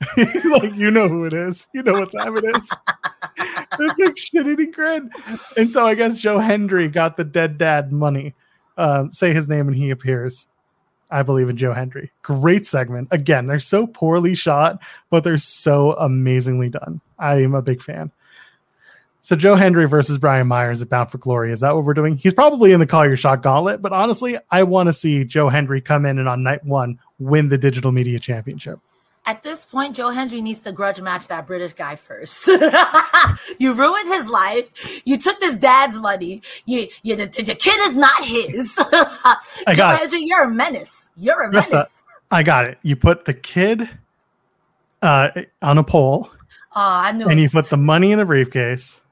like 0.16 0.74
you 0.74 0.90
know 0.90 1.08
who 1.08 1.24
it 1.24 1.32
is. 1.32 1.66
You 1.74 1.82
know 1.82 1.94
what 1.94 2.12
time 2.12 2.36
it 2.36 2.44
is. 2.56 2.72
it's 3.78 3.98
like 3.98 4.16
shit 4.16 4.46
eating 4.46 4.70
grin. 4.70 5.10
And 5.56 5.68
so 5.68 5.86
I 5.86 5.94
guess 5.94 6.20
Joe 6.20 6.38
Hendry 6.38 6.88
got 6.88 7.16
the 7.16 7.24
dead 7.24 7.58
dad 7.58 7.92
money. 7.92 8.34
Um, 8.76 9.12
say 9.12 9.34
his 9.34 9.48
name 9.48 9.66
and 9.66 9.76
he 9.76 9.90
appears. 9.90 10.46
I 11.10 11.22
believe 11.22 11.48
in 11.48 11.56
Joe 11.56 11.72
Hendry. 11.72 12.10
Great 12.22 12.66
segment. 12.66 13.08
Again, 13.10 13.46
they're 13.46 13.58
so 13.58 13.86
poorly 13.86 14.34
shot, 14.34 14.78
but 15.10 15.24
they're 15.24 15.38
so 15.38 15.92
amazingly 15.94 16.68
done. 16.68 17.00
I 17.18 17.42
am 17.42 17.54
a 17.54 17.62
big 17.62 17.82
fan. 17.82 18.10
So 19.20 19.36
Joe 19.36 19.56
Hendry 19.56 19.86
versus 19.86 20.16
Brian 20.16 20.46
Myers 20.46 20.80
at 20.80 20.88
Bound 20.88 21.10
for 21.10 21.18
Glory. 21.18 21.52
Is 21.52 21.60
that 21.60 21.74
what 21.74 21.84
we're 21.84 21.94
doing? 21.94 22.16
He's 22.16 22.32
probably 22.32 22.72
in 22.72 22.80
the 22.80 22.86
Call 22.86 23.06
Your 23.06 23.16
Shot 23.16 23.42
Gauntlet, 23.42 23.82
but 23.82 23.92
honestly, 23.92 24.38
I 24.50 24.62
want 24.62 24.86
to 24.86 24.92
see 24.92 25.24
Joe 25.24 25.48
Hendry 25.48 25.80
come 25.80 26.06
in 26.06 26.18
and 26.18 26.28
on 26.28 26.42
night 26.42 26.64
one 26.64 26.98
win 27.18 27.48
the 27.48 27.58
Digital 27.58 27.92
Media 27.92 28.18
Championship. 28.18 28.78
At 29.28 29.42
this 29.42 29.66
point, 29.66 29.94
Joe 29.94 30.08
Hendry 30.08 30.40
needs 30.40 30.60
to 30.60 30.72
grudge 30.72 31.02
match 31.02 31.28
that 31.28 31.46
British 31.46 31.74
guy 31.74 31.96
first. 31.96 32.46
you 33.58 33.74
ruined 33.74 34.08
his 34.08 34.26
life. 34.30 35.02
You 35.04 35.18
took 35.18 35.38
his 35.42 35.54
dad's 35.58 36.00
money. 36.00 36.40
You, 36.64 36.88
you 37.02 37.14
the, 37.14 37.26
the 37.26 37.54
kid 37.54 37.78
is 37.90 37.94
not 37.94 38.24
his. 38.24 38.74
I 38.78 39.74
Joe 39.74 39.88
Hendry, 39.88 40.22
you're 40.22 40.44
a 40.44 40.50
menace. 40.50 41.10
You're 41.14 41.42
a 41.42 41.52
menace. 41.52 42.04
I 42.30 42.42
got 42.42 42.68
it. 42.68 42.78
You 42.82 42.96
put 42.96 43.26
the 43.26 43.34
kid 43.34 43.86
uh, 45.02 45.28
on 45.60 45.76
a 45.76 45.84
pole. 45.84 46.30
Oh, 46.74 46.80
I 46.80 47.12
knew. 47.12 47.28
And 47.28 47.38
it. 47.38 47.42
you 47.42 47.50
put 47.50 47.66
the 47.66 47.76
money 47.76 48.12
in 48.12 48.20
a 48.20 48.24
briefcase 48.24 49.02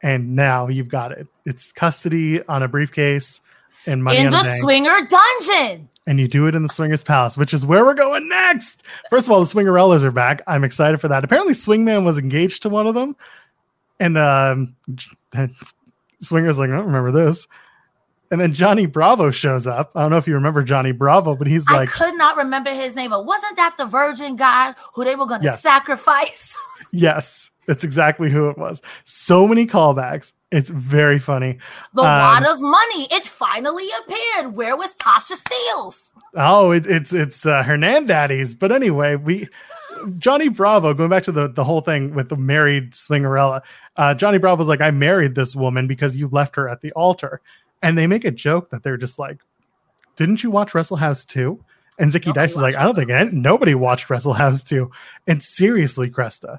and 0.00 0.36
now 0.36 0.68
you've 0.68 0.86
got 0.86 1.10
it. 1.10 1.26
It's 1.44 1.72
custody 1.72 2.40
on 2.44 2.62
a 2.62 2.68
briefcase 2.68 3.40
and 3.86 4.04
money 4.04 4.18
in 4.18 4.30
the 4.30 4.58
swinger 4.58 4.98
dungeon. 5.06 5.88
And 6.06 6.20
you 6.20 6.28
do 6.28 6.46
it 6.46 6.54
in 6.54 6.62
the 6.62 6.68
Swingers 6.68 7.02
Palace, 7.02 7.38
which 7.38 7.54
is 7.54 7.64
where 7.64 7.84
we're 7.84 7.94
going 7.94 8.28
next. 8.28 8.82
First 9.08 9.26
of 9.26 9.32
all, 9.32 9.40
the 9.40 9.46
Swingerellas 9.46 10.02
are 10.02 10.10
back. 10.10 10.42
I'm 10.46 10.62
excited 10.62 11.00
for 11.00 11.08
that. 11.08 11.24
Apparently, 11.24 11.54
Swingman 11.54 12.04
was 12.04 12.18
engaged 12.18 12.62
to 12.62 12.68
one 12.68 12.86
of 12.86 12.94
them, 12.94 13.16
and 13.98 14.18
um, 14.18 14.76
Swingers 16.20 16.58
like, 16.58 16.70
I 16.70 16.76
don't 16.76 16.86
remember 16.86 17.12
this. 17.12 17.46
And 18.30 18.40
then 18.40 18.52
Johnny 18.52 18.86
Bravo 18.86 19.30
shows 19.30 19.66
up. 19.66 19.92
I 19.94 20.02
don't 20.02 20.10
know 20.10 20.16
if 20.16 20.26
you 20.26 20.34
remember 20.34 20.62
Johnny 20.62 20.92
Bravo, 20.92 21.36
but 21.36 21.46
he's 21.46 21.68
like, 21.70 21.88
I 21.88 21.92
could 21.92 22.16
not 22.16 22.36
remember 22.36 22.70
his 22.70 22.96
name, 22.96 23.10
but 23.10 23.24
wasn't 23.24 23.56
that 23.56 23.76
the 23.78 23.86
virgin 23.86 24.36
guy 24.36 24.74
who 24.94 25.04
they 25.04 25.14
were 25.14 25.26
going 25.26 25.42
to 25.42 25.46
yes. 25.46 25.62
sacrifice? 25.62 26.56
yes. 26.92 27.50
That's 27.66 27.84
exactly 27.84 28.30
who 28.30 28.48
it 28.50 28.58
was. 28.58 28.82
So 29.04 29.46
many 29.48 29.66
callbacks. 29.66 30.32
It's 30.50 30.70
very 30.70 31.18
funny. 31.18 31.58
The 31.94 32.02
um, 32.02 32.06
lot 32.06 32.48
of 32.48 32.60
money. 32.60 33.08
It 33.10 33.26
finally 33.26 33.88
appeared. 34.00 34.54
Where 34.54 34.76
was 34.76 34.94
Tasha 34.94 35.36
Steelz? 35.42 36.12
Oh, 36.36 36.70
it, 36.70 36.86
it's 36.86 37.12
it's 37.12 37.46
uh, 37.46 37.62
Hernandaddy's. 37.62 38.54
But 38.54 38.72
anyway, 38.72 39.16
we 39.16 39.48
Johnny 40.18 40.48
Bravo 40.48 40.94
going 40.94 41.10
back 41.10 41.22
to 41.24 41.32
the 41.32 41.48
the 41.48 41.64
whole 41.64 41.80
thing 41.80 42.14
with 42.14 42.28
the 42.28 42.36
married 42.36 42.92
swingerella. 42.92 43.62
Uh, 43.96 44.14
Johnny 44.14 44.38
Bravo's 44.38 44.68
like, 44.68 44.80
I 44.80 44.90
married 44.90 45.34
this 45.34 45.54
woman 45.54 45.86
because 45.86 46.16
you 46.16 46.28
left 46.28 46.56
her 46.56 46.68
at 46.68 46.80
the 46.80 46.92
altar, 46.92 47.40
and 47.82 47.96
they 47.96 48.06
make 48.06 48.24
a 48.24 48.30
joke 48.30 48.70
that 48.70 48.82
they're 48.82 48.96
just 48.96 49.18
like, 49.18 49.40
didn't 50.16 50.42
you 50.42 50.50
watch 50.50 50.74
Wrestle 50.74 50.96
House 50.96 51.24
too? 51.24 51.64
And 51.98 52.10
Zicky 52.10 52.34
Dice 52.34 52.52
is 52.52 52.56
like, 52.56 52.74
I 52.74 52.82
don't 52.82 52.96
think 52.96 53.32
nobody 53.32 53.74
watched 53.74 54.10
Wrestle 54.10 54.32
House 54.32 54.64
too. 54.64 54.90
And 55.28 55.40
seriously, 55.42 56.10
Cresta, 56.10 56.58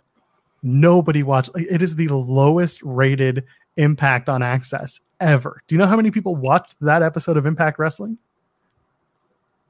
Nobody 0.66 1.22
watched. 1.22 1.52
It 1.54 1.84
is 1.84 1.96
the 1.96 2.08
lowest 2.08 2.82
rated 2.84 3.46
Impact 3.78 4.30
on 4.30 4.42
AXS 4.42 5.00
ever. 5.20 5.62
Do 5.68 5.76
you 5.76 5.80
know 5.80 5.86
how 5.86 5.96
many 5.96 6.10
people 6.10 6.36
watched 6.36 6.76
that 6.82 7.04
episode 7.04 7.38
of 7.38 7.46
Impact 7.46 7.78
Wrestling? 7.78 8.18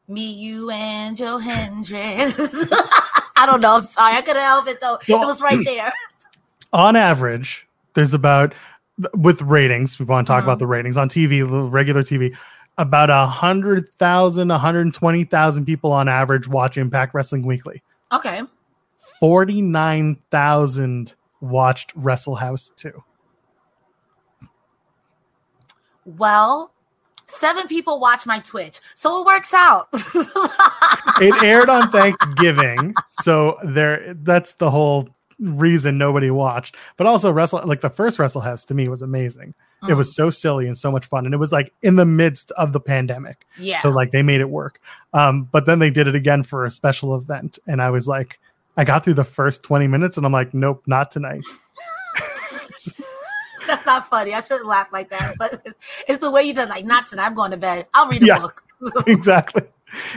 Me, 0.07 0.31
you, 0.31 0.69
and 0.69 1.17
Joe 1.17 1.37
Hendry. 1.37 1.99
I 1.99 3.45
don't 3.45 3.59
know. 3.59 3.75
I'm 3.75 3.81
sorry. 3.81 4.15
I 4.15 4.21
couldn't 4.21 4.41
help 4.41 4.67
it 4.67 4.79
though. 4.79 4.97
So, 5.01 5.21
it 5.21 5.25
was 5.25 5.41
right 5.41 5.59
there. 5.65 5.91
On 6.73 6.95
average, 6.95 7.67
there's 7.93 8.13
about 8.13 8.53
with 9.15 9.41
ratings. 9.41 9.99
We 9.99 10.05
want 10.05 10.27
to 10.27 10.31
talk 10.31 10.41
mm-hmm. 10.41 10.49
about 10.49 10.59
the 10.59 10.67
ratings 10.67 10.95
on 10.95 11.09
TV, 11.09 11.43
regular 11.71 12.03
TV. 12.03 12.35
About 12.77 13.09
a 13.09 13.25
hundred 13.25 13.89
thousand, 13.95 14.47
120,000 14.47 15.65
people 15.65 15.91
on 15.91 16.07
average 16.07 16.47
watch 16.47 16.77
Impact 16.77 17.13
Wrestling 17.13 17.45
Weekly. 17.45 17.81
Okay. 18.13 18.41
49,000 19.25 21.15
watched 21.41 21.91
Wrestle 21.95 22.35
House 22.35 22.71
2. 22.75 23.03
Well, 26.05 26.71
seven 27.25 27.65
people 27.65 27.99
watch 27.99 28.27
my 28.27 28.37
Twitch, 28.37 28.79
so 28.93 29.21
it 29.21 29.25
works 29.25 29.51
out. 29.51 29.87
it 29.93 31.43
aired 31.43 31.69
on 31.69 31.89
Thanksgiving, 31.89 32.93
so 33.21 33.57
there 33.63 34.13
that's 34.13 34.53
the 34.53 34.69
whole 34.69 35.09
reason 35.39 35.97
nobody 35.97 36.29
watched. 36.29 36.75
But 36.95 37.07
also 37.07 37.31
Wrestle 37.31 37.63
like 37.65 37.81
the 37.81 37.89
first 37.89 38.19
Wrestle 38.19 38.41
House 38.41 38.63
to 38.65 38.75
me 38.75 38.87
was 38.89 39.01
amazing. 39.01 39.55
Mm. 39.81 39.89
It 39.89 39.93
was 39.95 40.15
so 40.15 40.29
silly 40.29 40.67
and 40.67 40.77
so 40.77 40.91
much 40.91 41.07
fun 41.07 41.25
and 41.25 41.33
it 41.33 41.37
was 41.37 41.51
like 41.51 41.73
in 41.81 41.95
the 41.95 42.05
midst 42.05 42.51
of 42.51 42.73
the 42.73 42.79
pandemic. 42.79 43.47
Yeah. 43.57 43.79
So 43.79 43.89
like 43.89 44.11
they 44.11 44.21
made 44.21 44.39
it 44.39 44.51
work. 44.51 44.79
Um 45.13 45.49
but 45.51 45.65
then 45.65 45.79
they 45.79 45.89
did 45.89 46.07
it 46.07 46.13
again 46.13 46.43
for 46.43 46.63
a 46.63 46.69
special 46.69 47.15
event 47.15 47.57
and 47.67 47.81
I 47.81 47.89
was 47.89 48.07
like 48.07 48.39
I 48.77 48.83
got 48.83 49.03
through 49.03 49.13
the 49.15 49.23
first 49.23 49.63
20 49.63 49.87
minutes 49.87 50.17
and 50.17 50.25
I'm 50.25 50.31
like, 50.31 50.53
nope, 50.53 50.83
not 50.85 51.11
tonight. 51.11 51.43
That's 53.67 53.85
not 53.85 54.07
funny. 54.07 54.33
I 54.33 54.41
shouldn't 54.41 54.67
laugh 54.67 54.89
like 54.91 55.09
that, 55.09 55.35
but 55.39 55.65
it's 56.07 56.19
the 56.19 56.29
way 56.29 56.43
you 56.43 56.53
said, 56.53 56.69
like, 56.69 56.85
not 56.85 57.07
tonight. 57.07 57.25
I'm 57.25 57.33
going 57.33 57.51
to 57.51 57.57
bed. 57.57 57.87
I'll 57.93 58.07
read 58.07 58.23
a 58.23 58.25
yeah, 58.25 58.39
book. 58.39 58.63
exactly. 59.07 59.63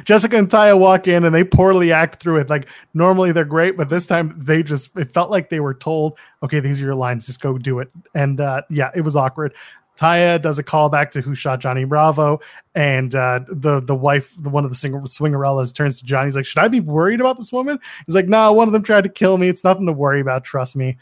Jessica 0.05 0.37
and 0.37 0.49
Taya 0.49 0.79
walk 0.79 1.07
in 1.07 1.25
and 1.25 1.35
they 1.35 1.45
poorly 1.45 1.93
act 1.93 2.21
through 2.21 2.39
it. 2.39 2.51
Like 2.51 2.69
normally 2.95 3.33
they're 3.33 3.45
great, 3.45 3.77
but 3.77 3.89
this 3.89 4.07
time 4.07 4.35
they 4.37 4.63
just 4.63 4.91
it 4.97 5.13
felt 5.13 5.31
like 5.31 5.51
they 5.51 5.61
were 5.61 5.75
told, 5.75 6.19
okay, 6.43 6.61
these 6.61 6.81
are 6.83 6.85
your 6.85 6.95
lines, 6.95 7.27
just 7.27 7.41
go 7.41 7.59
do 7.59 7.79
it. 7.79 7.91
And 8.15 8.41
uh, 8.41 8.63
yeah, 8.71 8.91
it 8.95 9.03
was 9.03 9.15
awkward. 9.15 9.55
Taya 9.99 10.41
does 10.41 10.59
a 10.59 10.63
callback 10.63 11.11
to 11.11 11.21
who 11.21 11.35
shot 11.35 11.59
Johnny 11.59 11.85
Bravo, 11.85 12.41
and 12.75 13.15
uh, 13.15 13.41
the 13.49 13.81
the 13.81 13.95
wife, 13.95 14.33
the 14.39 14.49
one 14.49 14.65
of 14.65 14.71
the 14.71 14.77
singer, 14.77 15.01
swingerellas, 15.01 15.75
turns 15.75 15.99
to 15.99 16.05
Johnny. 16.05 16.29
He's 16.29 16.37
like, 16.37 16.47
"Should 16.47 16.61
I 16.61 16.69
be 16.69 16.81
worried 16.81 17.21
about 17.21 17.37
this 17.37 17.53
woman?" 17.53 17.79
He's 18.07 18.15
like, 18.15 18.29
"No, 18.29 18.53
one 18.53 18.69
of 18.69 18.73
them 18.73 18.85
tried 18.85 19.05
to 19.05 19.11
kill 19.11 19.39
me. 19.39 19.49
It's 19.49 19.65
nothing 19.65 19.87
to 19.87 19.93
worry 19.93 20.21
about. 20.21 20.45
Trust 20.45 20.77
me." 20.77 20.97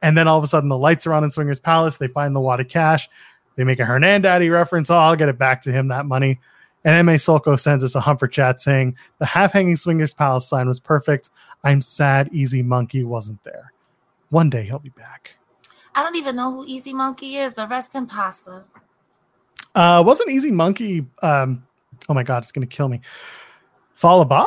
And 0.00 0.16
then 0.16 0.28
all 0.28 0.38
of 0.38 0.44
a 0.44 0.46
sudden, 0.46 0.68
the 0.68 0.78
lights 0.78 1.06
are 1.06 1.12
on 1.12 1.24
in 1.24 1.30
Swingers 1.30 1.58
Palace. 1.58 1.96
They 1.96 2.08
find 2.08 2.36
the 2.36 2.40
wad 2.40 2.60
of 2.60 2.68
cash. 2.68 3.08
They 3.56 3.64
make 3.64 3.80
a 3.80 3.84
Hernandaddy 3.84 4.52
reference. 4.52 4.90
Oh, 4.90 4.96
I'll 4.96 5.16
get 5.16 5.28
it 5.28 5.38
back 5.38 5.62
to 5.62 5.72
him 5.72 5.88
that 5.88 6.06
money. 6.06 6.38
And 6.84 7.04
MA 7.04 7.14
Solko 7.14 7.58
sends 7.58 7.82
us 7.82 7.96
a 7.96 8.00
humper 8.00 8.28
chat 8.28 8.60
saying 8.60 8.94
the 9.18 9.26
half 9.26 9.52
hanging 9.52 9.74
Swingers 9.74 10.14
Palace 10.14 10.48
sign 10.48 10.68
was 10.68 10.78
perfect. 10.78 11.30
I'm 11.64 11.80
sad 11.80 12.28
Easy 12.32 12.62
Monkey 12.62 13.02
wasn't 13.02 13.42
there. 13.42 13.72
One 14.30 14.50
day 14.50 14.62
he'll 14.62 14.78
be 14.78 14.90
back. 14.90 15.35
I 15.96 16.02
don't 16.02 16.16
even 16.16 16.36
know 16.36 16.52
who 16.52 16.64
Easy 16.66 16.92
Monkey 16.92 17.38
is, 17.38 17.54
but 17.54 17.70
rest 17.70 17.94
in 17.94 18.06
pasta. 18.06 18.64
Uh, 19.74 20.02
wasn't 20.04 20.30
Easy 20.30 20.50
Monkey? 20.50 21.06
Um, 21.22 21.66
oh 22.08 22.14
my 22.14 22.22
god, 22.22 22.42
it's 22.42 22.52
gonna 22.52 22.66
kill 22.66 22.88
me. 22.88 23.00
Fallah 23.94 24.26
Bahh. 24.26 24.46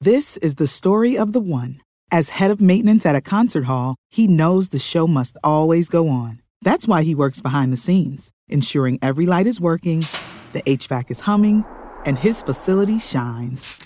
This 0.00 0.38
is 0.38 0.54
the 0.54 0.66
story 0.66 1.18
of 1.18 1.34
the 1.34 1.40
one. 1.40 1.82
As 2.10 2.30
head 2.30 2.50
of 2.50 2.62
maintenance 2.62 3.04
at 3.04 3.14
a 3.14 3.20
concert 3.20 3.64
hall, 3.64 3.96
he 4.10 4.26
knows 4.26 4.70
the 4.70 4.78
show 4.78 5.06
must 5.06 5.36
always 5.44 5.90
go 5.90 6.08
on. 6.08 6.40
That's 6.62 6.88
why 6.88 7.02
he 7.02 7.14
works 7.14 7.42
behind 7.42 7.72
the 7.72 7.76
scenes, 7.76 8.30
ensuring 8.48 8.98
every 9.02 9.26
light 9.26 9.46
is 9.46 9.60
working, 9.60 10.04
the 10.52 10.62
HVAC 10.62 11.10
is 11.10 11.20
humming, 11.20 11.64
and 12.06 12.18
his 12.18 12.40
facility 12.42 12.98
shines. 12.98 13.85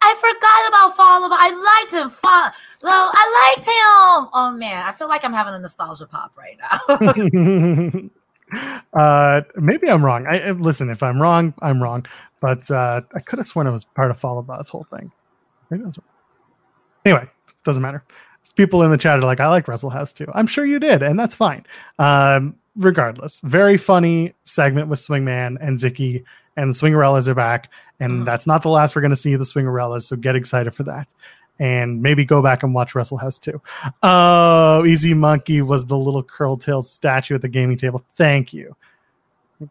I 0.00 0.14
forgot 0.14 0.68
about 0.68 0.96
Follow. 0.96 1.28
I 1.30 1.80
liked 1.80 1.92
him. 1.92 2.10
Follow. 2.10 2.52
I 2.82 3.54
liked 3.54 3.66
him. 3.66 4.30
Oh 4.34 4.54
man, 4.56 4.86
I 4.86 4.92
feel 4.92 5.08
like 5.08 5.24
I'm 5.24 5.32
having 5.32 5.54
a 5.54 5.58
nostalgia 5.58 6.06
pop 6.06 6.32
right 6.36 6.58
now. 6.60 8.10
uh, 8.94 9.42
maybe 9.56 9.88
I'm 9.88 10.04
wrong. 10.04 10.26
I 10.26 10.50
listen. 10.52 10.90
If 10.90 11.02
I'm 11.02 11.20
wrong, 11.20 11.54
I'm 11.62 11.82
wrong. 11.82 12.06
But 12.40 12.70
uh, 12.70 13.00
I 13.14 13.20
could 13.20 13.38
have 13.38 13.46
sworn 13.46 13.66
it 13.66 13.72
was 13.72 13.84
part 13.84 14.10
of 14.10 14.18
Fallah 14.18 14.42
Bahh's 14.42 14.68
whole 14.68 14.84
thing. 14.84 15.10
Maybe 15.70 15.82
it 15.82 15.86
was. 15.86 15.98
Anyway, 17.04 17.28
doesn't 17.64 17.82
matter. 17.82 18.04
People 18.54 18.82
in 18.82 18.90
the 18.90 18.98
chat 18.98 19.18
are 19.18 19.22
like, 19.22 19.40
"I 19.40 19.48
like 19.48 19.66
Wrestle 19.66 19.90
House 19.90 20.12
too." 20.12 20.26
I'm 20.32 20.46
sure 20.46 20.64
you 20.64 20.78
did, 20.78 21.02
and 21.02 21.18
that's 21.18 21.34
fine. 21.34 21.66
Um, 21.98 22.56
regardless, 22.76 23.40
very 23.40 23.76
funny 23.76 24.34
segment 24.44 24.88
with 24.88 25.00
Swingman 25.00 25.56
and 25.60 25.76
Zicky, 25.76 26.24
and 26.56 26.74
the 26.74 26.76
Swingerellas 26.76 27.28
are 27.28 27.34
back 27.34 27.70
and 28.00 28.12
mm-hmm. 28.12 28.24
that's 28.24 28.46
not 28.46 28.62
the 28.62 28.68
last 28.68 28.94
we're 28.94 29.02
going 29.02 29.10
to 29.10 29.16
see 29.16 29.36
the 29.36 29.44
Swingerellas. 29.44 30.02
So 30.02 30.16
get 30.16 30.36
excited 30.36 30.74
for 30.74 30.82
that. 30.84 31.14
And 31.58 32.02
maybe 32.02 32.26
go 32.26 32.42
back 32.42 32.62
and 32.62 32.74
watch 32.74 32.94
Wrestle 32.94 33.16
House 33.16 33.38
too. 33.38 33.62
Oh, 34.02 34.84
Easy 34.84 35.14
Monkey 35.14 35.62
was 35.62 35.86
the 35.86 35.96
little 35.96 36.22
curl 36.22 36.58
tailed 36.58 36.86
statue 36.86 37.34
at 37.34 37.42
the 37.42 37.48
gaming 37.48 37.78
table. 37.78 38.04
Thank 38.14 38.52
you. 38.52 38.76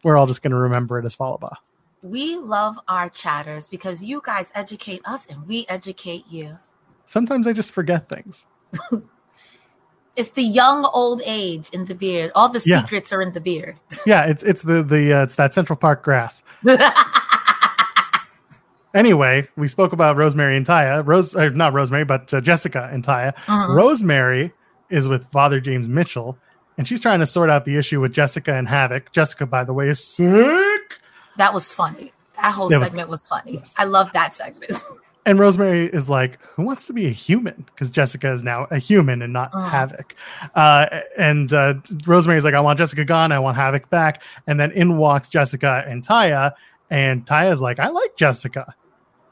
We're 0.02 0.16
all 0.16 0.26
just 0.26 0.42
going 0.42 0.50
to 0.50 0.56
remember 0.56 0.98
it 0.98 1.04
as 1.04 1.14
Fallah 1.14 1.38
Bahh. 1.38 1.56
We 2.02 2.36
love 2.36 2.76
our 2.88 3.08
chatters 3.08 3.68
because 3.68 4.02
you 4.02 4.20
guys 4.24 4.50
educate 4.54 5.00
us 5.04 5.26
and 5.26 5.46
we 5.46 5.64
educate 5.68 6.24
you. 6.28 6.58
Sometimes 7.06 7.46
I 7.46 7.52
just 7.52 7.70
forget 7.70 8.08
things. 8.08 8.46
it's 10.16 10.30
the 10.30 10.42
young 10.42 10.84
old 10.92 11.22
age 11.24 11.70
in 11.70 11.84
the 11.84 11.94
beard. 11.94 12.32
All 12.34 12.48
the 12.48 12.62
yeah. 12.64 12.80
secrets 12.80 13.12
are 13.12 13.20
in 13.20 13.32
the 13.32 13.40
beard. 13.40 13.78
yeah, 14.06 14.24
it's 14.24 14.42
it's 14.42 14.62
the 14.62 14.82
the 14.82 15.12
uh, 15.12 15.22
it's 15.22 15.36
that 15.36 15.54
Central 15.54 15.76
Park 15.76 16.02
grass. 16.02 16.42
Anyway, 18.96 19.46
we 19.56 19.68
spoke 19.68 19.92
about 19.92 20.16
Rosemary 20.16 20.56
and 20.56 20.64
Taya. 20.64 21.06
Rose, 21.06 21.36
uh, 21.36 21.50
not 21.50 21.74
Rosemary, 21.74 22.06
but 22.06 22.32
uh, 22.32 22.40
Jessica 22.40 22.88
and 22.90 23.04
Taya. 23.04 23.34
Uh-huh. 23.46 23.74
Rosemary 23.74 24.54
is 24.88 25.06
with 25.06 25.30
Father 25.30 25.60
James 25.60 25.86
Mitchell, 25.86 26.38
and 26.78 26.88
she's 26.88 27.02
trying 27.02 27.20
to 27.20 27.26
sort 27.26 27.50
out 27.50 27.66
the 27.66 27.76
issue 27.76 28.00
with 28.00 28.14
Jessica 28.14 28.54
and 28.54 28.66
Havok. 28.66 29.12
Jessica, 29.12 29.44
by 29.44 29.64
the 29.64 29.74
way, 29.74 29.90
is 29.90 30.02
sick. 30.02 30.98
That 31.36 31.52
was 31.52 31.70
funny. 31.70 32.14
That 32.36 32.52
whole 32.52 32.70
that 32.70 32.82
segment 32.82 33.10
was, 33.10 33.20
was 33.20 33.28
funny. 33.28 33.56
Yes. 33.56 33.74
I 33.76 33.84
love 33.84 34.12
that 34.12 34.32
segment. 34.32 34.72
and 35.26 35.38
Rosemary 35.38 35.86
is 35.86 36.08
like, 36.08 36.40
"Who 36.42 36.62
wants 36.62 36.86
to 36.86 36.94
be 36.94 37.06
a 37.06 37.10
human?" 37.10 37.66
Because 37.66 37.90
Jessica 37.90 38.32
is 38.32 38.42
now 38.42 38.66
a 38.70 38.78
human 38.78 39.20
and 39.20 39.32
not 39.32 39.50
uh-huh. 39.52 39.88
Havok. 39.88 40.12
Uh, 40.54 41.00
and 41.18 41.52
uh, 41.52 41.74
Rosemary's 42.06 42.44
like, 42.44 42.54
"I 42.54 42.60
want 42.60 42.78
Jessica 42.78 43.04
gone. 43.04 43.32
I 43.32 43.38
want 43.38 43.58
Havok 43.58 43.90
back." 43.90 44.22
And 44.46 44.58
then 44.58 44.70
in 44.72 44.96
walks 44.96 45.28
Jessica 45.28 45.84
and 45.86 46.06
Taya, 46.06 46.52
and 46.88 47.26
Taya's 47.26 47.60
like, 47.60 47.78
"I 47.78 47.88
like 47.88 48.16
Jessica." 48.16 48.74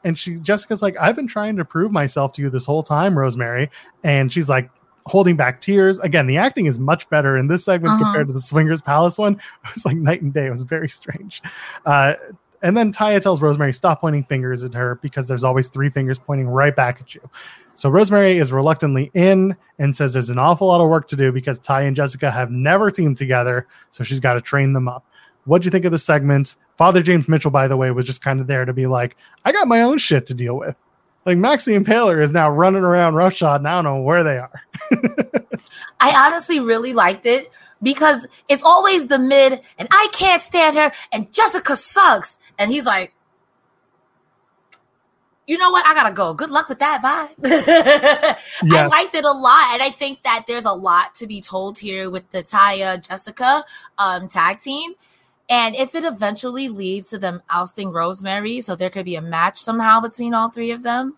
and 0.05 0.17
she 0.17 0.35
Jessica's 0.35 0.81
like, 0.81 0.95
I've 1.01 1.15
been 1.15 1.27
trying 1.27 1.57
to 1.57 1.65
prove 1.65 1.91
myself 1.91 2.31
to 2.33 2.41
you 2.41 2.49
this 2.49 2.65
whole 2.65 2.83
time, 2.83 3.17
Rosemary. 3.17 3.69
And 4.03 4.31
she's 4.31 4.47
like 4.47 4.69
holding 5.07 5.35
back 5.35 5.61
tears. 5.61 5.99
Again, 5.99 6.27
the 6.27 6.37
acting 6.37 6.67
is 6.67 6.79
much 6.79 7.09
better 7.09 7.35
in 7.35 7.47
this 7.47 7.65
segment 7.65 7.95
uh-huh. 7.95 8.03
compared 8.05 8.27
to 8.27 8.33
the 8.33 8.39
Swingers 8.39 8.81
Palace 8.81 9.17
one. 9.17 9.33
It 9.65 9.73
was 9.73 9.85
like 9.85 9.97
night 9.97 10.21
and 10.21 10.33
day. 10.33 10.45
It 10.45 10.51
was 10.51 10.61
very 10.61 10.89
strange. 10.89 11.41
Uh, 11.85 12.13
and 12.61 12.75
then 12.75 12.91
Taya 12.91 13.21
tells 13.21 13.41
Rosemary, 13.41 13.73
stop 13.73 14.01
pointing 14.01 14.23
fingers 14.23 14.63
at 14.63 14.73
her 14.73 14.95
because 14.95 15.27
there's 15.27 15.43
always 15.43 15.67
three 15.67 15.89
fingers 15.89 16.19
pointing 16.19 16.47
right 16.47 16.75
back 16.75 17.01
at 17.01 17.15
you. 17.15 17.29
So 17.75 17.89
Rosemary 17.89 18.37
is 18.37 18.51
reluctantly 18.51 19.11
in 19.13 19.55
and 19.79 19.95
says 19.95 20.13
there's 20.13 20.29
an 20.29 20.39
awful 20.39 20.67
lot 20.67 20.81
of 20.81 20.89
work 20.89 21.07
to 21.09 21.15
do 21.15 21.31
because 21.31 21.59
Ty 21.59 21.83
and 21.83 21.95
Jessica 21.95 22.31
have 22.31 22.49
never 22.49 22.89
teamed 22.89 23.17
together. 23.17 23.67
So 23.91 24.03
she's 24.03 24.21
got 24.21 24.35
to 24.35 24.41
train 24.41 24.73
them 24.73 24.87
up. 24.87 25.05
What'd 25.43 25.65
you 25.65 25.71
think 25.71 25.85
of 25.85 25.91
the 25.91 25.99
segment? 25.99 26.55
Father 26.77 27.03
James 27.03 27.27
Mitchell, 27.27 27.51
by 27.51 27.67
the 27.67 27.77
way, 27.77 27.91
was 27.91 28.05
just 28.05 28.21
kind 28.21 28.39
of 28.39 28.47
there 28.47 28.65
to 28.65 28.73
be 28.73 28.87
like, 28.87 29.15
I 29.43 29.51
got 29.51 29.67
my 29.67 29.81
own 29.81 29.97
shit 29.97 30.25
to 30.27 30.33
deal 30.33 30.57
with. 30.57 30.75
Like 31.25 31.37
Maxie 31.37 31.77
Impaler 31.77 32.21
is 32.21 32.31
now 32.31 32.49
running 32.49 32.83
around 32.83 33.15
roughshod, 33.15 33.61
and 33.61 33.67
I 33.67 33.75
don't 33.75 33.83
know 33.83 34.01
where 34.01 34.23
they 34.23 34.37
are. 34.37 34.61
I 35.99 36.27
honestly 36.27 36.59
really 36.59 36.93
liked 36.93 37.25
it 37.25 37.51
because 37.81 38.27
it's 38.47 38.63
always 38.63 39.07
the 39.07 39.19
mid, 39.19 39.61
and 39.77 39.87
I 39.91 40.07
can't 40.13 40.41
stand 40.41 40.77
her, 40.77 40.91
and 41.11 41.31
Jessica 41.33 41.75
sucks. 41.75 42.37
And 42.57 42.71
he's 42.71 42.85
like, 42.85 43.13
you 45.47 45.57
know 45.57 45.69
what? 45.69 45.85
I 45.85 45.93
gotta 45.93 46.13
go. 46.13 46.33
Good 46.33 46.49
luck 46.49 46.69
with 46.69 46.79
that. 46.79 47.01
Bye. 47.01 47.29
yes. 47.43 48.39
I 48.63 48.87
liked 48.87 49.13
it 49.13 49.25
a 49.25 49.31
lot, 49.31 49.73
and 49.73 49.83
I 49.83 49.91
think 49.91 50.23
that 50.23 50.45
there's 50.47 50.65
a 50.65 50.71
lot 50.71 51.13
to 51.15 51.27
be 51.27 51.39
told 51.39 51.77
here 51.77 52.09
with 52.09 52.29
the 52.31 52.41
Taya 52.41 53.05
Jessica 53.05 53.63
um, 53.99 54.27
tag 54.27 54.59
team 54.59 54.95
and 55.49 55.75
if 55.75 55.93
it 55.93 56.03
eventually 56.03 56.69
leads 56.69 57.09
to 57.09 57.19
them 57.19 57.41
ousting 57.49 57.91
Rosemary, 57.91 58.61
so 58.61 58.75
there 58.75 58.89
could 58.89 59.05
be 59.05 59.15
a 59.15 59.21
match 59.21 59.59
somehow 59.59 59.99
between 59.99 60.33
all 60.33 60.49
three 60.49 60.71
of 60.71 60.81
them, 60.81 61.15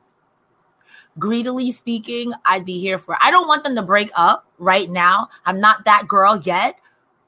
greedily 1.18 1.72
speaking, 1.72 2.34
I'd 2.44 2.66
be 2.66 2.80
here 2.80 2.98
for 2.98 3.14
it. 3.14 3.20
I 3.22 3.32
don't 3.32 3.48
want 3.48 3.64
them 3.64 3.76
to 3.76 3.82
break 3.82 4.12
up 4.16 4.46
right 4.58 4.90
now. 4.90 5.30
I'm 5.46 5.62
not 5.62 5.86
that 5.86 6.08
girl 6.08 6.42
yet, 6.44 6.78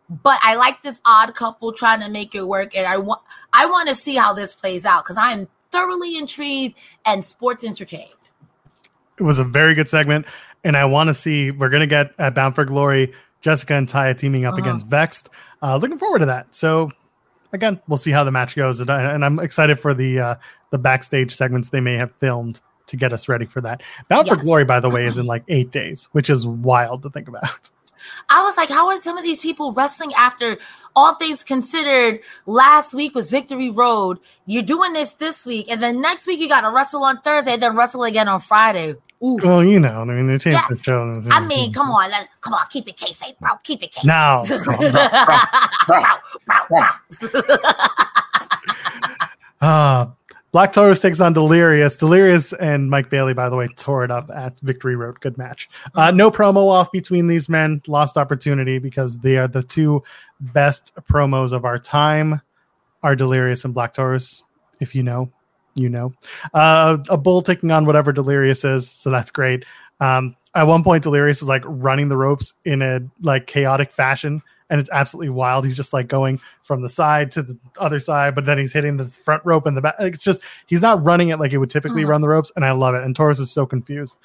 but 0.10 0.39
I 0.41 0.55
like 0.55 0.82
this 0.84 0.99
odd 1.05 1.36
couple 1.36 1.72
trying 1.72 2.01
to 2.01 2.10
make 2.10 2.36
it 2.36 2.47
work. 2.47 2.76
And 2.76 2.88
I 2.88 2.97
want 2.97 3.22
I 3.53 3.66
want 3.66 3.89
to 3.89 3.95
see 3.95 4.16
how 4.16 4.34
this 4.34 4.53
plays 4.53 4.86
out 4.86 5.03
because 5.03 5.18
I 5.18 5.32
am 5.32 5.47
thoroughly 5.72 6.18
intrigued 6.18 6.76
and 7.05 7.24
sports 7.24 7.64
entertained. 7.64 8.10
It 9.20 9.24
was 9.24 9.39
a 9.39 9.43
very 9.43 9.76
good 9.76 9.89
segment. 9.89 10.26
And 10.64 10.76
I 10.76 10.86
want 10.86 11.07
to 11.07 11.14
see 11.14 11.51
we're 11.51 11.70
gonna 11.70 11.88
get 11.88 12.14
at 12.20 12.36
Bound 12.36 12.55
for 12.55 12.66
Glory, 12.66 13.14
Jessica 13.41 13.76
and 13.76 13.88
Taya 13.88 14.18
teaming 14.18 14.45
up 14.45 14.53
uh-huh. 14.53 14.64
against 14.64 14.88
Vexed 14.88 15.30
uh, 15.62 15.78
looking 15.78 15.97
forward 15.97 16.20
to 16.20 16.26
that. 16.28 16.53
So 16.53 16.91
again, 17.53 17.80
we'll 17.88 17.97
see 17.97 18.12
how 18.12 18.24
the 18.24 18.32
match 18.32 18.55
goes, 18.55 18.80
and, 18.80 18.89
and 18.89 19.24
I'm 19.24 19.39
excited 19.39 19.80
for 19.80 19.93
the 19.93 20.20
uh, 20.20 20.36
the 20.72 20.78
backstage 20.78 21.36
segments 21.36 21.70
they 21.70 21.80
may 21.80 21.95
have 21.95 22.14
filmed 22.16 22.62
to 22.88 22.97
get 22.97 23.14
us 23.14 23.28
ready 23.28 23.45
for 23.45 23.62
that. 23.62 23.84
Bound 24.07 24.28
yes. 24.28 24.36
for 24.36 24.41
Glory, 24.41 24.66
by 24.66 24.80
the 24.80 24.89
way, 24.89 25.05
is 25.05 25.18
in 25.18 25.26
like 25.28 25.43
eight 25.47 25.72
days, 25.72 26.10
which 26.12 26.30
is 26.30 26.45
wild 26.45 27.03
to 27.03 27.10
think 27.10 27.28
about. 27.28 27.70
I 28.29 28.43
was 28.43 28.57
like, 28.57 28.69
how 28.69 28.87
are 28.89 29.01
some 29.01 29.17
of 29.17 29.23
these 29.23 29.39
people 29.39 29.71
wrestling 29.71 30.13
after 30.15 30.57
all 30.95 31.15
things 31.15 31.43
considered? 31.43 32.19
Last 32.45 32.93
week 32.93 33.15
was 33.15 33.31
Victory 33.31 33.69
Road. 33.69 34.19
You're 34.45 34.63
doing 34.63 34.93
this 34.93 35.13
this 35.13 35.45
week, 35.45 35.71
and 35.71 35.81
then 35.81 36.01
next 36.01 36.27
week 36.27 36.39
you 36.39 36.47
got 36.47 36.61
to 36.61 36.71
wrestle 36.71 37.03
on 37.03 37.19
Thursday, 37.21 37.53
and 37.53 37.61
then 37.61 37.75
wrestle 37.75 38.03
again 38.03 38.27
on 38.27 38.39
Friday. 38.39 38.95
Ooh. 39.21 39.37
Well, 39.43 39.63
you 39.63 39.79
know, 39.79 40.01
I 40.01 40.05
mean, 40.05 40.27
they 40.27 40.37
changed 40.37 40.61
yeah. 40.61 40.67
the 40.69 40.81
show. 40.81 41.21
I 41.29 41.45
mean, 41.45 41.73
come 41.73 41.91
on, 41.91 42.09
let's, 42.09 42.29
come 42.39 42.53
on, 42.53 42.65
keep 42.69 42.87
it 42.87 42.95
kayfabe, 42.95 43.37
bro. 43.39 43.51
Keep 43.63 43.83
it 43.83 43.91
kayfabe. 43.91 44.05
Now, 44.05 44.43
uh, 49.61 50.05
Black 50.51 50.73
Taurus 50.73 50.99
takes 50.99 51.19
on 51.19 51.33
Delirious. 51.33 51.95
Delirious 51.95 52.53
and 52.53 52.89
Mike 52.89 53.09
Bailey, 53.09 53.33
by 53.33 53.49
the 53.49 53.55
way, 53.55 53.67
tore 53.75 54.03
it 54.03 54.11
up 54.11 54.29
at 54.33 54.59
Victory 54.61 54.95
Road. 54.95 55.19
Good 55.19 55.37
match. 55.37 55.69
Uh, 55.95 56.11
no 56.11 56.31
promo 56.31 56.71
off 56.71 56.91
between 56.91 57.27
these 57.27 57.49
men. 57.49 57.81
Lost 57.87 58.17
opportunity 58.17 58.79
because 58.79 59.17
they 59.19 59.37
are 59.37 59.47
the 59.47 59.63
two 59.63 60.03
best 60.39 60.91
promos 61.09 61.53
of 61.53 61.65
our 61.65 61.77
time. 61.79 62.41
Are 63.01 63.15
Delirious 63.15 63.63
and 63.63 63.73
Black 63.73 63.93
Taurus, 63.93 64.43
if 64.79 64.93
you 64.93 65.03
know 65.03 65.31
you 65.79 65.89
know. 65.89 66.13
Uh, 66.53 66.97
a 67.09 67.17
bull 67.17 67.41
taking 67.41 67.71
on 67.71 67.85
whatever 67.85 68.11
Delirious 68.11 68.63
is, 68.63 68.89
so 68.89 69.09
that's 69.09 69.31
great. 69.31 69.65
Um, 69.99 70.35
at 70.55 70.63
one 70.63 70.83
point, 70.83 71.03
Delirious 71.03 71.41
is 71.41 71.47
like 71.47 71.63
running 71.65 72.09
the 72.09 72.17
ropes 72.17 72.53
in 72.65 72.81
a 72.81 73.01
like 73.21 73.47
chaotic 73.47 73.91
fashion, 73.91 74.41
and 74.70 74.80
it's 74.80 74.89
absolutely 74.91 75.30
wild. 75.30 75.65
He's 75.65 75.78
just 75.78 75.93
like 75.93 76.07
going 76.07 76.39
from 76.61 76.82
the 76.82 76.89
side 76.89 77.32
to 77.34 77.43
the 77.43 77.57
other 77.80 77.99
side, 77.99 78.36
but 78.36 78.45
then 78.45 78.57
he's 78.57 78.74
hitting 78.74 78.97
the 78.97 79.05
front 79.05 79.43
rope 79.45 79.65
and 79.65 79.76
the 79.76 79.82
back. 79.82 79.95
It's 79.99 80.24
just 80.24 80.41
he's 80.67 80.82
not 80.82 81.03
running 81.03 81.30
it 81.30 81.39
like 81.39 81.51
he 81.51 81.57
would 81.57 81.70
typically 81.70 82.01
mm-hmm. 82.01 82.11
run 82.11 82.22
the 82.22 82.30
ropes, 82.30 82.51
and 82.55 82.65
I 82.65 82.72
love 82.72 82.95
it. 82.95 83.03
And 83.03 83.15
Taurus 83.15 83.39
is 83.39 83.51
so 83.51 83.65
confused. 83.65 84.17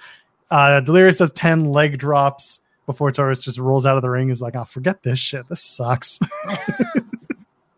Uh, 0.51 0.80
Delirious 0.80 1.16
does 1.16 1.32
ten 1.32 1.64
leg 1.64 1.99
drops 1.99 2.61
before 2.86 3.11
Taurus 3.11 3.42
just 3.42 3.59
rolls 3.59 3.86
out 3.86 3.97
of 3.97 4.03
the 4.03 4.11
ring. 4.11 4.28
He's 4.28 4.42
like, 4.42 4.55
"I'll 4.55 4.62
oh, 4.62 4.66
forget 4.66 5.03
this 5.03 5.18
shit. 5.18 5.49
This 5.49 5.62
sucks." 5.62 6.20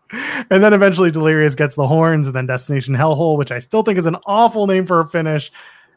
and 0.51 0.63
then 0.63 0.73
eventually 0.73 1.11
Delirious 1.11 1.55
gets 1.55 1.75
the 1.75 1.87
horns, 1.87 2.27
and 2.27 2.37
then 2.37 2.47
Destination 2.47 2.95
Hellhole, 2.95 3.39
which 3.39 3.51
I 3.51 3.59
still 3.59 3.83
think 3.83 3.99
is 3.99 4.07
an 4.07 4.17
awful 4.27 4.67
name 4.67 4.87
for 4.87 5.01
a 5.01 5.07
finish, 5.07 5.51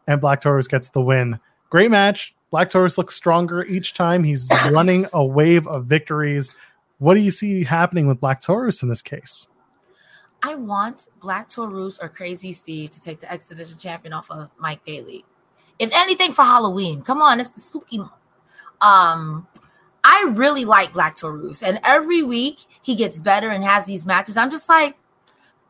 and 0.07 0.21
Black 0.21 0.41
Taurus 0.41 0.67
gets 0.67 0.89
the 0.89 1.01
win. 1.01 1.39
Great 1.69 1.91
match. 1.91 2.33
Black 2.51 2.69
Taurus 2.69 2.97
looks 2.97 3.15
stronger 3.15 3.63
each 3.65 3.93
time. 3.93 4.23
He's 4.23 4.47
running 4.71 5.07
a 5.13 5.23
wave 5.23 5.67
of 5.67 5.85
victories. 5.85 6.51
What 6.97 7.13
do 7.13 7.21
you 7.21 7.31
see 7.31 7.63
happening 7.63 8.07
with 8.07 8.19
Black 8.19 8.41
Taurus 8.41 8.83
in 8.83 8.89
this 8.89 9.01
case? 9.01 9.47
I 10.41 10.55
want 10.55 11.07
Black 11.21 11.49
Taurus 11.49 11.99
or 12.01 12.09
Crazy 12.09 12.53
Steve 12.53 12.91
to 12.91 13.01
take 13.01 13.21
the 13.21 13.31
X 13.31 13.49
Division 13.49 13.77
champion 13.77 14.13
off 14.13 14.31
of 14.31 14.49
Mike 14.57 14.83
Bailey. 14.85 15.25
If 15.79 15.89
anything 15.93 16.33
for 16.33 16.43
Halloween, 16.43 17.01
come 17.01 17.21
on, 17.21 17.39
it's 17.39 17.49
the 17.49 17.61
spooky 17.61 17.97
month. 17.97 18.11
Um, 18.81 19.47
I 20.03 20.31
really 20.35 20.65
like 20.65 20.93
Black 20.93 21.15
Taurus, 21.15 21.61
and 21.61 21.79
every 21.83 22.23
week 22.23 22.59
he 22.81 22.95
gets 22.95 23.19
better 23.19 23.49
and 23.49 23.63
has 23.63 23.85
these 23.85 24.05
matches. 24.05 24.37
I'm 24.37 24.51
just 24.51 24.69
like, 24.69 24.95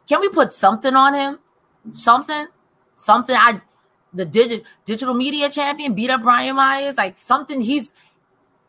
can 0.07 0.21
we 0.21 0.29
put 0.29 0.53
something 0.53 0.95
on 0.95 1.13
him? 1.13 1.39
Something, 1.91 2.47
something. 2.95 3.35
I 3.35 3.61
the 4.13 4.25
digi- 4.25 4.63
digital 4.85 5.13
media 5.13 5.49
champion 5.49 5.93
beat 5.93 6.09
up 6.09 6.21
Brian 6.21 6.55
Myers, 6.55 6.97
like 6.97 7.17
something. 7.17 7.61
He's 7.61 7.93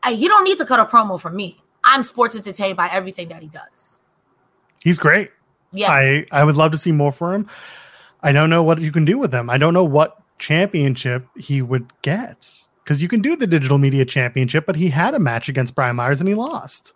I, 0.02 0.10
you 0.10 0.28
don't 0.28 0.44
need 0.44 0.58
to 0.58 0.64
cut 0.64 0.80
a 0.80 0.84
promo 0.84 1.20
for 1.20 1.30
me. 1.30 1.62
I'm 1.84 2.04
sports 2.04 2.36
entertained 2.36 2.76
by 2.76 2.88
everything 2.88 3.28
that 3.28 3.42
he 3.42 3.48
does. 3.48 4.00
He's 4.82 4.98
great. 4.98 5.30
Yeah, 5.72 5.90
I 5.90 6.26
I 6.32 6.44
would 6.44 6.56
love 6.56 6.72
to 6.72 6.78
see 6.78 6.92
more 6.92 7.12
for 7.12 7.34
him. 7.34 7.48
I 8.22 8.32
don't 8.32 8.50
know 8.50 8.62
what 8.62 8.80
you 8.80 8.92
can 8.92 9.04
do 9.04 9.18
with 9.18 9.32
him. 9.32 9.48
I 9.48 9.56
don't 9.56 9.74
know 9.74 9.84
what 9.84 10.16
championship 10.38 11.26
he 11.36 11.62
would 11.62 11.90
get 12.02 12.66
because 12.82 13.02
you 13.02 13.08
can 13.08 13.20
do 13.20 13.36
the 13.36 13.46
digital 13.46 13.78
media 13.78 14.04
championship, 14.04 14.66
but 14.66 14.76
he 14.76 14.88
had 14.88 15.14
a 15.14 15.18
match 15.18 15.48
against 15.48 15.74
Brian 15.74 15.96
Myers 15.96 16.20
and 16.20 16.28
he 16.28 16.34
lost. 16.34 16.94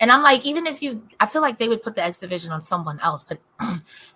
And 0.00 0.12
I'm 0.12 0.22
like, 0.22 0.46
even 0.46 0.66
if 0.66 0.80
you, 0.80 1.02
I 1.18 1.26
feel 1.26 1.42
like 1.42 1.58
they 1.58 1.68
would 1.68 1.82
put 1.82 1.96
the 1.96 2.04
X 2.04 2.20
Division 2.20 2.52
on 2.52 2.62
someone 2.62 3.00
else, 3.00 3.24
but 3.24 3.38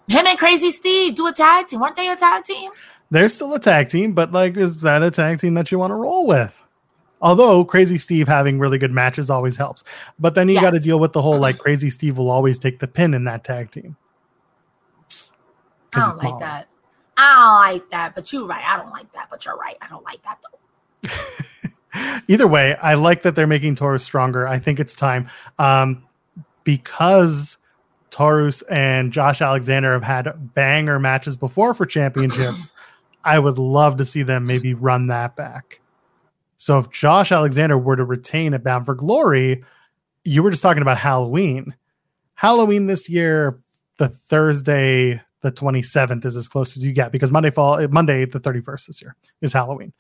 him 0.09 0.27
and 0.27 0.39
Crazy 0.39 0.71
Steve 0.71 1.15
do 1.15 1.27
a 1.27 1.33
tag 1.33 1.67
team. 1.67 1.81
Weren't 1.81 1.97
they 1.97 2.09
a 2.09 2.17
tag 2.17 2.45
team? 2.45 2.71
They're 3.11 3.29
still 3.29 3.53
a 3.55 3.61
tag 3.61 3.89
team, 3.89 4.13
but 4.13 4.33
like, 4.33 4.57
is 4.57 4.77
that 4.79 5.03
a 5.03 5.11
tag 5.11 5.41
team 5.41 5.55
that 5.55 5.71
you 5.73 5.79
want 5.79 5.91
to 5.91 5.97
roll 5.97 6.27
with? 6.27 6.63
Although 7.21 7.65
Crazy 7.65 7.99
Steve 7.99 8.27
having 8.27 8.59
really 8.59 8.79
good 8.79 8.91
matches 8.91 9.31
always 9.31 9.57
helps, 9.57 9.85
but 10.19 10.35
then 10.35 10.49
you 10.49 10.55
yes. 10.55 10.63
got 10.63 10.71
to 10.71 10.81
deal 10.81 10.99
with 10.99 11.13
the 11.13 11.23
whole 11.23 11.39
like 11.39 11.59
Crazy 11.59 11.91
Steve 11.91 12.17
will 12.17 12.31
always 12.31 12.59
take 12.59 12.81
the 12.81 12.89
pin 12.89 13.15
in 13.15 13.25
that 13.25 13.45
tag 13.45 13.71
team. 13.71 13.97
I 15.95 16.01
don't 16.01 16.17
like 16.17 16.39
that. 16.41 16.69
I 17.17 17.69
don't 17.69 17.75
like 17.75 17.91
that, 17.91 18.15
but 18.15 18.33
you're 18.33 18.47
right. 18.47 18.65
I 18.67 18.77
don't 18.77 18.91
like 18.91 19.13
that, 19.13 19.29
but 19.31 19.45
you're 19.45 19.57
right. 19.57 19.77
I 19.81 19.89
don't 19.89 20.05
like 20.05 20.23
that 20.23 20.39
though. 20.43 21.09
Either 22.29 22.47
way, 22.47 22.77
I 22.77 22.95
like 22.95 23.23
that 23.23 23.35
they're 23.35 23.47
making 23.47 23.75
Taurus 23.75 24.05
stronger. 24.05 24.47
I 24.47 24.59
think 24.59 24.81
it's 24.81 24.95
time. 24.95 25.29
Um, 25.59 26.05
because 26.65 27.59
Taurus 28.11 28.63
and 28.63 29.13
Josh 29.13 29.41
Alexander 29.41 29.93
have 29.93 30.05
had 30.05 30.55
banger 30.55 30.99
matches 30.99 31.37
before 31.37 31.75
for 31.75 31.87
championships. 31.87 32.73
I 33.25 33.39
would 33.39 33.59
love 33.59 33.97
to 33.99 34.05
see 34.05 34.23
them 34.23 34.45
maybe 34.45 34.75
run 34.75 35.07
that 35.09 35.37
back. 35.37 35.81
So 36.57 36.79
if 36.79 36.91
Josh 36.91 37.33
Alexander 37.33 37.79
were 37.79 37.97
to 37.97 38.05
retain 38.05 38.55
a 38.55 38.59
Bound 38.59 38.87
for 38.87 38.95
Glory, 38.95 39.63
you 40.25 40.43
were 40.43 40.51
just 40.51 40.63
talking 40.63 40.83
about 40.83 40.99
Halloween. 40.99 41.75
Halloween 42.35 42.87
this 42.87 43.09
year, 43.09 43.59
the 43.99 44.09
Thursday 44.09 45.21
the 45.43 45.53
27th 45.53 46.25
is 46.25 46.37
as 46.37 46.49
close 46.49 46.77
as 46.77 46.85
you 46.85 46.93
get 46.93 47.13
because 47.13 47.33
Monday 47.33 47.51
fall 47.51 47.87
Monday 47.89 48.25
the 48.25 48.41
31st 48.41 48.87
this 48.87 49.03
year 49.03 49.17
is 49.41 49.53
Halloween. 49.53 49.93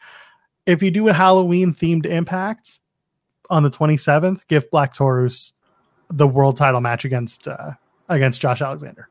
If 0.67 0.83
you 0.83 0.91
do 0.91 1.09
a 1.09 1.13
Halloween 1.13 1.75
themed 1.75 2.07
impact 2.07 2.81
on 3.51 3.63
the 3.63 3.71
27th, 3.71 4.47
give 4.49 4.71
Black 4.71 4.95
Taurus 4.95 5.53
the 6.09 6.27
world 6.27 6.57
title 6.57 6.81
match 6.81 7.05
against 7.05 7.49
uh, 7.49 7.73
against 8.09 8.41
Josh 8.41 8.61
Alexander. 8.61 9.09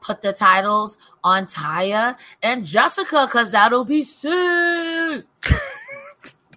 Put 0.00 0.22
the 0.22 0.32
titles 0.32 0.96
on 1.22 1.46
Taya 1.46 2.16
and 2.42 2.66
Jessica 2.66 3.26
because 3.26 3.52
that'll 3.52 3.84
be 3.84 4.02
sick. 4.02 4.30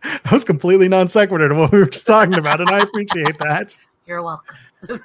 that 0.03 0.31
was 0.31 0.43
completely 0.43 0.87
non 0.87 1.07
sequitur 1.07 1.49
to 1.49 1.55
what 1.55 1.71
we 1.71 1.79
were 1.79 1.85
just 1.85 2.07
talking 2.07 2.35
about, 2.35 2.59
and 2.59 2.69
I 2.69 2.79
appreciate 2.79 3.37
that. 3.39 3.77
You're 4.05 4.21
welcome. 4.21 4.57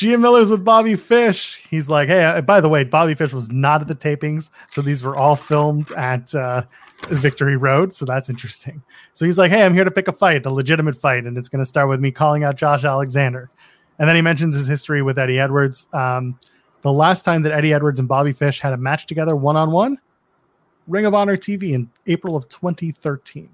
Gia 0.00 0.16
Miller's 0.16 0.50
with 0.50 0.64
Bobby 0.64 0.96
Fish. 0.96 1.60
He's 1.68 1.90
like, 1.90 2.08
hey, 2.08 2.24
uh, 2.24 2.40
by 2.40 2.62
the 2.62 2.70
way, 2.70 2.84
Bobby 2.84 3.12
Fish 3.14 3.34
was 3.34 3.50
not 3.50 3.82
at 3.82 3.86
the 3.86 3.94
tapings, 3.94 4.48
so 4.66 4.80
these 4.80 5.02
were 5.02 5.14
all 5.14 5.36
filmed 5.36 5.92
at 5.92 6.34
uh, 6.34 6.62
Victory 7.08 7.58
Road. 7.58 7.94
So 7.94 8.06
that's 8.06 8.30
interesting. 8.30 8.82
So 9.12 9.26
he's 9.26 9.36
like, 9.36 9.50
hey, 9.50 9.62
I'm 9.62 9.74
here 9.74 9.84
to 9.84 9.90
pick 9.90 10.08
a 10.08 10.12
fight, 10.12 10.46
a 10.46 10.50
legitimate 10.50 10.96
fight, 10.96 11.26
and 11.26 11.36
it's 11.36 11.50
going 11.50 11.62
to 11.62 11.68
start 11.68 11.90
with 11.90 12.00
me 12.00 12.10
calling 12.10 12.44
out 12.44 12.56
Josh 12.56 12.82
Alexander. 12.82 13.50
And 13.98 14.08
then 14.08 14.16
he 14.16 14.22
mentions 14.22 14.54
his 14.54 14.66
history 14.66 15.02
with 15.02 15.18
Eddie 15.18 15.38
Edwards. 15.38 15.86
Um, 15.92 16.38
the 16.80 16.94
last 16.94 17.22
time 17.26 17.42
that 17.42 17.52
Eddie 17.52 17.74
Edwards 17.74 17.98
and 17.98 18.08
Bobby 18.08 18.32
Fish 18.32 18.58
had 18.58 18.72
a 18.72 18.78
match 18.78 19.06
together 19.06 19.36
one 19.36 19.58
on 19.58 19.70
one, 19.70 19.98
Ring 20.88 21.04
of 21.04 21.12
Honor 21.12 21.36
TV 21.36 21.74
in 21.74 21.90
April 22.06 22.36
of 22.36 22.48
2013. 22.48 23.50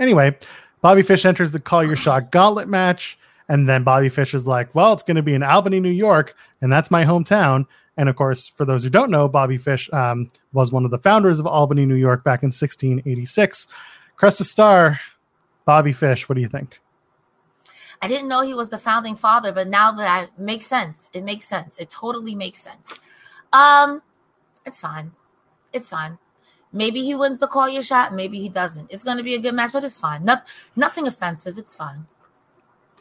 Anyway, 0.00 0.36
Bobby 0.80 1.02
Fish 1.02 1.24
enters 1.24 1.52
the 1.52 1.60
Call 1.60 1.86
Your 1.86 1.94
Shot 1.94 2.32
Gauntlet 2.32 2.66
match. 2.66 3.20
And 3.48 3.68
then 3.68 3.84
Bobby 3.84 4.08
Fish 4.08 4.34
is 4.34 4.46
like, 4.46 4.74
well, 4.74 4.92
it's 4.92 5.02
going 5.02 5.16
to 5.16 5.22
be 5.22 5.34
in 5.34 5.42
Albany, 5.42 5.80
New 5.80 5.90
York, 5.90 6.34
and 6.60 6.72
that's 6.72 6.90
my 6.90 7.04
hometown. 7.04 7.66
And 7.96 8.08
of 8.08 8.16
course, 8.16 8.48
for 8.48 8.64
those 8.64 8.82
who 8.82 8.90
don't 8.90 9.10
know, 9.10 9.28
Bobby 9.28 9.56
Fish 9.56 9.88
um, 9.92 10.28
was 10.52 10.72
one 10.72 10.84
of 10.84 10.90
the 10.90 10.98
founders 10.98 11.38
of 11.38 11.46
Albany, 11.46 11.86
New 11.86 11.94
York 11.94 12.24
back 12.24 12.42
in 12.42 12.48
1686. 12.48 13.66
Cresta 14.18 14.42
Star, 14.42 15.00
Bobby 15.64 15.92
Fish, 15.92 16.28
what 16.28 16.34
do 16.34 16.40
you 16.40 16.48
think? 16.48 16.80
I 18.02 18.08
didn't 18.08 18.28
know 18.28 18.42
he 18.42 18.54
was 18.54 18.68
the 18.68 18.78
founding 18.78 19.16
father, 19.16 19.52
but 19.52 19.68
now 19.68 19.92
that 19.92 20.06
I, 20.06 20.40
makes 20.40 20.66
sense. 20.66 21.10
It 21.14 21.24
makes 21.24 21.46
sense. 21.46 21.78
It 21.78 21.88
totally 21.88 22.34
makes 22.34 22.60
sense. 22.60 22.92
Um, 23.52 24.02
it's 24.66 24.80
fine. 24.80 25.12
It's 25.72 25.88
fine. 25.88 26.18
Maybe 26.72 27.02
he 27.02 27.14
wins 27.14 27.38
the 27.38 27.46
call 27.46 27.68
your 27.68 27.82
shot. 27.82 28.12
Maybe 28.12 28.38
he 28.38 28.50
doesn't. 28.50 28.90
It's 28.90 29.04
going 29.04 29.16
to 29.16 29.22
be 29.22 29.34
a 29.34 29.38
good 29.38 29.54
match, 29.54 29.72
but 29.72 29.84
it's 29.84 29.96
fine. 29.96 30.24
Not, 30.24 30.46
nothing 30.74 31.06
offensive. 31.06 31.56
It's 31.56 31.74
fine. 31.74 32.06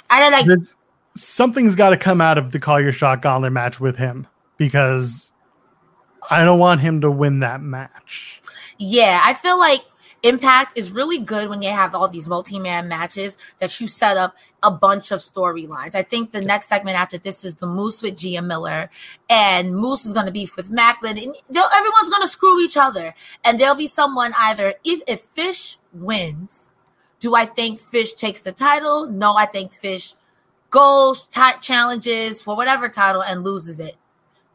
I 0.09 0.19
don't 0.19 0.31
like. 0.31 0.45
There's, 0.45 0.75
something's 1.15 1.75
got 1.75 1.89
to 1.89 1.97
come 1.97 2.21
out 2.21 2.37
of 2.37 2.51
the 2.51 2.59
call 2.59 2.79
your 2.81 2.91
shot 2.91 3.21
gauntlet 3.21 3.53
match 3.53 3.79
with 3.79 3.97
him 3.97 4.27
because 4.57 5.31
I 6.29 6.43
don't 6.43 6.59
want 6.59 6.81
him 6.81 7.01
to 7.01 7.11
win 7.11 7.39
that 7.39 7.61
match. 7.61 8.41
Yeah, 8.77 9.21
I 9.23 9.33
feel 9.33 9.57
like 9.57 9.81
Impact 10.23 10.75
is 10.75 10.91
really 10.91 11.19
good 11.19 11.49
when 11.49 11.61
you 11.61 11.69
have 11.69 11.93
all 11.93 12.07
these 12.07 12.27
multi-man 12.27 12.87
matches 12.87 13.37
that 13.59 13.79
you 13.79 13.87
set 13.87 14.17
up 14.17 14.35
a 14.63 14.71
bunch 14.71 15.11
of 15.11 15.19
storylines. 15.19 15.93
I 15.93 16.01
think 16.01 16.31
the 16.31 16.41
next 16.41 16.67
segment 16.67 16.97
after 16.97 17.19
this 17.19 17.45
is 17.45 17.55
the 17.55 17.67
Moose 17.67 18.01
with 18.01 18.17
Gia 18.17 18.41
Miller, 18.41 18.89
and 19.29 19.75
Moose 19.75 20.03
is 20.03 20.13
going 20.13 20.25
to 20.25 20.31
be 20.31 20.49
with 20.57 20.71
Maclin, 20.71 21.21
and 21.21 21.35
everyone's 21.55 22.09
going 22.09 22.23
to 22.23 22.27
screw 22.27 22.59
each 22.59 22.75
other, 22.75 23.13
and 23.43 23.59
there'll 23.59 23.75
be 23.75 23.85
someone 23.85 24.33
either 24.39 24.73
if 24.83 25.03
if 25.07 25.21
Fish 25.21 25.77
wins 25.93 26.69
do 27.25 27.33
I 27.33 27.47
think 27.47 27.79
Fish 27.79 28.13
takes 28.13 28.43
the 28.43 28.51
title? 28.51 29.07
No, 29.07 29.35
I 29.35 29.47
think 29.47 29.73
Fish 29.73 30.13
goes, 30.69 31.25
t- 31.25 31.41
challenges 31.59 32.39
for 32.39 32.55
whatever 32.55 32.87
title 32.87 33.23
and 33.23 33.43
loses 33.43 33.79
it. 33.79 33.95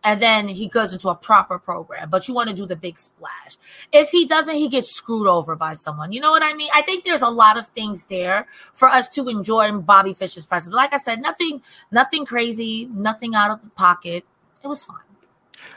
And 0.05 0.23
then 0.23 0.47
he 0.47 0.69
goes 0.69 0.93
into 0.93 1.09
a 1.09 1.17
proper 1.17 1.59
program, 1.59 2.11
but 2.11 2.29
you 2.29 2.35
want 2.35 2.49
to 2.49 2.55
do 2.55 2.67
the 2.67 2.77
big 2.77 2.97
splash. 2.97 3.57
If 3.91 4.11
he 4.11 4.25
doesn't, 4.25 4.55
he 4.55 4.69
gets 4.69 4.95
screwed 4.95 5.27
over 5.27 5.57
by 5.57 5.75
someone. 5.75 6.13
You 6.13 6.21
know 6.21 6.31
what 6.31 6.45
I 6.45 6.53
mean? 6.53 6.71
I 6.73 6.83
think 6.83 7.05
there's 7.05 7.23
a 7.23 7.29
lot 7.29 7.59
of 7.59 7.67
things 7.67 8.05
there 8.05 8.47
for 8.73 8.87
us 8.87 9.09
to 9.09 9.29
enjoy 9.29 9.63
in 9.63 9.81
Bobby 9.81 10.15
Fish's 10.15 10.47
presence. 10.47 10.73
Like 10.73 10.95
I 10.95 10.99
said, 10.99 11.21
nothing, 11.21 11.63
nothing 11.91 12.25
crazy, 12.25 12.89
nothing 12.93 13.35
out 13.35 13.51
of 13.51 13.63
the 13.63 13.71
pocket. 13.71 14.25
It 14.63 14.69
was 14.69 14.85
fun. 14.85 15.01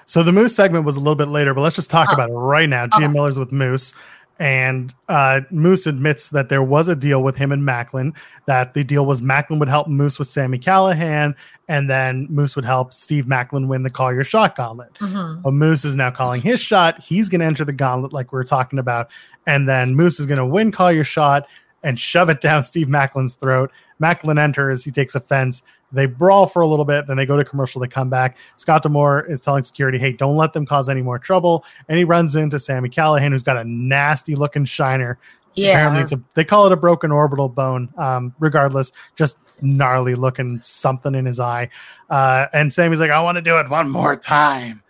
So 0.05 0.21
the 0.21 0.31
Moose 0.31 0.55
segment 0.55 0.85
was 0.85 0.95
a 0.95 0.99
little 0.99 1.15
bit 1.15 1.27
later, 1.27 1.55
but 1.55 1.61
let's 1.61 1.75
just 1.75 1.89
talk 1.89 2.09
oh. 2.11 2.13
about 2.13 2.29
it 2.29 2.33
right 2.33 2.69
now. 2.69 2.85
Gia 2.85 2.97
okay. 2.97 3.05
Uh-huh. 3.05 3.13
Miller's 3.13 3.39
with 3.39 3.51
Moose 3.51 3.95
and 4.43 4.93
uh, 5.07 5.39
Moose 5.51 5.87
admits 5.87 6.31
that 6.31 6.49
there 6.49 6.61
was 6.61 6.89
a 6.89 6.97
deal 6.97 7.23
with 7.23 7.37
him 7.37 7.53
and 7.53 7.63
Maclin, 7.63 8.13
That 8.45 8.73
the 8.73 8.83
deal 8.83 9.05
was 9.05 9.21
Maclin 9.21 9.57
would 9.57 9.69
help 9.69 9.87
Moose 9.87 10.19
with 10.19 10.27
Sami 10.27 10.59
Callihan, 10.59 11.33
and 11.69 11.89
then 11.89 12.27
Moose 12.29 12.57
would 12.57 12.65
help 12.65 12.91
Steve 12.91 13.23
Maclin 13.23 13.69
win 13.69 13.83
the 13.83 13.89
Call 13.89 14.13
Your 14.13 14.25
Shot 14.25 14.57
gauntlet. 14.57 14.95
Mm-hmm. 14.95 15.43
But 15.43 15.53
Moose 15.53 15.85
is 15.85 15.95
now 15.95 16.11
calling 16.11 16.41
his 16.41 16.59
shot. 16.59 17.01
He's 17.01 17.29
going 17.29 17.39
to 17.39 17.45
enter 17.45 17.63
the 17.63 17.71
gauntlet 17.71 18.11
like 18.11 18.33
we 18.33 18.35
were 18.35 18.43
talking 18.43 18.79
about, 18.79 19.07
and 19.47 19.67
then 19.69 19.95
Moose 19.95 20.19
is 20.19 20.25
going 20.25 20.39
to 20.39 20.45
win 20.45 20.73
Call 20.73 20.91
Your 20.91 21.05
Shot 21.05 21.47
and 21.81 21.97
shove 21.97 22.29
it 22.29 22.41
down 22.41 22.65
Steve 22.65 22.87
Maclin's 22.87 23.35
throat. 23.35 23.71
Maclin 24.01 24.37
enters. 24.37 24.83
He 24.83 24.91
takes 24.91 25.15
offense. 25.15 25.63
They 25.93 26.07
brawl 26.07 26.47
for 26.47 26.61
a 26.61 26.67
little 26.67 26.85
bit, 26.85 27.07
then 27.07 27.17
they 27.17 27.25
go 27.25 27.37
to 27.37 27.45
commercial. 27.45 27.79
They 27.79 27.87
come 27.87 28.09
back. 28.09 28.37
Scott 28.57 28.83
D'Amore 28.83 29.25
is 29.29 29.39
telling 29.39 29.63
security, 29.63 29.97
"Hey, 29.97 30.11
don't 30.11 30.35
let 30.35 30.53
them 30.53 30.65
cause 30.65 30.89
any 30.89 31.01
more 31.01 31.19
trouble." 31.19 31.63
And 31.87 31.97
he 31.97 32.03
runs 32.03 32.35
into 32.35 32.59
Sami 32.59 32.89
Callihan, 32.89 33.29
who's 33.31 33.43
got 33.43 33.57
a 33.57 33.63
nasty 33.63 34.35
looking 34.35 34.65
shiner 34.65 35.19
Yeah. 35.55 35.71
Apparently 35.71 36.01
it's 36.01 36.11
a, 36.11 36.21
they 36.33 36.43
call 36.43 36.65
it 36.65 36.71
a 36.71 36.75
broken 36.75 37.11
orbital 37.11 37.47
bone. 37.47 37.93
Um, 37.97 38.33
regardless, 38.39 38.91
just 39.15 39.37
gnarly 39.61 40.15
looking 40.15 40.59
something 40.61 41.13
in 41.15 41.25
his 41.25 41.39
eye. 41.39 41.69
Uh, 42.09 42.47
and 42.53 42.73
Sami's 42.73 42.99
like, 42.99 43.11
I 43.11 43.21
want 43.21 43.35
to 43.35 43.41
do 43.41 43.57
it 43.59 43.69
one 43.69 43.89
more 43.89 44.15
time. 44.15 44.81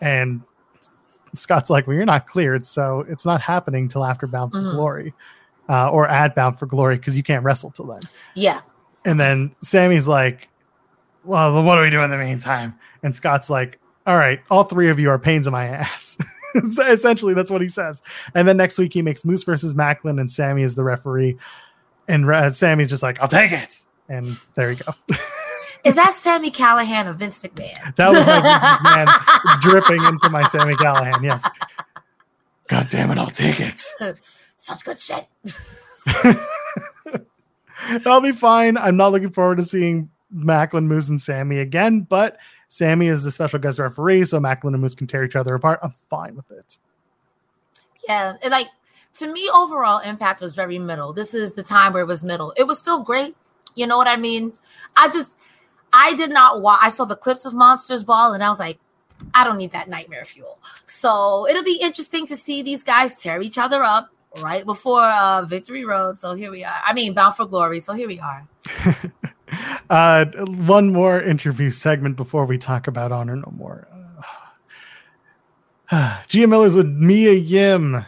And 0.00 0.42
Scott's 1.34 1.70
like, 1.70 1.86
Well, 1.86 1.96
you're 1.96 2.04
not 2.04 2.26
cleared, 2.26 2.66
so 2.66 3.04
it's 3.08 3.24
not 3.24 3.40
happening 3.40 3.88
till 3.88 4.04
after 4.04 4.26
Bound 4.26 4.52
for 4.52 4.58
mm-hmm. 4.58 4.76
Glory. 4.76 5.14
Uh, 5.68 5.90
or 5.90 6.08
at 6.08 6.34
Bound 6.34 6.58
for 6.58 6.66
Glory 6.66 6.96
because 6.96 7.16
you 7.16 7.22
can't 7.22 7.44
wrestle 7.44 7.70
till 7.70 7.86
then. 7.86 8.00
Yeah. 8.34 8.60
And 9.08 9.18
then 9.18 9.56
Sami's 9.62 10.06
like, 10.06 10.50
Well, 11.24 11.62
what 11.62 11.76
do 11.76 11.80
we 11.80 11.88
do 11.88 12.02
in 12.02 12.10
the 12.10 12.18
meantime? 12.18 12.78
And 13.02 13.16
Scott's 13.16 13.48
like, 13.48 13.78
All 14.06 14.18
right, 14.18 14.38
all 14.50 14.64
three 14.64 14.90
of 14.90 15.00
you 15.00 15.08
are 15.08 15.18
pains 15.18 15.46
in 15.46 15.52
my 15.54 15.64
ass. 15.64 16.18
Essentially, 16.54 17.32
that's 17.32 17.50
what 17.50 17.62
he 17.62 17.68
says. 17.68 18.02
And 18.34 18.46
then 18.46 18.58
next 18.58 18.78
week 18.78 18.92
he 18.92 19.00
makes 19.00 19.24
Moose 19.24 19.44
versus 19.44 19.72
Maclin, 19.72 20.20
and 20.20 20.30
Sami 20.30 20.62
is 20.62 20.74
the 20.74 20.84
referee. 20.84 21.38
And 22.06 22.30
uh, 22.30 22.50
Sami's 22.50 22.90
just 22.90 23.02
like, 23.02 23.18
I'll 23.20 23.28
take 23.28 23.50
it. 23.50 23.80
And 24.10 24.26
there 24.56 24.72
you 24.72 24.76
go. 24.76 24.92
Is 25.84 25.94
that 25.94 26.12
Sami 26.14 26.50
Callihan 26.50 27.06
or 27.06 27.14
Vince 27.14 27.38
McMahon? 27.38 27.96
That 27.96 28.10
was 28.10 28.26
my 28.26 28.40
Vince 28.42 29.10
McMahon 29.10 29.60
dripping 29.62 30.04
into 30.04 30.28
my 30.28 30.42
Sami 30.48 30.74
Callihan. 30.74 31.22
Yes. 31.22 31.48
God 32.68 32.88
damn 32.90 33.10
it, 33.10 33.18
I'll 33.18 33.30
take 33.30 33.60
it. 33.60 33.80
Such 34.56 34.84
good 34.84 35.00
shit. 35.00 35.26
I'll 38.06 38.20
be 38.20 38.32
fine. 38.32 38.76
I'm 38.76 38.96
not 38.96 39.12
looking 39.12 39.30
forward 39.30 39.56
to 39.56 39.64
seeing 39.64 40.10
Maclin, 40.34 40.84
Moose, 40.84 41.08
and 41.08 41.20
Sami 41.20 41.58
again, 41.58 42.00
but 42.00 42.38
Sami 42.68 43.08
is 43.08 43.24
the 43.24 43.30
special 43.30 43.58
guest 43.58 43.78
referee, 43.78 44.24
so 44.24 44.38
Maclin 44.38 44.74
and 44.74 44.80
Moose 44.80 44.94
can 44.94 45.06
tear 45.06 45.24
each 45.24 45.36
other 45.36 45.54
apart. 45.54 45.80
I'm 45.82 45.90
fine 45.90 46.36
with 46.36 46.50
it. 46.50 46.78
Yeah, 48.06 48.36
it, 48.42 48.50
like 48.50 48.68
to 49.14 49.32
me, 49.32 49.50
overall 49.52 50.00
impact 50.00 50.40
was 50.40 50.54
very 50.54 50.78
middle. 50.78 51.12
This 51.12 51.34
is 51.34 51.52
the 51.52 51.62
time 51.62 51.92
where 51.92 52.02
it 52.02 52.06
was 52.06 52.22
middle. 52.24 52.52
It 52.56 52.64
was 52.64 52.78
still 52.78 53.02
great. 53.02 53.36
You 53.74 53.86
know 53.86 53.96
what 53.96 54.08
I 54.08 54.16
mean? 54.16 54.52
I 54.96 55.08
just 55.08 55.36
I 55.92 56.14
did 56.14 56.30
not 56.30 56.62
watch. 56.62 56.80
I 56.82 56.90
saw 56.90 57.04
the 57.04 57.16
clips 57.16 57.44
of 57.44 57.54
Monsters 57.54 58.04
Ball, 58.04 58.34
and 58.34 58.42
I 58.42 58.48
was 58.48 58.58
like, 58.58 58.78
I 59.34 59.44
don't 59.44 59.58
need 59.58 59.72
that 59.72 59.88
nightmare 59.88 60.24
fuel. 60.24 60.58
So 60.86 61.46
it'll 61.48 61.64
be 61.64 61.80
interesting 61.80 62.26
to 62.26 62.36
see 62.36 62.62
these 62.62 62.82
guys 62.82 63.20
tear 63.20 63.40
each 63.40 63.58
other 63.58 63.82
up 63.82 64.10
right 64.42 64.64
before 64.64 65.02
uh, 65.02 65.42
Victory 65.42 65.84
Road. 65.84 66.18
So 66.18 66.34
here 66.34 66.50
we 66.50 66.64
are. 66.64 66.80
I 66.84 66.92
mean, 66.92 67.14
Bound 67.14 67.34
for 67.34 67.46
Glory. 67.46 67.80
So 67.80 67.92
here 67.92 68.08
we 68.08 68.20
are. 68.20 68.48
uh, 69.90 70.26
one 70.46 70.92
more 70.92 71.20
interview 71.20 71.70
segment 71.70 72.16
before 72.16 72.44
we 72.44 72.58
talk 72.58 72.86
about 72.86 73.12
Honor 73.12 73.36
No 73.36 73.52
More. 73.56 73.88
Uh, 75.90 76.22
Gia 76.28 76.46
Miller's 76.46 76.76
with 76.76 76.88
Mia 76.88 77.32
Yim 77.32 78.04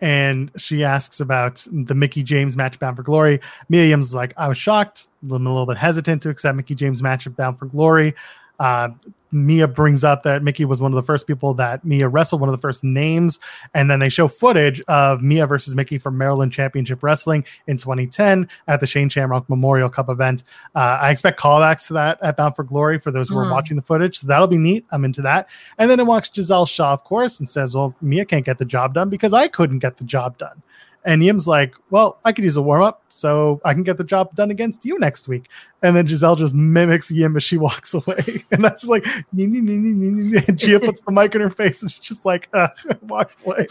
and 0.00 0.50
she 0.56 0.82
asks 0.84 1.20
about 1.20 1.66
the 1.70 1.94
Mickie 1.94 2.22
James 2.22 2.56
match 2.56 2.78
Bound 2.78 2.96
for 2.96 3.02
Glory. 3.02 3.40
Mia 3.68 3.86
Yim's 3.86 4.14
like, 4.14 4.32
I 4.36 4.48
was 4.48 4.56
shocked, 4.56 5.08
I'm 5.22 5.46
a 5.46 5.50
little 5.50 5.66
bit 5.66 5.76
hesitant 5.76 6.22
to 6.22 6.30
accept 6.30 6.56
Mickie 6.56 6.74
James 6.74 7.02
match 7.02 7.26
of 7.26 7.36
Bound 7.36 7.58
for 7.58 7.66
Glory. 7.66 8.14
Uh, 8.58 8.90
Mia 9.32 9.66
brings 9.66 10.04
up 10.04 10.22
that 10.22 10.42
Mickie 10.42 10.64
was 10.64 10.80
one 10.80 10.92
of 10.92 10.96
the 10.96 11.02
first 11.02 11.26
people 11.26 11.54
that 11.54 11.84
Mia 11.84 12.08
wrestled, 12.08 12.40
one 12.40 12.48
of 12.48 12.52
the 12.56 12.60
first 12.60 12.82
names. 12.84 13.38
And 13.74 13.90
then 13.90 14.00
they 14.00 14.08
show 14.08 14.28
footage 14.28 14.80
of 14.88 15.22
Mia 15.22 15.46
versus 15.46 15.74
Mickie 15.74 15.98
from 15.98 16.18
Maryland 16.18 16.52
Championship 16.52 17.02
Wrestling 17.02 17.44
in 17.66 17.76
2010 17.76 18.48
at 18.68 18.80
the 18.80 18.86
Shane 18.86 19.08
Shamrock 19.08 19.48
Memorial 19.48 19.88
Cup 19.88 20.08
event. 20.08 20.44
Uh, 20.74 20.98
I 21.00 21.10
expect 21.10 21.38
callbacks 21.38 21.86
to 21.88 21.94
that 21.94 22.18
at 22.22 22.36
Bound 22.36 22.56
for 22.56 22.64
Glory 22.64 22.98
for 22.98 23.10
those 23.10 23.28
who 23.28 23.36
mm. 23.36 23.42
are 23.42 23.44
hmm. 23.44 23.52
watching 23.52 23.76
the 23.76 23.82
footage. 23.82 24.18
So 24.18 24.26
that'll 24.26 24.46
be 24.46 24.58
neat. 24.58 24.84
I'm 24.90 25.04
into 25.04 25.22
that. 25.22 25.48
And 25.78 25.90
then 25.90 26.00
it 26.00 26.06
walks 26.06 26.28
Gisele 26.28 26.66
Shaw, 26.66 26.92
of 26.92 27.04
course, 27.04 27.40
and 27.40 27.48
says, 27.48 27.74
Well, 27.74 27.94
Mia 28.00 28.24
can't 28.24 28.44
get 28.44 28.58
the 28.58 28.64
job 28.64 28.94
done 28.94 29.10
because 29.10 29.32
I 29.32 29.48
couldn't 29.48 29.78
get 29.78 29.96
the 29.96 30.04
job 30.04 30.38
done. 30.38 30.62
And 31.04 31.24
Yim's 31.24 31.46
like, 31.46 31.74
well, 31.90 32.18
I 32.24 32.32
could 32.32 32.44
use 32.44 32.58
a 32.58 32.62
warm 32.62 32.82
up 32.82 33.02
so 33.08 33.60
I 33.64 33.72
can 33.72 33.82
get 33.82 33.96
the 33.96 34.04
job 34.04 34.34
done 34.34 34.50
against 34.50 34.84
you 34.84 34.98
next 34.98 35.28
week. 35.28 35.48
And 35.82 35.96
then 35.96 36.06
Gisele 36.06 36.36
just 36.36 36.54
mimics 36.54 37.10
Yim 37.10 37.36
as 37.36 37.42
she 37.42 37.56
walks 37.66 37.94
away. 37.94 38.44
And 38.50 38.62
that's 38.62 38.82
just 38.82 38.90
like, 38.90 39.06
nee, 39.32 39.46
nee, 39.46 39.60
nee, 39.60 40.42
and 40.46 40.58
Gia 40.58 40.78
puts 40.78 41.00
the 41.00 41.10
mic 41.10 41.34
in 41.34 41.40
her 41.40 41.48
face 41.48 41.80
and 41.80 41.90
she's 41.90 42.04
just 42.04 42.26
like, 42.26 42.48
uh, 42.52 42.68
walks 43.02 43.38
away. 43.46 43.66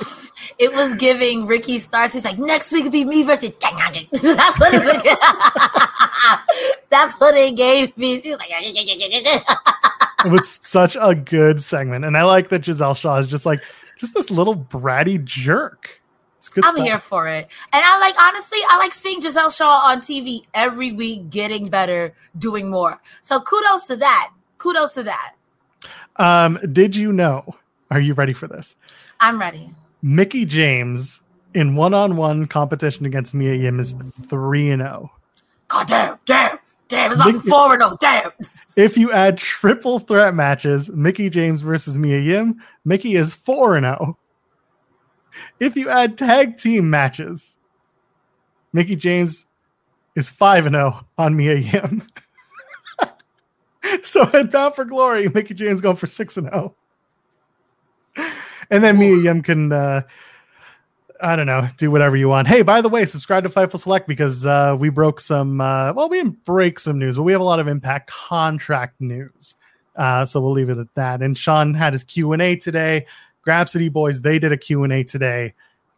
It 0.58 0.74
was 0.74 0.96
giving 0.96 1.46
Ricky 1.46 1.78
Starks. 1.78 2.14
He's 2.14 2.26
like, 2.26 2.40
next 2.40 2.72
week 2.72 2.86
will 2.86 2.92
be 2.92 3.06
me 3.06 3.24
versus. 3.24 3.52
that's 3.62 4.60
what 4.60 4.74
it 4.74 5.20
That's 6.90 7.20
what 7.20 7.36
it 7.36 7.56
gave 7.56 7.96
me. 7.96 8.20
She 8.20 8.30
was 8.30 8.40
like, 8.40 8.50
it 10.26 10.32
was 10.32 10.50
such 10.64 10.98
a 11.00 11.14
good 11.14 11.62
segment. 11.62 12.06
And 12.06 12.18
I 12.18 12.24
like 12.24 12.50
that 12.50 12.64
Gisele 12.64 12.96
Shaw 12.96 13.18
is 13.18 13.28
just 13.28 13.46
like, 13.46 13.62
just 14.00 14.14
this 14.14 14.32
little 14.32 14.56
bratty 14.56 15.24
jerk. 15.24 15.99
I'm 16.58 16.64
stuff. 16.64 16.78
here 16.78 17.00
for 17.00 17.28
it. 17.28 17.48
And 17.74 17.84
I 17.86 18.00
like 18.00 18.16
honestly, 18.20 18.60
I 18.70 18.78
like 18.78 18.94
seeing 18.94 19.22
Gisele 19.22 19.50
Shaw 19.50 19.82
on 19.86 20.00
TV 20.00 20.42
every 20.54 20.92
week 20.92 21.30
getting 21.30 21.70
better, 21.70 22.14
doing 22.38 22.70
more. 22.70 23.00
So 23.22 23.40
kudos 23.42 23.88
to 23.88 23.96
that. 23.98 24.32
Kudos 24.58 24.94
to 24.94 25.04
that. 25.04 25.34
Um, 26.16 26.60
did 26.72 26.96
you 26.96 27.12
know? 27.12 27.56
Are 27.92 28.00
you 28.00 28.14
ready 28.14 28.34
for 28.34 28.48
this? 28.48 28.76
I'm 29.20 29.40
ready. 29.40 29.72
Mickie 30.02 30.46
James 30.46 31.22
in 31.54 31.76
one-on-one 31.76 32.46
competition 32.48 33.06
against 33.06 33.34
Mia 33.34 33.56
Yim 33.56 33.80
is 33.80 33.96
3 34.28 34.72
and 34.72 34.82
0. 34.82 35.12
God 35.68 35.88
damn, 35.88 36.20
damn. 36.26 36.60
Damn, 36.88 37.12
it's 37.12 37.20
like 37.20 37.36
four 37.42 37.76
and 37.76 37.84
oh, 37.84 37.96
damn. 38.02 38.32
If 38.76 38.98
you 38.98 39.12
add 39.12 39.38
triple 39.38 40.00
threat 40.00 40.34
matches, 40.34 40.90
Mickie 40.90 41.30
James 41.30 41.62
versus 41.62 42.00
Mia 42.00 42.20
Yim, 42.20 42.60
Mickie 42.84 43.16
is 43.16 43.36
4 43.36 43.78
and 43.78 43.84
0 43.86 44.18
if 45.60 45.76
you 45.76 45.90
add 45.90 46.18
tag 46.18 46.58
team 46.58 46.90
matches, 46.90 47.58
Mickie 48.74 48.96
James 48.96 49.46
is 50.16 50.30
5 50.30 50.68
and 50.68 50.76
0 50.76 51.06
on 51.18 51.36
Mia 51.36 51.56
Yim. 51.56 52.04
so 54.04 54.24
at 54.34 54.52
Bound 54.52 54.76
for 54.76 54.86
Glory, 54.86 55.28
Mickie 55.30 55.54
James 55.54 55.82
going 55.82 55.96
for 55.96 56.08
6 56.08 56.38
and 56.38 56.48
0. 56.48 56.76
And 58.72 58.84
then 58.84 59.00
Mia 59.00 59.18
Yim 59.18 59.42
can 59.42 59.72
uh, 59.72 60.02
I 61.22 61.36
don't 61.36 61.48
know, 61.48 61.68
do 61.78 61.92
whatever 61.92 62.16
you 62.16 62.30
want. 62.30 62.48
Hey, 62.48 62.62
by 62.62 62.82
the 62.82 62.90
way, 62.90 63.06
subscribe 63.06 63.44
to 63.44 63.50
Fightful 63.50 63.80
Select 63.80 64.08
because 64.08 64.46
uh, 64.46 64.76
we 64.80 64.90
broke 64.90 65.20
some. 65.20 65.60
Uh, 65.60 65.92
well, 65.94 66.10
we 66.10 66.18
didn't 66.18 66.46
break 66.46 66.80
some 66.80 66.98
news, 66.98 67.18
but 67.18 67.24
we 67.24 67.32
have 67.34 67.42
a 67.42 67.46
lot 67.46 67.60
of 67.60 67.68
Impact 67.68 68.10
contract 68.10 69.00
news. 69.02 69.56
Uh, 69.96 70.26
so 70.26 70.40
we'll 70.40 70.54
leave 70.54 70.70
it 70.70 70.78
at 70.78 70.94
that. 70.96 71.22
And 71.22 71.38
Sean 71.38 71.74
had 71.74 71.94
his 71.94 72.06
Q 72.06 72.32
and 72.32 72.42
A 72.42 72.56
today. 72.56 73.06
Grapsody 73.50 73.91
Boys, 73.91 74.22
they 74.22 74.38
did 74.38 74.52
a 74.52 74.58
Q&A 74.58 75.04
today. 75.04 75.56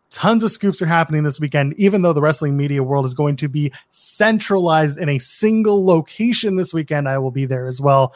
Tons 0.10 0.42
of 0.46 0.52
scoops 0.52 0.82
are 0.82 0.86
happening 0.86 1.24
this 1.24 1.38
weekend, 1.38 1.74
even 1.78 2.02
though 2.02 2.14
the 2.14 2.22
wrestling 2.22 2.56
media 2.56 2.82
world 2.82 3.06
is 3.06 3.14
going 3.14 3.36
to 3.36 3.50
be 3.50 3.74
centralized 3.90 4.98
in 4.98 5.10
a 5.10 5.18
single 5.18 5.86
location 5.86 6.56
this 6.56 6.74
weekend. 6.74 7.10
I 7.10 7.18
will 7.18 7.30
be 7.30 7.44
there 7.46 7.68
as 7.68 7.82
well. 7.82 8.16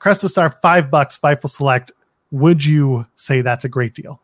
Cresta 0.00 0.26
Star, 0.26 0.56
five 0.62 0.90
bucks, 0.90 1.18
Fightful 1.18 1.50
Select. 1.50 1.92
Would 2.30 2.64
you 2.64 3.06
say 3.14 3.42
that's 3.42 3.66
a 3.66 3.68
great 3.68 3.92
deal? 3.92 4.22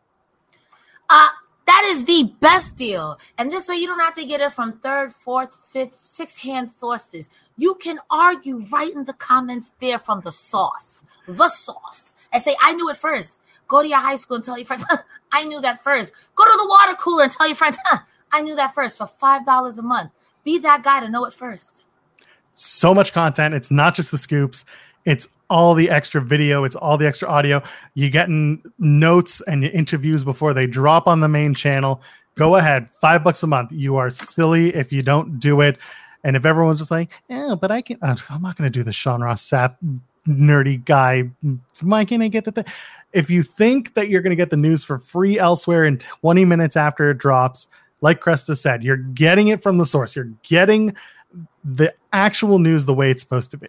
Uh, 1.10 1.28
that 1.66 1.82
is 1.88 2.06
the 2.06 2.32
best 2.40 2.76
deal. 2.76 3.18
And 3.36 3.52
this 3.52 3.68
way 3.68 3.76
you 3.76 3.86
don't 3.86 4.00
have 4.00 4.14
to 4.14 4.24
get 4.24 4.40
it 4.40 4.54
from 4.54 4.78
third, 4.78 5.12
fourth, 5.12 5.58
fifth, 5.70 5.92
sixth 5.92 6.38
hand 6.38 6.70
sources. 6.70 7.28
You 7.58 7.74
can 7.74 7.98
argue 8.10 8.64
right 8.72 8.94
in 8.94 9.04
the 9.04 9.12
comments 9.12 9.72
there 9.78 9.98
from 9.98 10.22
the 10.22 10.32
sauce, 10.32 11.04
the 11.26 11.50
sauce, 11.50 12.14
and 12.32 12.42
say, 12.42 12.56
I 12.62 12.72
knew 12.72 12.88
it 12.88 12.96
first. 12.96 13.42
Go 13.68 13.82
to 13.82 13.88
your 13.88 13.98
high 13.98 14.16
school 14.16 14.36
and 14.36 14.44
tell 14.44 14.56
your 14.56 14.66
friends, 14.66 14.84
I 15.32 15.44
knew 15.44 15.60
that 15.60 15.82
first. 15.84 16.12
Go 16.34 16.44
to 16.44 16.56
the 16.56 16.66
water 16.66 16.94
cooler 16.94 17.24
and 17.24 17.32
tell 17.32 17.46
your 17.46 17.56
friends, 17.56 17.78
I 18.32 18.40
knew 18.40 18.56
that 18.56 18.74
first 18.74 18.98
for 18.98 19.06
$5 19.06 19.78
a 19.78 19.82
month. 19.82 20.10
Be 20.44 20.58
that 20.58 20.82
guy 20.82 21.00
to 21.00 21.08
know 21.08 21.24
it 21.24 21.32
first. 21.32 21.86
So 22.54 22.92
much 22.92 23.12
content. 23.12 23.54
It's 23.54 23.70
not 23.70 23.94
just 23.94 24.10
the 24.10 24.18
scoops, 24.18 24.64
it's 25.04 25.28
all 25.48 25.74
the 25.74 25.88
extra 25.88 26.20
video, 26.20 26.64
it's 26.64 26.76
all 26.76 26.98
the 26.98 27.06
extra 27.06 27.28
audio. 27.28 27.62
You're 27.94 28.10
getting 28.10 28.62
notes 28.78 29.40
and 29.46 29.64
interviews 29.64 30.24
before 30.24 30.52
they 30.52 30.66
drop 30.66 31.06
on 31.06 31.20
the 31.20 31.28
main 31.28 31.54
channel. 31.54 32.02
Go 32.34 32.56
ahead, 32.56 32.88
five 33.00 33.24
bucks 33.24 33.42
a 33.42 33.46
month. 33.46 33.72
You 33.72 33.96
are 33.96 34.10
silly 34.10 34.74
if 34.74 34.92
you 34.92 35.02
don't 35.02 35.38
do 35.38 35.60
it. 35.60 35.78
And 36.24 36.36
if 36.36 36.44
everyone's 36.44 36.80
just 36.80 36.90
like, 36.90 37.12
yeah, 37.28 37.54
but 37.58 37.70
I 37.70 37.80
can, 37.80 37.98
I'm 38.02 38.42
not 38.42 38.56
going 38.56 38.70
to 38.70 38.78
do 38.78 38.82
the 38.82 38.92
Sean 38.92 39.22
Ross 39.22 39.48
Sapp 39.48 39.76
nerdy 40.28 40.84
guy. 40.84 41.30
Can't 41.74 42.22
I 42.22 42.28
get 42.28 42.44
the 42.44 42.52
thing? 42.52 42.64
If 43.12 43.30
you 43.30 43.42
think 43.42 43.94
that 43.94 44.08
you're 44.08 44.22
going 44.22 44.30
to 44.30 44.36
get 44.36 44.50
the 44.50 44.56
news 44.56 44.84
for 44.84 44.98
free 44.98 45.38
elsewhere 45.38 45.84
in 45.84 45.98
20 45.98 46.44
minutes 46.44 46.76
after 46.76 47.10
it 47.10 47.18
drops, 47.18 47.68
like 48.00 48.20
Cresta 48.20 48.56
said, 48.56 48.82
you're 48.82 48.96
getting 48.96 49.48
it 49.48 49.62
from 49.62 49.78
the 49.78 49.86
source. 49.86 50.14
You're 50.14 50.30
getting 50.42 50.94
the 51.64 51.94
actual 52.12 52.58
news 52.58 52.84
the 52.84 52.94
way 52.94 53.10
it's 53.10 53.22
supposed 53.22 53.50
to 53.52 53.56
be. 53.56 53.68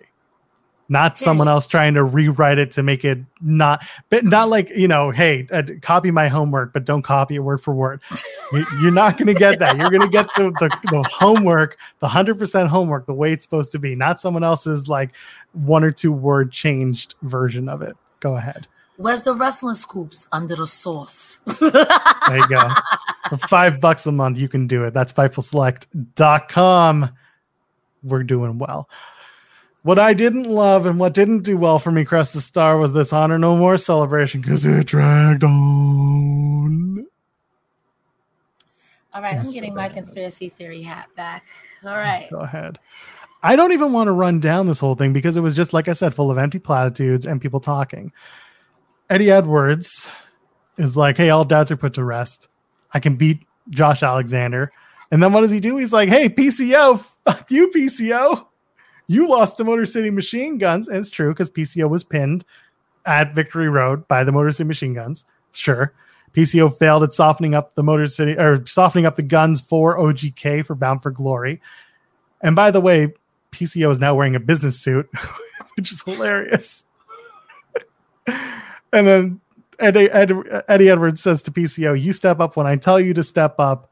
Not 0.92 1.20
someone 1.20 1.48
else 1.48 1.68
trying 1.68 1.94
to 1.94 2.04
rewrite 2.04 2.58
it 2.58 2.72
to 2.72 2.82
make 2.82 3.06
it 3.06 3.20
not 3.42 3.86
but 4.10 4.24
not 4.24 4.50
like 4.50 4.72
you 4.72 4.88
know 4.88 5.12
hey 5.12 5.48
uh, 5.52 5.62
copy 5.84 6.10
my 6.10 6.28
homework 6.28 6.74
but 6.74 6.84
don't 6.84 7.04
copy 7.04 7.36
it 7.36 7.40
word 7.40 7.62
for 7.62 7.76
word. 7.76 8.02
You're 8.82 8.90
not 8.90 9.16
going 9.16 9.28
to 9.28 9.36
get 9.36 9.60
that. 9.60 9.78
You're 9.78 9.92
going 9.92 10.02
to 10.02 10.08
get 10.08 10.26
the, 10.36 10.52
the, 10.60 10.76
the, 10.90 11.04
homework 11.04 11.78
the 12.00 12.08
100% 12.08 12.68
homework 12.68 13.06
the 13.06 13.14
way 13.14 13.32
it's 13.32 13.46
supposed 13.46 13.72
to 13.74 13.80
be 13.80 13.94
not 13.94 14.20
someone 14.20 14.44
else's 14.44 14.88
like 14.88 15.12
one 15.52 15.84
or 15.84 15.92
two 15.92 16.12
word 16.12 16.52
changed 16.52 17.14
version 17.22 17.70
of 17.70 17.84
it. 17.84 17.96
Go 18.20 18.36
ahead 18.36 18.66
Where's 19.00 19.22
the 19.22 19.34
wrestling 19.34 19.76
scoops 19.76 20.28
under 20.34 20.58
the 20.58 20.68
sauce? 20.68 21.42
there 21.62 22.38
you 22.38 22.48
go. 22.50 22.68
For 23.30 23.38
five 23.48 23.80
bucks 23.80 24.06
a 24.06 24.12
month, 24.12 24.38
you 24.38 24.50
can 24.50 24.68
do 24.68 24.84
it. 24.84 24.94
That's 24.94 25.14
FightfulSelect.com. 25.14 27.10
We're 28.04 28.24
doing 28.24 28.60
well. 28.60 28.90
What 29.84 30.00
I 30.00 30.14
didn't 30.14 30.44
love 30.44 30.86
and 30.86 31.00
what 31.00 31.14
didn't 31.14 31.44
do 31.44 31.56
well 31.56 31.80
for 31.80 31.92
me, 31.92 32.04
Crest 32.04 32.34
the 32.34 32.42
Star, 32.42 32.78
was 32.78 32.92
this 32.92 33.14
Honor 33.14 33.40
No 33.40 33.56
More 33.56 33.78
celebration 33.78 34.42
because 34.42 34.66
it 34.66 34.86
dragged 34.88 35.46
on. 35.46 37.08
All 39.14 39.22
right, 39.22 39.38
I'm 39.38 39.46
so 39.46 39.54
getting 39.54 39.76
my 39.76 39.88
conspiracy 39.88 40.50
theory 40.50 40.82
hat 40.82 41.08
back. 41.16 41.46
All 41.86 41.96
right. 41.96 42.30
Go 42.30 42.40
ahead. 42.40 42.80
I 43.44 43.56
don't 43.56 43.72
even 43.72 43.94
want 43.94 44.10
to 44.10 44.12
run 44.12 44.42
down 44.42 44.68
this 44.68 44.82
whole 44.82 44.96
thing 44.96 45.14
because 45.14 45.38
it 45.38 45.42
was 45.42 45.56
just, 45.56 45.72
like 45.72 45.88
I 45.88 45.94
said, 45.94 46.14
full 46.14 46.30
of 46.30 46.38
empty 46.38 46.60
platitudes 46.60 47.26
and 47.26 47.40
people 47.40 47.62
talking. 47.62 48.12
Eddie 49.10 49.32
Edwards 49.32 50.10
is 50.78 50.96
like, 50.96 51.18
hey, 51.18 51.30
all 51.30 51.46
doubts 51.46 51.72
are 51.72 51.78
put 51.78 51.94
to 51.96 52.04
rest. 52.04 52.48
I 52.94 53.00
can 53.00 53.16
beat 53.16 53.40
Josh 53.70 54.04
Alexander. 54.04 54.72
And 55.12 55.22
then 55.22 55.34
what 55.34 55.42
does 55.42 55.52
he 55.52 55.60
do? 55.60 55.78
He's 55.78 55.94
like, 55.94 56.10
hey, 56.10 56.30
PCO, 56.30 57.04
fuck 57.26 57.50
you, 57.50 57.72
PCO. 57.72 58.46
You 59.08 59.28
lost 59.28 59.58
to 59.58 59.64
Motor 59.64 59.86
City 59.86 60.12
Machine 60.12 60.58
Guns. 60.60 60.88
And 60.88 60.98
it's 60.98 61.10
true 61.10 61.30
because 61.30 61.50
PCO 61.50 61.90
was 61.90 62.04
pinned 62.04 62.46
at 63.06 63.34
Victory 63.34 63.70
Road 63.70 64.08
by 64.08 64.24
the 64.24 64.32
Motor 64.32 64.52
City 64.52 64.68
Machine 64.68 64.94
Guns. 64.94 65.26
Sure. 65.52 65.94
PCO 66.34 66.76
failed 66.78 67.02
at 67.04 67.14
softening 67.14 67.56
up 67.56 67.74
the 67.74 67.82
Motor 67.82 68.06
City 68.06 68.38
or 68.38 68.64
softening 68.68 69.08
up 69.08 69.16
the 69.16 69.24
guns 69.24 69.62
for 69.62 69.98
OGK 69.98 70.64
for 70.64 70.76
Bound 70.76 71.02
for 71.02 71.10
Glory. 71.10 71.60
And 72.42 72.56
by 72.56 72.70
the 72.70 72.82
way, 72.82 73.14
PCO 73.52 73.90
is 73.90 73.98
now 73.98 74.14
wearing 74.14 74.36
a 74.36 74.40
business 74.40 74.80
suit, 74.80 75.10
which 75.76 75.92
is 75.92 76.04
hilarious. 76.04 76.84
And 78.92 79.08
then 79.08 79.42
Eddie, 79.80 80.10
Eddie 80.12 80.90
Edwards 80.90 81.22
says 81.22 81.42
to 81.44 81.52
PCO, 81.52 82.00
"You 82.00 82.14
step 82.14 82.40
up 82.40 82.56
when 82.56 82.68
I 82.68 82.76
tell 82.76 83.00
you 83.00 83.14
to 83.14 83.24
step 83.24 83.56
up. 83.60 83.90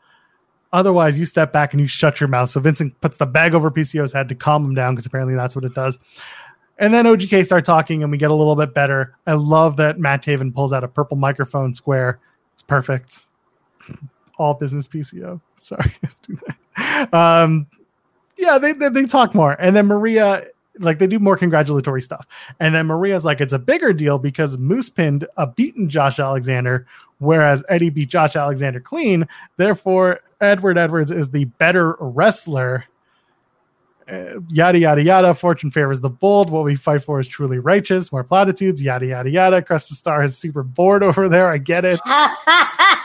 Otherwise, 0.74 1.18
you 1.18 1.26
step 1.26 1.54
back 1.54 1.74
and 1.74 1.80
you 1.80 1.88
shut 1.88 2.20
your 2.20 2.28
mouth." 2.28 2.50
So 2.50 2.60
Vincent 2.60 3.00
puts 3.02 3.18
the 3.18 3.26
bag 3.26 3.54
over 3.54 3.72
PCO's 3.72 4.14
head 4.14 4.30
to 4.30 4.36
calm 4.36 4.66
him 4.66 4.76
down 4.76 4.96
because 4.96 5.06
apparently 5.06 5.36
that's 5.36 5.56
what 5.56 5.66
it 5.66 5.74
does. 5.74 5.98
And 6.80 6.94
then 6.94 7.06
OGK 7.06 7.44
start 7.44 7.66
talking 7.66 8.04
and 8.04 8.12
we 8.12 8.18
get 8.18 8.30
a 8.30 8.36
little 8.36 8.56
bit 8.56 8.74
better. 8.74 9.16
I 9.26 9.34
love 9.34 9.78
that 9.78 10.00
Matt 10.00 10.24
Taven 10.24 10.54
pulls 10.54 10.72
out 10.72 10.84
a 10.84 10.88
purple 10.88 11.18
microphone 11.18 11.74
square. 11.74 12.20
It's 12.54 12.64
perfect. 12.64 13.26
All 14.38 14.54
business 14.54 14.88
PCO. 14.88 15.42
Sorry. 15.56 15.96
um, 17.14 17.66
yeah, 18.38 18.60
they, 18.60 18.74
they, 18.74 18.90
they 18.90 19.06
talk 19.06 19.34
more. 19.34 19.56
And 19.60 19.76
then 19.76 19.88
Maria 19.88 20.46
like 20.80 21.00
they 21.00 21.08
do 21.08 21.20
more 21.20 21.38
congratulatory 21.38 22.02
stuff. 22.02 22.28
And 22.60 22.74
then 22.74 22.88
Maria's 22.88 23.26
like, 23.26 23.42
it's 23.42 23.54
a 23.54 23.60
bigger 23.60 23.94
deal 23.94 24.18
because 24.18 24.58
Moose 24.58 24.90
pinned 24.90 25.26
a 25.38 25.48
beaten 25.48 25.90
Josh 25.90 26.20
Alexander, 26.20 26.88
whereas 27.20 27.64
Eddie 27.70 27.90
beat 27.90 28.10
Josh 28.10 28.36
Alexander 28.36 28.80
clean. 28.80 29.28
Therefore, 29.58 30.22
Edward 30.42 30.78
Edwards 30.78 31.12
is 31.12 31.32
the 31.32 31.46
better 31.46 31.96
wrestler. 32.00 32.86
Uh, 34.10 34.40
yada 34.50 34.80
yada 34.80 35.04
yada. 35.04 35.34
Fortune 35.34 35.70
favors 35.70 36.00
the 36.00 36.10
bold. 36.10 36.50
What 36.50 36.64
we 36.64 36.76
fight 36.76 37.04
for 37.04 37.20
is 37.20 37.28
truly 37.28 37.60
righteous. 37.60 38.12
More 38.12 38.24
platitudes. 38.24 38.82
Yada 38.82 39.06
yada 39.06 39.30
yada. 39.30 39.62
Crest 39.62 39.94
Star 39.94 40.24
is 40.24 40.38
super 40.38 40.64
bored 40.64 41.04
over 41.04 41.28
there. 41.28 41.50
I 41.50 41.58
get 41.58 41.84
it. 41.84 42.00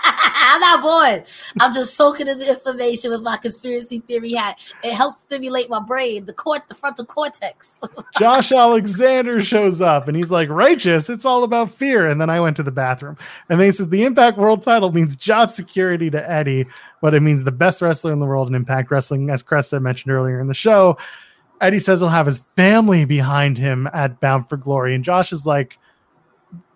I'm 0.52 0.60
not 0.60 0.82
bored. 0.82 1.24
I'm 1.60 1.72
just 1.72 1.96
soaking 1.96 2.28
in 2.28 2.38
the 2.38 2.50
information 2.50 3.10
with 3.10 3.22
my 3.22 3.38
conspiracy 3.38 4.00
theory 4.00 4.34
hat. 4.34 4.58
It 4.84 4.92
helps 4.92 5.22
stimulate 5.22 5.70
my 5.70 5.80
brain, 5.80 6.26
the 6.26 6.34
court, 6.34 6.60
the 6.68 6.74
frontal 6.74 7.06
cortex. 7.06 7.80
Josh 8.18 8.52
Alexander 8.52 9.42
shows 9.42 9.80
up 9.80 10.08
and 10.08 10.16
he's 10.16 10.30
like, 10.30 10.50
righteous. 10.50 11.08
It's 11.08 11.24
all 11.24 11.44
about 11.44 11.70
fear. 11.70 12.06
And 12.06 12.20
then 12.20 12.28
I 12.28 12.38
went 12.38 12.58
to 12.58 12.62
the 12.62 12.70
bathroom. 12.70 13.16
And 13.48 13.58
then 13.58 13.64
he 13.64 13.72
says, 13.72 13.88
the 13.88 14.04
Impact 14.04 14.36
World 14.36 14.62
title 14.62 14.92
means 14.92 15.16
job 15.16 15.52
security 15.52 16.10
to 16.10 16.30
Eddie, 16.30 16.66
but 17.00 17.14
it 17.14 17.20
means 17.20 17.44
the 17.44 17.50
best 17.50 17.80
wrestler 17.80 18.12
in 18.12 18.20
the 18.20 18.26
world 18.26 18.48
in 18.48 18.54
Impact 18.54 18.90
Wrestling, 18.90 19.30
as 19.30 19.42
Cresta 19.42 19.80
mentioned 19.80 20.12
earlier 20.12 20.38
in 20.38 20.48
the 20.48 20.54
show. 20.54 20.98
Eddie 21.62 21.78
says 21.78 22.00
he'll 22.00 22.10
have 22.10 22.26
his 22.26 22.40
family 22.56 23.06
behind 23.06 23.56
him 23.56 23.88
at 23.94 24.20
Bound 24.20 24.50
for 24.50 24.58
Glory. 24.58 24.94
And 24.94 25.02
Josh 25.02 25.32
is 25.32 25.46
like, 25.46 25.78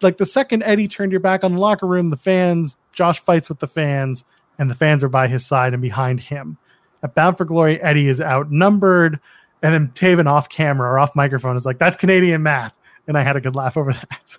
like 0.03 0.19
the 0.19 0.27
second 0.27 0.63
Eddie 0.63 0.89
turned 0.89 1.13
your 1.13 1.21
back 1.21 1.45
on 1.45 1.55
the 1.55 1.61
locker 1.61 1.87
room, 1.87 2.11
the 2.11 2.17
fans, 2.17 2.77
Josh 2.95 3.21
fights 3.21 3.49
with 3.49 3.59
the 3.61 3.69
fans, 3.69 4.25
and 4.59 4.71
the 4.71 4.75
fans 4.75 5.05
are 5.05 5.09
by 5.09 5.29
his 5.29 5.45
side 5.45 5.73
and 5.73 5.83
behind 5.83 6.21
him. 6.21 6.59
At 7.03 7.15
Bound 7.15 7.37
for 7.37 7.45
Glory, 7.45 7.81
Eddie 7.83 8.09
is 8.09 8.21
outnumbered, 8.21 9.21
and 9.63 9.75
then 9.75 9.89
Taven 9.89 10.27
off 10.27 10.49
camera 10.49 10.91
or 10.91 10.99
off 10.99 11.15
microphone 11.15 11.57
is 11.57 11.67
like, 11.67 11.79
"That's 11.79 11.97
Canadian 11.97 12.43
math," 12.43 12.75
and 13.07 13.19
I 13.19 13.23
had 13.23 13.37
a 13.37 13.41
good 13.41 13.55
laugh 13.55 13.77
over 13.77 13.93
that. 13.93 14.39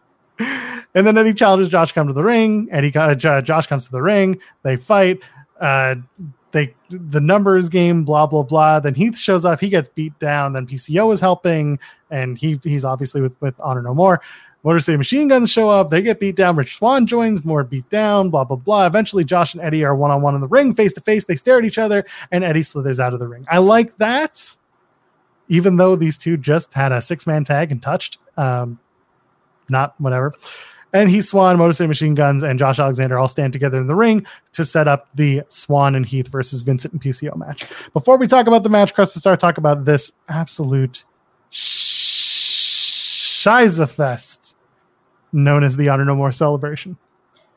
and 0.94 1.08
then 1.08 1.18
Eddie 1.18 1.34
challenges 1.34 1.70
Josh 1.70 1.92
come 1.92 2.08
to 2.08 2.14
the 2.14 2.24
ring. 2.24 2.68
Eddie, 2.72 2.96
uh, 2.96 3.16
Josh 3.16 3.68
comes 3.68 3.86
to 3.86 3.92
the 3.92 4.02
ring. 4.02 4.40
They 4.64 4.76
fight. 4.76 5.20
Uh, 5.60 5.96
they 6.52 6.74
the 6.90 7.22
numbers 7.22 7.70
game, 7.70 8.04
blah 8.04 8.26
blah 8.26 8.44
blah. 8.44 8.80
Then 8.80 8.96
Heath 8.96 9.18
shows 9.18 9.46
up. 9.46 9.60
He 9.60 9.70
gets 9.70 9.90
beat 9.90 10.18
down. 10.20 10.54
Then 10.54 10.66
PCO 10.66 11.14
is 11.14 11.20
helping, 11.20 11.80
and 12.10 12.38
he 12.38 12.60
he's 12.64 12.86
obviously 12.86 13.22
with 13.22 13.40
with 13.42 13.56
Honor 13.60 13.82
No 13.82 13.94
More. 13.94 14.22
Motor 14.68 14.82
City 14.82 14.98
Machine 14.98 15.30
Guns 15.30 15.50
show 15.50 15.70
up. 15.70 15.88
They 15.88 16.02
get 16.02 16.20
beat 16.20 16.36
down. 16.36 16.58
Rich 16.58 16.76
Swann 16.76 17.08
joins. 17.08 17.46
More 17.46 17.64
beat 17.64 17.90
down. 17.90 18.30
Blah 18.30 18.44
blah 18.44 18.58
blah. 18.58 18.86
Eventually, 18.86 19.24
Josh 19.24 19.54
and 19.54 19.64
Eddie 19.64 19.86
are 19.86 19.96
one 19.96 20.12
on 20.12 20.22
one 20.22 20.36
in 20.36 20.42
the 20.42 20.48
ring, 20.50 20.76
face 20.76 20.92
to 20.92 21.00
face. 21.00 21.24
They 21.24 21.38
stare 21.38 21.58
at 21.58 21.64
each 21.64 21.78
other, 21.78 22.06
and 22.32 22.44
Eddie 22.44 22.64
slithers 22.64 23.00
out 23.00 23.14
of 23.14 23.22
the 23.22 23.30
ring. 23.30 23.46
I 23.50 23.60
like 23.60 23.96
that, 24.00 24.58
even 25.48 25.78
though 25.78 25.96
these 25.96 26.18
two 26.18 26.36
just 26.36 26.74
had 26.74 26.92
a 26.92 27.02
six 27.02 27.26
man 27.26 27.46
tag 27.46 27.72
and 27.72 27.82
touched. 27.82 28.18
Um, 28.36 28.78
not 29.70 29.96
whatever. 30.02 30.34
And 30.92 31.10
Heath 31.10 31.28
Swann, 31.28 31.58
Motor 31.58 31.72
City 31.72 31.88
Machine 31.88 32.14
Guns, 32.14 32.44
and 32.44 32.60
Josh 32.60 32.78
Alexander 32.78 33.18
all 33.18 33.30
stand 33.30 33.54
together 33.54 33.80
in 33.80 33.88
the 33.88 33.96
ring 33.96 34.26
to 34.52 34.66
set 34.66 34.90
up 34.90 35.08
the 35.16 35.44
Swann 35.48 35.96
and 35.96 36.06
Heath 36.06 36.28
versus 36.28 36.60
Vincent 36.60 36.92
and 36.92 37.02
PCO 37.02 37.38
match. 37.38 37.66
Before 37.94 38.18
we 38.18 38.28
talk 38.28 38.48
about 38.48 38.64
the 38.64 38.70
match, 38.70 38.94
Crest, 38.94 39.14
to 39.14 39.20
start 39.20 39.40
talk 39.40 39.58
about 39.58 39.86
this 39.86 40.12
absolute 40.28 41.06
Shiza 41.54 43.90
Fest 43.90 44.47
known 45.32 45.64
as 45.64 45.76
the 45.76 45.90
Honor 45.90 46.06
No 46.06 46.16
More 46.16 46.32
celebration. 46.32 46.98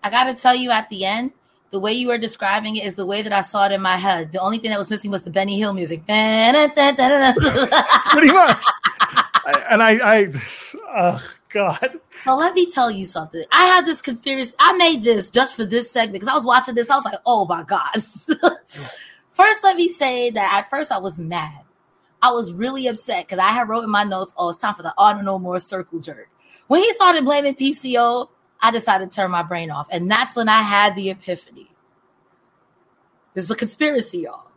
I 0.02 0.10
got 0.10 0.24
to 0.24 0.34
tell 0.34 0.54
you 0.54 0.70
at 0.70 0.88
the 0.88 1.04
end, 1.04 1.32
the 1.70 1.78
way 1.78 1.92
you 1.92 2.08
were 2.08 2.18
describing 2.18 2.76
it 2.76 2.84
is 2.84 2.94
the 2.94 3.06
way 3.06 3.22
that 3.22 3.32
I 3.32 3.42
saw 3.42 3.66
it 3.66 3.72
in 3.72 3.80
my 3.80 3.96
head. 3.96 4.32
The 4.32 4.40
only 4.40 4.58
thing 4.58 4.70
that 4.70 4.78
was 4.78 4.90
missing 4.90 5.10
was 5.10 5.22
the 5.22 5.30
Benny 5.30 5.58
Hill 5.58 5.72
music. 5.72 6.02
Pretty 8.10 8.32
much. 8.32 8.64
and 9.70 9.82
I, 9.82 9.98
I, 10.02 10.32
oh 10.88 11.34
God. 11.50 11.78
So, 11.82 12.00
so, 12.20 12.36
let 12.36 12.54
me 12.54 12.70
tell 12.70 12.90
you 12.90 13.04
something. 13.04 13.44
I 13.52 13.66
had 13.66 13.86
this 13.86 14.00
conspiracy. 14.00 14.54
I 14.58 14.72
made 14.74 15.04
this 15.04 15.30
just 15.30 15.54
for 15.54 15.64
this 15.64 15.90
segment 15.90 16.14
because 16.14 16.28
I 16.28 16.34
was 16.34 16.44
watching 16.44 16.74
this. 16.74 16.90
I 16.90 16.96
was 16.96 17.04
like, 17.04 17.20
oh 17.24 17.44
my 17.46 17.62
God. 17.62 18.02
first, 19.30 19.64
let 19.64 19.76
me 19.76 19.88
say 19.88 20.30
that 20.30 20.52
at 20.58 20.70
first 20.70 20.90
I 20.90 20.98
was 20.98 21.20
mad. 21.20 21.62
I 22.22 22.32
was 22.32 22.52
really 22.52 22.86
upset 22.86 23.26
because 23.26 23.38
I 23.38 23.48
had 23.48 23.68
wrote 23.68 23.84
in 23.84 23.90
my 23.90 24.04
notes, 24.04 24.34
oh, 24.36 24.50
it's 24.50 24.58
time 24.58 24.74
for 24.74 24.82
the 24.82 24.92
honor 24.98 25.22
no 25.22 25.38
more 25.38 25.58
circle 25.58 26.00
jerk. 26.00 26.28
When 26.70 26.80
he 26.80 26.92
started 26.92 27.24
blaming 27.24 27.56
PCO, 27.56 28.28
I 28.60 28.70
decided 28.70 29.10
to 29.10 29.16
turn 29.16 29.32
my 29.32 29.42
brain 29.42 29.72
off. 29.72 29.88
And 29.90 30.08
that's 30.08 30.36
when 30.36 30.48
I 30.48 30.62
had 30.62 30.94
the 30.94 31.10
epiphany. 31.10 31.68
This 33.34 33.46
is 33.46 33.50
a 33.50 33.56
conspiracy, 33.56 34.18
y'all. 34.18 34.52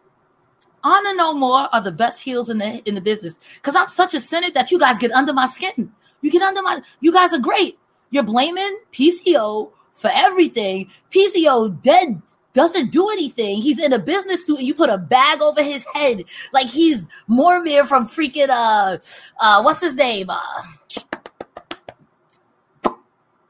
Honor 0.83 1.15
No 1.15 1.33
More 1.33 1.67
are 1.73 1.81
the 1.81 1.91
best 1.91 2.21
heels 2.21 2.51
in 2.51 2.59
the 2.59 2.87
in 2.87 2.93
the 2.93 3.01
business. 3.01 3.39
Because 3.55 3.75
I'm 3.75 3.87
such 3.87 4.13
a 4.13 4.19
sinner 4.19 4.51
that 4.51 4.69
you 4.69 4.77
guys 4.77 4.99
get 4.99 5.11
under 5.11 5.33
my 5.33 5.47
skin. 5.47 5.91
You 6.21 6.29
get 6.29 6.43
under 6.43 6.61
my 6.61 6.83
you 6.99 7.11
guys 7.11 7.33
are 7.33 7.39
great. 7.39 7.79
You're 8.11 8.21
blaming 8.21 8.77
PCO 8.91 9.71
for 9.93 10.11
everything. 10.13 10.91
PCO 11.09 11.81
dead 11.81 12.21
doesn't 12.53 12.91
do 12.91 13.09
anything. 13.09 13.59
He's 13.59 13.79
in 13.79 13.91
a 13.91 13.97
business 13.97 14.45
suit 14.45 14.59
and 14.59 14.67
you 14.67 14.75
put 14.75 14.91
a 14.91 14.99
bag 14.99 15.41
over 15.41 15.63
his 15.63 15.83
head 15.95 16.25
like 16.53 16.67
he's 16.67 17.05
Mimir 17.27 17.85
from 17.85 18.07
freaking 18.07 18.49
uh 18.49 18.99
uh 19.39 19.63
what's 19.63 19.81
his 19.81 19.95
name? 19.95 20.29
Uh 20.29 20.39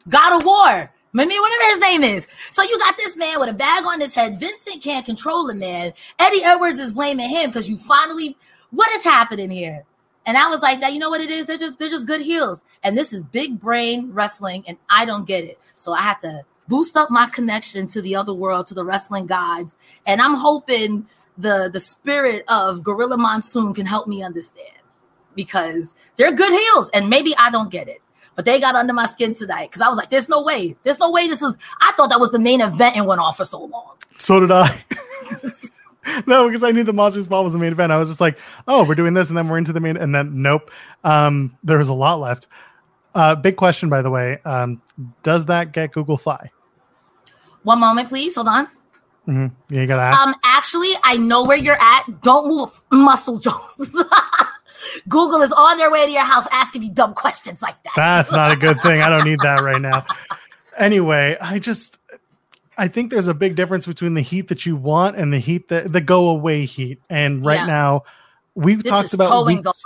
God 0.09 0.41
of 0.41 0.45
War. 0.45 0.91
Maybe 1.15 1.35
whatever 1.35 1.63
his 1.65 1.79
name 1.79 2.03
is. 2.03 2.27
So 2.49 2.63
you 2.63 2.77
got 2.79 2.97
this 2.97 3.15
man 3.15 3.39
with 3.39 3.49
a 3.49 3.53
bag 3.53 3.85
on 3.85 4.01
his 4.01 4.15
head. 4.15 4.39
Vincent 4.39 4.81
can't 4.81 5.05
control 5.05 5.45
the 5.45 5.53
man. 5.53 5.93
Eddie 6.17 6.43
Edwards 6.43 6.79
is 6.79 6.91
blaming 6.91 7.29
him 7.29 7.49
because 7.49 7.69
you 7.69 7.77
finally. 7.77 8.35
What 8.71 8.91
is 8.95 9.03
happening 9.03 9.51
here? 9.51 9.85
And 10.25 10.37
I 10.37 10.47
was 10.49 10.63
like, 10.63 10.79
that 10.79 10.93
you 10.93 10.99
know 10.99 11.11
what 11.11 11.21
it 11.21 11.29
is? 11.29 11.45
They're 11.45 11.59
just 11.59 11.77
they're 11.77 11.89
just 11.89 12.07
good 12.07 12.21
heels. 12.21 12.63
And 12.81 12.97
this 12.97 13.13
is 13.13 13.21
big 13.23 13.59
brain 13.59 14.11
wrestling, 14.11 14.63
and 14.67 14.77
I 14.89 15.05
don't 15.05 15.27
get 15.27 15.43
it. 15.43 15.59
So 15.75 15.93
I 15.93 16.01
have 16.01 16.19
to 16.21 16.43
boost 16.67 16.97
up 16.97 17.11
my 17.11 17.27
connection 17.27 17.85
to 17.87 18.01
the 18.01 18.15
other 18.15 18.33
world, 18.33 18.65
to 18.67 18.73
the 18.73 18.85
wrestling 18.85 19.27
gods. 19.27 19.77
And 20.07 20.21
I'm 20.21 20.35
hoping 20.35 21.05
the 21.37 21.69
the 21.71 21.79
spirit 21.79 22.43
of 22.47 22.83
Gorilla 22.83 23.17
Monsoon 23.17 23.73
can 23.73 23.85
help 23.85 24.07
me 24.07 24.23
understand 24.23 24.79
because 25.35 25.93
they're 26.15 26.31
good 26.31 26.53
heels, 26.53 26.89
and 26.93 27.09
maybe 27.09 27.35
I 27.37 27.51
don't 27.51 27.69
get 27.69 27.87
it 27.87 28.01
but 28.35 28.45
they 28.45 28.59
got 28.59 28.75
under 28.75 28.93
my 28.93 29.05
skin 29.05 29.33
tonight 29.33 29.69
because 29.69 29.81
I 29.81 29.89
was 29.89 29.97
like, 29.97 30.09
there's 30.09 30.29
no 30.29 30.41
way. 30.41 30.75
There's 30.83 30.99
no 30.99 31.11
way 31.11 31.27
this 31.27 31.41
is. 31.41 31.55
I 31.81 31.91
thought 31.95 32.09
that 32.09 32.19
was 32.19 32.31
the 32.31 32.39
main 32.39 32.61
event 32.61 32.97
and 32.97 33.05
went 33.05 33.21
on 33.21 33.33
for 33.33 33.45
so 33.45 33.63
long. 33.63 33.97
So 34.17 34.39
did 34.39 34.51
I. 34.51 34.83
no, 36.27 36.47
because 36.47 36.63
I 36.63 36.71
knew 36.71 36.83
the 36.83 36.93
Monsters 36.93 37.27
Ball 37.27 37.43
was 37.43 37.53
the 37.53 37.59
main 37.59 37.71
event. 37.71 37.91
I 37.91 37.97
was 37.97 38.09
just 38.09 38.21
like, 38.21 38.37
oh, 38.67 38.85
we're 38.85 38.95
doing 38.95 39.13
this, 39.13 39.29
and 39.29 39.37
then 39.37 39.47
we're 39.47 39.57
into 39.57 39.73
the 39.73 39.79
main, 39.79 39.97
and 39.97 40.13
then 40.13 40.41
nope. 40.41 40.71
Um, 41.03 41.57
there 41.63 41.77
was 41.77 41.89
a 41.89 41.93
lot 41.93 42.19
left. 42.19 42.47
Uh, 43.15 43.35
big 43.35 43.57
question, 43.57 43.89
by 43.89 44.01
the 44.01 44.09
way. 44.09 44.39
Um, 44.43 44.81
does 45.21 45.45
that 45.45 45.71
get 45.71 45.91
Google 45.91 46.17
Fi? 46.17 46.51
One 47.63 47.79
moment, 47.79 48.09
please. 48.09 48.35
Hold 48.35 48.47
on. 48.47 48.67
Mm-hmm. 49.27 49.75
You 49.75 49.87
gotta 49.87 50.01
ask. 50.01 50.19
Um, 50.19 50.35
actually, 50.43 50.91
I 51.03 51.17
know 51.17 51.43
where 51.43 51.57
you're 51.57 51.81
at. 51.81 52.21
Don't 52.21 52.47
move, 52.49 52.81
Muscle 52.91 53.39
Jones. 53.39 53.53
Google 55.07 55.41
is 55.41 55.51
on 55.51 55.77
their 55.77 55.91
way 55.91 56.05
to 56.05 56.11
your 56.11 56.25
house 56.25 56.47
asking 56.51 56.83
you 56.83 56.91
dumb 56.91 57.13
questions 57.13 57.61
like 57.61 57.81
that. 57.83 57.93
That's 57.95 58.31
not 58.31 58.51
a 58.51 58.55
good 58.55 58.79
thing. 58.81 59.01
I 59.01 59.09
don't 59.09 59.25
need 59.25 59.39
that 59.39 59.61
right 59.61 59.81
now. 59.81 60.05
Anyway, 60.75 61.37
I 61.39 61.59
just 61.59 61.99
I 62.77 62.87
think 62.87 63.11
there's 63.11 63.27
a 63.27 63.33
big 63.33 63.55
difference 63.55 63.85
between 63.85 64.13
the 64.13 64.21
heat 64.21 64.47
that 64.47 64.65
you 64.65 64.75
want 64.75 65.15
and 65.17 65.31
the 65.31 65.39
heat 65.39 65.67
that 65.67 65.91
the 65.91 66.01
go 66.01 66.29
away 66.29 66.65
heat. 66.65 66.99
And 67.09 67.45
right 67.45 67.59
yeah. 67.59 67.65
now, 67.67 68.03
we've 68.55 68.81
this 68.81 68.89
talked 68.89 69.13
about 69.13 69.45
weeks, 69.45 69.85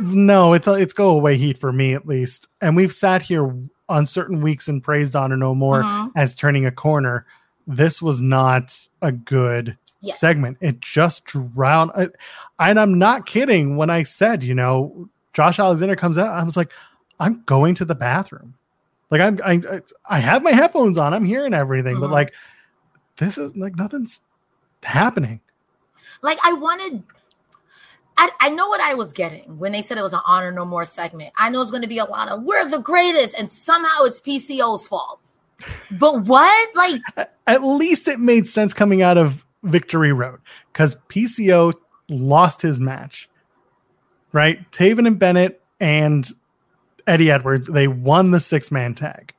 No, 0.00 0.52
it's 0.52 0.68
a, 0.68 0.74
it's 0.74 0.92
go 0.92 1.10
away 1.10 1.36
heat 1.36 1.58
for 1.58 1.72
me 1.72 1.94
at 1.94 2.06
least. 2.06 2.48
And 2.60 2.76
we've 2.76 2.92
sat 2.92 3.22
here 3.22 3.52
on 3.88 4.06
certain 4.06 4.40
weeks 4.40 4.68
and 4.68 4.82
praised 4.82 5.16
on 5.16 5.24
Honor 5.24 5.36
No 5.36 5.54
More 5.54 5.82
mm-hmm. 5.82 6.16
as 6.16 6.34
turning 6.34 6.66
a 6.66 6.72
corner. 6.72 7.26
This 7.66 8.00
was 8.00 8.20
not 8.20 8.88
a 9.02 9.10
good 9.10 9.76
yeah. 10.06 10.14
segment. 10.14 10.58
It 10.60 10.80
just 10.80 11.24
drowned. 11.24 11.90
I, 11.96 12.08
and 12.58 12.78
I'm 12.78 12.98
not 12.98 13.26
kidding 13.26 13.76
when 13.76 13.90
I 13.90 14.02
said, 14.02 14.42
you 14.42 14.54
know, 14.54 15.08
Josh 15.32 15.58
Alexander 15.58 15.96
comes 15.96 16.18
out. 16.18 16.28
I 16.28 16.42
was 16.42 16.56
like, 16.56 16.72
I'm 17.20 17.42
going 17.44 17.74
to 17.76 17.84
the 17.84 17.94
bathroom. 17.94 18.54
Like 19.10 19.20
I'm, 19.20 19.38
I, 19.44 19.80
I 20.08 20.18
have 20.18 20.42
my 20.42 20.52
headphones 20.52 20.98
on. 20.98 21.14
I'm 21.14 21.24
hearing 21.24 21.54
everything, 21.54 21.94
mm-hmm. 21.94 22.02
but 22.02 22.10
like, 22.10 22.32
this 23.16 23.38
is 23.38 23.56
like 23.56 23.76
nothing's 23.76 24.22
happening. 24.82 25.40
Like 26.22 26.38
I 26.44 26.52
wanted, 26.54 27.02
I, 28.16 28.30
I 28.40 28.50
know 28.50 28.68
what 28.68 28.80
I 28.80 28.94
was 28.94 29.12
getting 29.12 29.56
when 29.58 29.72
they 29.72 29.82
said 29.82 29.98
it 29.98 30.02
was 30.02 30.12
an 30.12 30.20
honor 30.26 30.50
no 30.50 30.64
more 30.64 30.84
segment. 30.84 31.32
I 31.36 31.48
know 31.50 31.62
it's 31.62 31.70
going 31.70 31.82
to 31.82 31.88
be 31.88 31.98
a 31.98 32.04
lot 32.04 32.28
of 32.28 32.42
we're 32.42 32.68
the 32.68 32.78
greatest, 32.78 33.34
and 33.38 33.50
somehow 33.50 34.04
it's 34.04 34.20
PCO's 34.20 34.86
fault. 34.86 35.20
But 35.92 36.22
what? 36.26 36.76
Like, 36.76 37.00
at 37.46 37.62
least 37.62 38.08
it 38.08 38.18
made 38.18 38.46
sense 38.46 38.74
coming 38.74 39.02
out 39.02 39.16
of 39.16 39.45
Victory 39.66 40.12
Road 40.12 40.40
because 40.72 40.96
PCO 41.08 41.72
lost 42.08 42.62
his 42.62 42.80
match. 42.80 43.28
Right, 44.32 44.70
Taven 44.70 45.06
and 45.06 45.18
Bennett 45.18 45.62
and 45.80 46.28
Eddie 47.06 47.30
Edwards, 47.30 47.68
they 47.68 47.88
won 47.88 48.32
the 48.32 48.40
six 48.40 48.70
man 48.70 48.94
tag. 48.94 49.32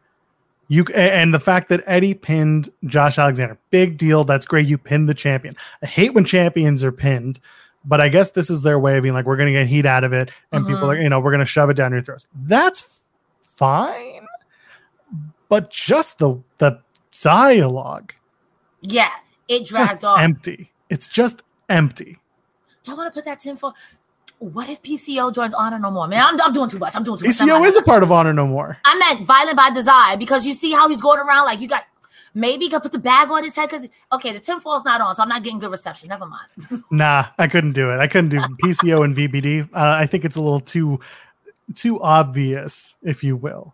You 0.70 0.86
and 0.94 1.34
the 1.34 1.40
fact 1.40 1.70
that 1.70 1.84
Eddie 1.86 2.14
pinned 2.14 2.70
Josh 2.86 3.18
Alexander, 3.18 3.58
big 3.70 3.98
deal. 3.98 4.24
That's 4.24 4.46
great. 4.46 4.68
You 4.68 4.78
pinned 4.78 5.08
the 5.08 5.14
champion. 5.14 5.56
I 5.82 5.86
hate 5.86 6.14
when 6.14 6.26
champions 6.26 6.84
are 6.84 6.92
pinned, 6.92 7.40
but 7.86 8.02
I 8.02 8.10
guess 8.10 8.32
this 8.32 8.50
is 8.50 8.64
their 8.64 8.78
way 8.78 8.98
of 8.98 9.04
being 9.04 9.14
like, 9.14 9.26
we're 9.26 9.38
going 9.38 9.54
to 9.54 9.58
get 9.58 9.68
heat 9.68 9.86
out 9.86 10.04
of 10.04 10.12
it, 10.12 10.30
and 10.52 10.64
mm-hmm. 10.64 10.74
people 10.74 10.92
are, 10.92 11.02
you 11.02 11.08
know, 11.08 11.20
we're 11.20 11.32
going 11.32 11.40
to 11.40 11.46
shove 11.46 11.70
it 11.70 11.76
down 11.76 11.94
your 11.94 12.02
throats. 12.02 12.28
That's 12.36 12.86
fine, 13.56 14.28
but 15.48 15.70
just 15.70 16.20
the 16.20 16.42
the 16.58 16.80
dialogue, 17.22 18.14
yeah, 18.82 19.12
it 19.48 19.66
dragged 19.66 20.04
off. 20.04 20.20
Empty. 20.20 20.72
It's 20.90 21.08
just 21.08 21.42
empty. 21.70 22.18
Do 22.84 22.94
I 22.94 22.96
want 22.96 23.14
to 23.14 23.18
put 23.18 23.26
that 23.26 23.40
tinfoil? 23.40 23.76
what 24.40 24.70
if 24.70 24.82
PCO 24.84 25.34
joins 25.34 25.54
Honor 25.54 25.80
No 25.80 25.90
More? 25.90 26.08
Man, 26.08 26.24
I'm, 26.24 26.40
I'm 26.42 26.54
doing 26.54 26.70
too 26.70 26.78
much. 26.78 26.96
I'm 26.96 27.04
doing 27.04 27.18
too 27.18 27.26
much. 27.26 27.36
PCO 27.38 27.66
is 27.68 27.76
a 27.76 27.82
part 27.82 28.04
of 28.04 28.12
Honor 28.12 28.34
No 28.34 28.46
More. 28.46 28.78
I 28.86 28.98
meant 28.98 29.26
Violent 29.26 29.58
by 29.58 29.72
Design 29.72 30.20
because 30.20 30.46
you 30.46 30.54
see 30.54 30.72
how 30.72 30.88
he's 30.90 31.02
going 31.02 31.20
around 31.20 31.46
like 31.46 31.60
you 31.60 31.68
got 31.68 31.86
maybe 32.34 32.66
he 32.66 32.70
could 32.70 32.84
put 32.84 32.92
the 32.92 33.00
bag 33.00 33.30
on 33.32 33.44
his 33.44 33.56
head 33.56 33.70
because 33.70 33.88
okay, 34.12 34.32
the 34.32 34.40
tinfoil's 34.40 34.86
not 34.86 35.02
on, 35.02 35.16
so 35.16 35.24
I'm 35.24 35.30
not 35.30 35.44
getting 35.44 35.60
good 35.60 35.72
reception. 35.72 36.10
Never 36.10 36.28
mind. 36.28 36.84
nah, 36.92 37.26
I 37.38 37.48
couldn't 37.48 37.74
do 37.74 37.92
it. 37.92 37.98
I 37.98 38.08
couldn't 38.08 38.30
do 38.30 38.40
PCO 38.40 39.04
and 39.04 39.16
VBD. 39.16 39.70
Uh, 39.74 39.98
I 40.00 40.06
think 40.06 40.24
it's 40.24 40.36
a 40.36 40.42
little 40.42 40.60
too 40.60 41.00
too 41.76 42.00
obvious, 42.02 42.96
if 43.04 43.24
you 43.24 43.36
will. 43.36 43.74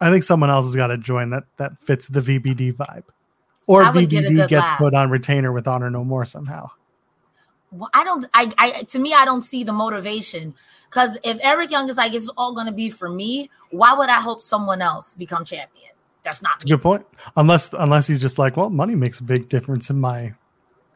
I 0.00 0.10
think 0.10 0.24
someone 0.24 0.50
else 0.50 0.66
has 0.66 0.76
got 0.76 0.88
to 0.88 0.98
join 0.98 1.30
that 1.30 1.44
that 1.56 1.78
fits 1.78 2.08
the 2.08 2.20
VBD 2.20 2.74
vibe, 2.74 3.04
or 3.66 3.82
VBD 3.82 4.36
get 4.36 4.48
gets 4.48 4.66
laugh. 4.66 4.78
put 4.78 4.94
on 4.94 5.10
retainer 5.10 5.52
with 5.52 5.66
Honor 5.66 5.90
No 5.90 6.04
More 6.04 6.24
somehow. 6.24 6.70
Well, 7.70 7.90
I 7.92 8.04
don't. 8.04 8.26
I. 8.32 8.52
I. 8.58 8.70
To 8.82 8.98
me, 8.98 9.12
I 9.12 9.24
don't 9.24 9.42
see 9.42 9.64
the 9.64 9.72
motivation. 9.72 10.54
Because 10.88 11.18
if 11.24 11.38
Eric 11.42 11.70
Young 11.70 11.88
is 11.88 11.96
like, 11.96 12.14
it's 12.14 12.28
all 12.36 12.54
going 12.54 12.66
to 12.66 12.72
be 12.72 12.90
for 12.90 13.08
me. 13.08 13.50
Why 13.70 13.92
would 13.92 14.08
I 14.08 14.20
hope 14.20 14.40
someone 14.40 14.80
else 14.80 15.16
become 15.16 15.44
champion? 15.44 15.90
That's 16.22 16.42
not 16.42 16.64
good 16.64 16.82
point. 16.82 17.06
Unless, 17.36 17.70
unless 17.72 18.06
he's 18.06 18.20
just 18.20 18.38
like, 18.38 18.56
well, 18.56 18.70
money 18.70 18.94
makes 18.94 19.20
a 19.20 19.22
big 19.22 19.48
difference 19.48 19.90
in 19.90 20.00
my, 20.00 20.34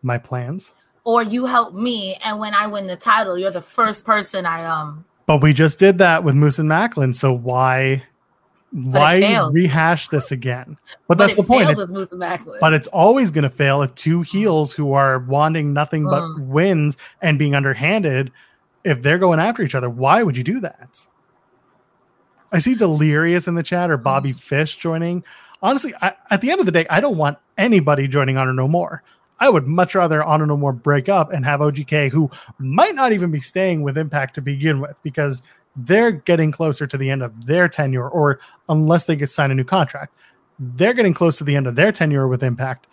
my 0.03 0.19
plans. 0.19 0.75
Or 1.05 1.23
you 1.23 1.47
help 1.47 1.75
me, 1.75 2.17
and 2.25 2.39
when 2.39 2.55
I 2.55 2.67
win 2.67 2.87
the 2.87 2.97
title, 2.97 3.39
you're 3.39 3.51
the 3.51 3.63
first 3.63 4.05
person 4.05 4.45
I 4.45 4.65
um. 4.65 5.05
But 5.27 5.43
we 5.43 5.53
just 5.53 5.79
did 5.79 5.99
that 5.99 6.25
with 6.25 6.35
Moose 6.35 6.59
and 6.59 6.69
Maclin, 6.69 7.15
so 7.15 7.33
why 7.33 8.03
why 8.73 9.49
rehash 9.53 10.09
this 10.09 10.33
again? 10.33 10.77
But, 11.07 11.19
but 11.19 11.27
that's 11.27 11.37
the 11.37 11.43
point. 11.43 11.71
It's, 11.71 12.15
but 12.61 12.73
it's 12.73 12.87
always 12.89 13.33
going 13.33 13.43
to 13.43 13.51
fail 13.51 13.83
if 13.83 13.93
two 13.97 14.23
heels 14.23 14.73
who 14.73 14.93
are 14.93 15.19
wanting 15.19 15.73
nothing 15.73 16.05
but 16.05 16.21
mm. 16.21 16.47
wins 16.47 16.97
and 17.21 17.37
being 17.37 17.57
underhanded, 17.57 18.31
if 18.85 19.03
they're 19.03 19.19
going 19.19 19.41
after 19.41 19.65
each 19.65 19.75
other, 19.75 19.91
why 19.91 20.23
would 20.23 20.37
you 20.37 20.45
do 20.45 20.61
that? 20.61 21.05
I 22.53 22.61
see 22.61 22.77
Delirious 22.77 23.49
in 23.49 23.57
the 23.57 23.65
chat 23.65 23.91
or 23.91 23.97
Bobby 23.97 24.33
mm. 24.33 24.39
Fish 24.39 24.77
joining. 24.77 25.25
Honestly, 25.63 25.93
I, 26.01 26.15
at 26.31 26.43
the 26.43 26.53
end 26.53 26.61
of 26.61 26.67
the 26.67 26.73
day, 26.73 26.87
I 26.89 27.01
don't 27.01 27.17
want 27.17 27.39
anybody 27.59 28.07
joining 28.07 28.37
Honor 28.37 28.55
No 28.55 28.69
More. 28.69 29.03
I 29.41 29.51
would 29.51 29.67
much 29.67 29.97
rather 29.97 30.23
Honor 30.23 30.47
No 30.47 30.57
More 30.57 30.73
break 30.73 31.09
up 31.09 31.33
and 31.33 31.45
have 31.45 31.59
OGK, 31.59 32.11
who 32.11 32.31
might 32.59 32.95
not 32.95 33.11
even 33.11 33.33
be 33.33 33.41
staying 33.41 33.83
with 33.83 33.99
Impact 33.99 34.37
to 34.37 34.43
begin 34.43 34.81
with, 34.81 35.03
because– 35.03 35.43
they're 35.77 36.13
getting 36.13 36.51
closer 36.51 36.87
to 36.87 36.97
the 36.97 37.11
end 37.11 37.23
of 37.23 37.47
their 37.47 37.69
tenure, 37.69 38.09
or 38.09 38.41
unless 38.69 39.05
they 39.05 39.17
get 39.17 39.31
signed 39.31 39.53
a 39.53 39.55
new 39.55 39.65
contract, 39.65 40.15
they're 40.59 40.95
getting 40.95 41.15
close 41.15 41.39
to 41.39 41.45
the 41.45 41.57
end 41.57 41.67
of 41.67 41.77
their 41.77 41.93
tenure 41.93 42.29
with 42.29 42.43
Impact. 42.43 42.87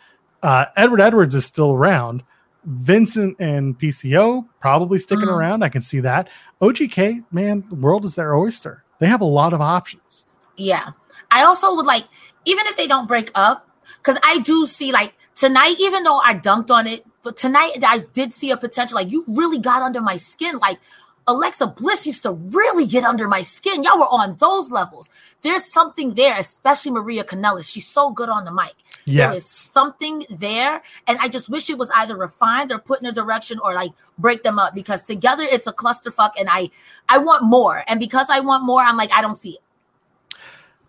Uh, 0.44 0.66
Edward 0.76 1.02
Edwards 1.02 1.36
is 1.36 1.46
still 1.46 1.74
around. 1.74 2.24
Vincent 2.66 3.36
and 3.40 3.80
PCO 3.80 4.46
probably 4.60 5.00
sticking 5.00 5.26
mm. 5.26 5.38
around. 5.38 5.64
I 5.64 5.70
can 5.70 5.82
see 5.82 6.00
that. 6.02 6.30
OGK, 6.62 7.26
man, 7.32 7.64
the 7.70 7.76
world 7.76 8.06
is 8.06 8.16
their 8.16 8.36
oyster. 8.36 8.84
They 9.00 9.08
have 9.08 9.22
a 9.22 9.26
lot 9.26 9.54
of 9.54 9.62
options. 9.62 10.26
Yeah. 10.56 10.92
I 11.32 11.44
also 11.44 11.76
would 11.76 11.86
like, 11.86 12.06
even 12.46 12.66
if 12.68 12.76
they 12.76 12.88
don't 12.88 13.08
break 13.08 13.32
up, 13.36 13.70
because 13.98 14.18
I 14.24 14.40
do 14.40 14.66
see 14.66 14.92
like 14.92 15.14
tonight, 15.36 15.76
even 15.80 16.04
though 16.04 16.18
I 16.18 16.34
dunked 16.34 16.72
on 16.72 16.88
it, 16.88 17.06
but 17.24 17.38
tonight 17.38 17.72
I 17.86 18.00
did 18.14 18.34
see 18.34 18.52
a 18.52 18.58
potential. 18.58 18.96
Like, 18.96 19.12
you 19.12 19.24
really 19.28 19.60
got 19.60 19.82
under 19.82 20.02
my 20.02 20.18
skin. 20.18 20.58
Like, 20.60 20.80
Alexa 21.28 21.68
Bliss 21.68 22.08
used 22.08 22.24
to 22.24 22.32
really 22.32 22.86
get 22.86 23.04
under 23.04 23.28
my 23.28 23.42
skin. 23.42 23.84
Y'all 23.84 24.00
were 24.00 24.06
on 24.06 24.38
those 24.38 24.72
levels. 24.72 25.10
There's 25.42 25.66
something 25.66 26.14
there, 26.14 26.38
especially 26.38 26.92
Maria 26.92 27.26
Kanellis. 27.26 27.70
She's 27.70 27.86
so 27.86 28.12
good 28.12 28.30
on 28.30 28.46
the 28.46 28.52
mic. 28.52 28.74
Yes. 29.06 29.18
There 29.18 29.38
is 29.38 29.50
something 29.72 30.26
there. 30.30 30.82
And 31.06 31.18
I 31.22 31.28
just 31.28 31.50
wish 31.50 31.70
it 31.70 31.78
was 31.78 31.92
either 31.96 32.16
refined 32.16 32.72
or 32.72 32.80
put 32.80 33.02
in 33.02 33.08
a 33.08 33.12
direction 33.12 33.60
or 33.60 33.74
like 33.74 33.92
break 34.18 34.44
them 34.44 34.58
up 34.58 34.74
because 34.74 35.04
together 35.04 35.44
it's 35.44 35.68
a 35.68 35.74
clusterfuck 35.74 36.32
and 36.40 36.48
I 36.50 36.70
I 37.10 37.18
want 37.18 37.44
more. 37.44 37.84
And 37.88 38.00
because 38.00 38.30
I 38.30 38.40
want 38.40 38.64
more, 38.64 38.82
I'm 38.82 38.98
like, 38.98 39.12
I 39.12 39.22
don't 39.22 39.36
see 39.36 39.52
it. 39.52 40.40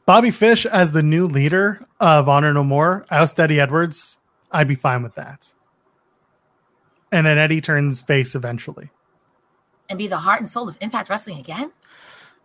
Bobby 0.07 0.31
Fish 0.31 0.67
as 0.67 0.93
the 0.93 1.03
new 1.03 1.27
leader 1.27 1.85
of 2.01 2.29
Honor 2.29 2.53
No 2.53 2.63
More, 2.63 3.05
oust 3.11 3.39
Eddie 3.41 3.61
Edwards, 3.61 4.19
I'd 4.53 4.69
be 4.69 4.77
fine 4.77 5.03
with 5.03 5.17
that. 5.17 5.53
And 7.11 7.27
then 7.27 7.39
Eddie 7.39 7.61
turns 7.61 8.03
face 8.03 8.35
eventually 8.35 8.91
and 9.89 9.99
be 9.99 10.07
the 10.07 10.17
heart 10.17 10.41
and 10.41 10.49
soul 10.49 10.69
of 10.69 10.77
Impact 10.81 11.09
Wrestling 11.09 11.39
again? 11.39 11.73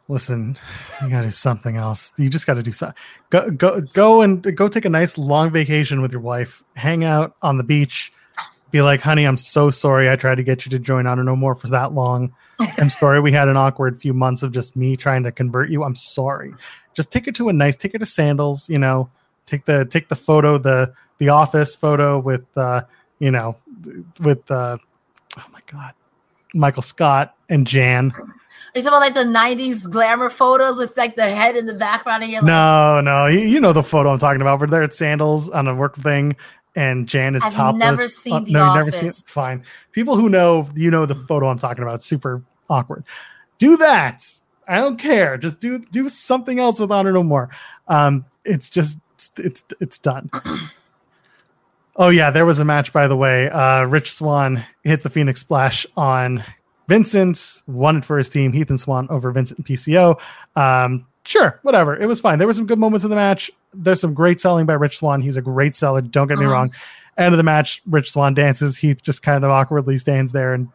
Listen, 0.10 0.58
you 1.02 1.10
gotta 1.10 1.28
do 1.28 1.32
something 1.32 1.78
else. 1.78 2.12
You 2.18 2.28
just 2.28 2.46
gotta 2.46 2.62
do 2.62 2.74
something. 2.74 2.96
Go 3.30 3.50
go 3.52 3.82
go 3.82 4.22
and 4.22 4.56
go 4.56 4.68
take 4.68 4.84
a 4.84 4.90
nice 4.90 5.18
long 5.18 5.50
vacation 5.50 6.02
with 6.02 6.12
your 6.12 6.20
wife. 6.22 6.62
Hang 6.76 7.06
out 7.06 7.36
on 7.42 7.58
the 7.58 7.64
beach. 7.64 8.12
Be 8.72 8.82
like, 8.82 9.02
honey, 9.02 9.24
I'm 9.24 9.38
so 9.38 9.70
sorry 9.70 10.10
I 10.10 10.16
tried 10.16 10.36
to 10.36 10.44
get 10.44 10.66
you 10.66 10.70
to 10.72 10.80
join 10.80 11.08
Honor 11.08 11.24
No 11.24 11.36
More 11.36 11.56
for 11.56 11.68
that 11.70 11.94
long. 11.94 12.34
I'm 12.60 12.90
sorry 12.90 13.22
we 13.22 13.32
had 13.32 13.48
an 13.48 13.56
awkward 13.56 14.02
few 14.02 14.14
months 14.14 14.44
of 14.44 14.52
just 14.52 14.76
me 14.76 14.98
trying 14.98 15.24
to 15.24 15.32
convert 15.32 15.70
you. 15.70 15.84
I'm 15.84 15.96
sorry. 15.96 16.54
Just 16.96 17.10
take 17.10 17.28
it 17.28 17.36
to 17.36 17.48
a 17.48 17.54
nice, 17.54 17.78
take 17.78 17.96
it 17.96 18.00
to 18.00 18.06
sandals, 18.06 18.68
you 18.68 18.80
know, 18.80 19.10
take 19.46 19.64
the 19.66 19.86
take 19.86 20.10
the 20.10 20.16
photo, 20.16 20.58
the 20.58 20.94
the 21.20 21.30
office 21.30 21.76
photo 21.76 22.20
with 22.20 22.46
uh, 22.58 22.82
you 23.20 23.32
know, 23.32 23.56
with 24.20 24.52
uh 24.52 24.78
oh 25.38 25.46
my 25.54 25.62
god 25.66 25.94
Michael 26.54 26.82
Scott 26.82 27.36
and 27.50 27.68
Jan. 27.68 28.12
Are 28.76 28.80
you 28.80 28.84
talking 28.84 28.88
about 28.88 29.00
like 29.02 29.14
the 29.14 29.22
'90s 29.22 29.90
glamour 29.90 30.30
photos 30.30 30.78
with 30.78 30.98
like 30.98 31.16
the 31.16 31.30
head 31.30 31.56
in 31.56 31.66
the 31.66 31.74
background? 31.74 32.24
And 32.24 32.32
you're 32.32 32.42
no, 32.42 32.94
like, 32.96 33.06
no, 33.06 33.28
you, 33.28 33.40
you, 33.40 33.60
know 33.60 33.74
the 33.74 33.84
photo 33.84 34.12
I'm 34.12 34.18
talking 34.18 34.42
about. 34.42 34.60
We're 34.60 34.68
there 34.68 34.82
at 34.82 34.94
Sandals 34.94 35.50
on 35.50 35.68
a 35.68 35.76
work 35.76 35.96
thing, 35.98 36.36
and 36.76 37.08
Jan 37.08 37.36
is 37.36 37.44
I've 37.44 37.54
topless. 37.54 37.80
Never 37.80 38.08
seen 38.08 38.34
uh, 38.34 38.40
the 38.40 38.52
no, 38.52 38.64
office. 38.64 38.94
never 38.96 39.10
seen. 39.12 39.24
Fine, 39.28 39.64
people 39.92 40.16
who 40.16 40.28
know, 40.28 40.68
you 40.76 40.90
know 40.90 41.06
the 41.06 41.16
photo 41.16 41.50
I'm 41.50 41.60
talking 41.60 41.84
about. 41.84 41.96
It's 41.96 42.06
super 42.06 42.44
awkward. 42.70 43.04
Do 43.60 43.78
that. 43.78 44.28
I 44.68 44.78
don't 44.78 44.98
care. 44.98 45.38
Just 45.38 45.60
do 45.60 45.78
do 45.78 46.10
something 46.10 46.60
else 46.60 46.80
with 46.80 46.92
Honor 46.92 47.12
No 47.12 47.22
More. 47.22 47.50
Um, 47.88 48.26
it's 48.44 48.70
just 48.72 48.98
it's 49.16 49.32
it's, 49.38 49.64
it's 49.80 49.98
done. 50.00 50.32
Oh 51.96 52.10
yeah, 52.10 52.32
there 52.32 52.46
was 52.46 52.60
a 52.60 52.66
match 52.66 52.92
by 52.94 53.08
the 53.08 53.16
way. 53.16 53.50
Uh, 53.50 53.84
Rich 53.84 54.14
Swann 54.14 54.66
hit 54.84 55.04
the 55.04 55.10
Phoenix 55.10 55.42
Splash 55.42 55.86
on 55.96 56.44
Vincent, 56.88 57.62
won 57.68 57.98
it 57.98 58.06
for 58.06 58.18
his 58.18 58.30
team. 58.30 58.52
Heath 58.52 58.70
and 58.70 58.80
Swann 58.80 59.08
over 59.10 59.32
Vincent 59.32 59.60
and 59.60 59.66
PCO. 59.68 60.20
Um, 60.56 61.06
sure, 61.26 61.60
whatever. 61.62 61.96
It 61.96 62.08
was 62.08 62.20
fine. 62.20 62.40
There 62.40 62.48
were 62.48 62.54
some 62.54 62.66
good 62.66 62.80
moments 62.80 63.04
in 63.04 63.10
the 63.10 63.16
match. 63.16 63.52
There's 63.74 64.02
some 64.02 64.14
great 64.14 64.42
selling 64.42 64.66
by 64.66 64.74
Rich 64.74 64.98
Swann. 64.98 65.22
He's 65.22 65.38
a 65.38 65.42
great 65.42 65.76
seller. 65.76 66.02
Don't 66.02 66.28
get 66.28 66.38
me 66.40 66.46
Uh-huh. 66.46 66.54
wrong. 66.54 66.72
End 67.18 67.34
of 67.34 67.38
the 67.38 67.44
match, 67.44 67.82
Rich 67.86 68.12
Swann 68.12 68.34
dances. 68.34 68.76
Heath 68.78 69.02
just 69.04 69.22
kind 69.22 69.44
of 69.44 69.52
awkwardly 69.52 70.00
stands 70.00 70.32
there 70.32 70.54
and 70.56 70.68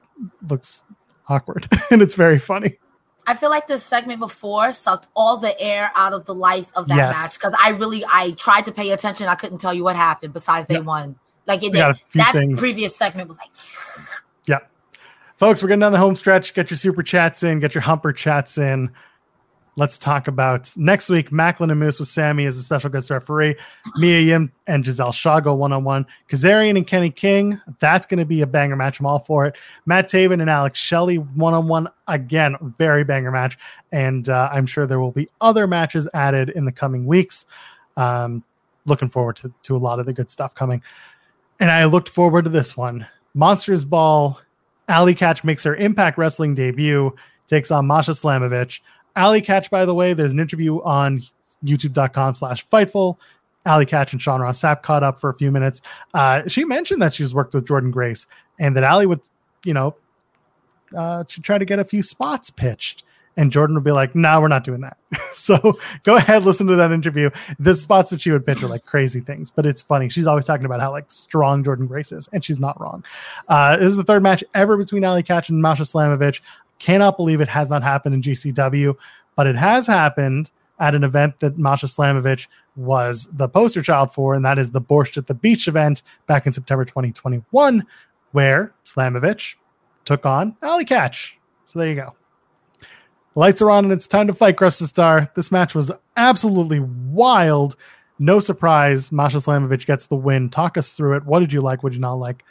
looks 0.49 0.85
awkward, 1.29 1.69
and 1.91 2.01
it's 2.01 2.15
very 2.15 2.39
funny. 2.39 2.79
I 3.29 3.35
feel 3.35 3.51
like 3.51 3.67
the 3.67 3.77
segment 3.77 4.21
before 4.21 4.73
sucked 4.73 5.07
all 5.15 5.37
the 5.37 5.59
air 5.61 5.93
out 5.95 6.15
of 6.15 6.25
the 6.25 6.35
life 6.35 6.73
of 6.75 6.89
that 6.89 6.97
Yes. 6.97 7.15
match 7.15 7.35
because 7.35 7.55
I 7.63 7.69
really 7.71 8.03
I 8.11 8.31
tried 8.33 8.65
to 8.65 8.73
pay 8.73 8.91
attention. 8.93 9.29
I 9.29 9.35
couldn't 9.35 9.59
tell 9.59 9.75
you 9.75 9.85
what 9.85 9.97
happened 9.97 10.33
besides 10.33 10.67
they 10.67 10.77
Yep. 10.77 10.85
won. 10.85 11.17
Like 11.47 11.63
it 11.63 11.73
We 11.73 11.79
got 11.79 11.91
a 11.91 11.95
few 11.95 12.23
that 12.23 12.33
things. 12.33 12.59
previous 12.59 12.97
segment 12.97 13.29
was 13.29 13.37
like 13.39 13.51
Yeah. 14.47 14.61
Folks, 15.37 15.63
we're 15.63 15.69
getting 15.69 15.81
down 15.81 15.93
the 15.93 15.99
home 15.99 16.17
stretch. 16.17 16.55
Get 16.55 16.71
your 16.71 16.79
super 16.79 17.03
chats 17.03 17.43
in, 17.43 17.61
get 17.61 17.75
your 17.75 17.83
humper 17.83 18.15
chats 18.15 18.57
in. 18.57 18.91
Let's 19.79 19.97
talk 19.97 20.27
about 20.27 20.77
next 20.77 21.09
week. 21.09 21.31
Maclin 21.31 21.71
and 21.71 21.79
Moose 21.79 22.01
with 22.01 22.09
Sami 22.09 22.47
as 22.47 22.57
a 22.57 22.65
special 22.65 22.91
guest 22.91 23.11
referee. 23.11 23.55
Mia 23.95 24.19
Yim 24.19 24.51
and 24.67 24.83
Gisele 24.83 25.13
Shaw 25.13 25.39
go 25.39 25.55
one 25.55 25.73
on 25.73 25.85
one. 25.85 26.05
Kazarian 26.29 26.77
and 26.77 26.85
Kenny 26.85 27.11
King. 27.11 27.61
That's 27.79 28.05
going 28.05 28.19
to 28.19 28.25
be 28.25 28.41
a 28.41 28.47
banger 28.49 28.75
match. 28.75 28.99
I'm 28.99 29.07
all 29.07 29.21
for 29.21 29.47
it. 29.47 29.57
Matt 29.87 30.11
Taven 30.11 30.41
and 30.41 30.51
Alex 30.51 30.81
Shelley 30.81 31.19
one 31.19 31.55
on 31.55 31.69
one. 31.69 31.87
Again, 32.09 32.57
very 32.77 33.05
banger 33.05 33.31
match. 33.31 33.57
And 33.93 34.29
uh, 34.29 34.49
I'm 34.53 34.67
sure 34.67 34.85
there 34.85 34.99
will 34.99 35.13
be 35.13 35.29
other 35.41 35.69
matches 35.69 36.09
added 36.13 36.49
in 36.49 36.65
the 36.65 36.73
coming 36.73 37.07
weeks. 37.07 37.47
Um, 37.97 38.43
looking 38.85 39.09
forward 39.09 39.37
to, 39.37 39.53
to 39.63 39.77
a 39.77 39.79
lot 39.79 40.01
of 40.01 40.07
the 40.07 40.13
good 40.13 40.29
stuff 40.29 40.57
coming. 40.57 40.83
And 41.61 41.71
I 41.71 41.85
looked 41.85 42.09
forward 42.09 42.47
to 42.47 42.51
this 42.51 42.77
one. 42.77 43.07
Monsters 43.33 43.85
Ball. 43.85 44.41
Allie 44.89 45.15
Katch 45.15 45.45
makes 45.45 45.63
her 45.63 45.77
Impact 45.77 46.19
Wrestling 46.19 46.57
debut, 46.57 47.15
takes 47.47 47.71
on 47.71 47.87
Masha 47.87 48.11
Slamovich. 48.11 48.81
Allie 49.19 49.43
Katch, 49.43 49.69
by 49.69 49.85
the 49.85 49.95
way, 49.95 50.15
there's 50.15 50.33
an 50.33 50.39
interview 50.39 50.81
on 50.83 51.23
youtube.com 51.65 52.37
slash 52.37 52.67
fightful. 52.69 53.17
Allie 53.67 53.85
Katch 53.85 54.13
and 54.13 54.23
Sean 54.23 54.41
Ross 54.41 54.61
Sapp 54.61 54.83
caught 54.83 55.03
up 55.03 55.21
for 55.21 55.29
a 55.29 55.35
few 55.35 55.51
minutes. 55.51 55.83
Uh, 56.15 56.47
she 56.47 56.65
mentioned 56.65 57.03
that 57.03 57.13
she's 57.13 57.35
worked 57.35 57.53
with 57.53 57.67
Jordynne 57.67 57.91
Grace 57.91 58.29
and 58.61 58.77
that 58.77 58.85
Allie 58.85 59.07
would, 59.07 59.21
you 59.65 59.75
know, 59.75 59.97
uh, 60.97 61.25
try 61.29 61.59
to 61.59 61.65
get 61.65 61.81
a 61.81 61.85
few 61.85 62.01
spots 62.01 62.49
pitched. 62.51 63.03
And 63.37 63.53
Jordynne 63.53 63.75
would 63.75 63.85
be 63.85 63.93
like, 63.93 64.15
no, 64.15 64.41
we're 64.41 64.49
not 64.49 64.65
doing 64.65 64.81
that. 64.83 64.97
so 65.33 65.79
go 66.05 66.17
ahead, 66.17 66.45
listen 66.45 66.69
to 66.69 66.77
that 66.77 66.93
interview. 66.93 67.31
The 67.59 67.75
spots 67.75 68.11
that 68.11 68.21
she 68.21 68.31
would 68.31 68.47
pitch 68.47 68.63
are 68.63 68.69
like 68.69 68.85
crazy 68.85 69.21
things, 69.21 69.51
but 69.51 69.67
it's 69.67 69.83
funny. 69.83 70.09
She's 70.09 70.27
always 70.27 70.45
talking 70.45 70.65
about 70.65 70.81
how 70.81 70.93
like 70.93 71.11
strong 71.11 71.63
Jordynne 71.65 71.89
Grace 71.89 72.13
is, 72.13 72.29
and 72.33 72.45
she's 72.45 72.59
not 72.61 72.81
wrong. 72.81 73.05
Uh, 73.49 73.77
this 73.77 73.91
is 73.91 73.97
the 73.97 74.05
third 74.05 74.23
match 74.23 74.43
ever 74.55 74.77
between 74.77 75.05
Allie 75.05 75.23
Katch 75.25 75.49
and 75.51 75.61
Masha 75.61 75.83
Slamovich. 75.83 76.41
Cannot 76.79 77.17
believe 77.17 77.41
it 77.41 77.49
has 77.49 77.71
not 77.71 77.83
happened 77.83 78.15
in 78.15 78.23
GCW, 78.23 78.97
but 79.37 79.47
it 79.47 79.57
has 79.57 79.87
happened 79.87 80.51
at 80.81 80.95
an 80.95 81.05
event 81.05 81.41
that 81.41 81.59
Masha 81.59 81.87
Slamovich 81.87 82.47
was 82.77 83.29
the 83.33 83.49
poster 83.49 83.83
child 83.83 84.13
for, 84.13 84.35
and 84.35 84.45
that 84.45 84.59
is 84.59 84.71
the 84.71 84.81
Borscht 84.81 85.17
at 85.17 85.27
the 85.27 85.35
Beach 85.35 85.67
event 85.67 86.03
back 86.27 86.47
in 86.47 86.53
September 86.53 86.85
2021, 86.85 87.85
where 88.33 88.73
Slamovich 88.85 89.57
took 90.05 90.25
on 90.25 90.57
Allie 90.63 90.85
Katch. 90.85 91.33
So 91.67 91.79
there 91.79 91.89
you 91.89 91.97
go. 91.97 92.15
Lights 93.35 93.63
are 93.63 93.71
on 93.71 93.85
and 93.85 93.93
it's 93.93 94.09
time 94.09 94.27
to 94.27 94.33
fight 94.33 94.57
Cresta 94.57 94.85
Star. 94.85 95.31
This 95.35 95.53
match 95.53 95.75
was 95.75 95.93
absolutely 96.17 96.81
wild. 96.81 97.77
No 98.19 98.41
surprise, 98.41 99.13
Masha 99.13 99.37
Slamovich 99.37 99.87
gets 99.87 100.07
the 100.07 100.17
win. 100.17 100.49
Talk 100.51 100.77
us 100.77 100.93
through 100.93 101.17
it. 101.17 101.25
What 101.25 101.41
did 101.41 101.53
you 101.53 101.61
like? 101.61 101.83
What 101.83 101.91
did 101.91 101.97
you 101.97 102.03
not 102.03 102.15
like? 102.15 102.45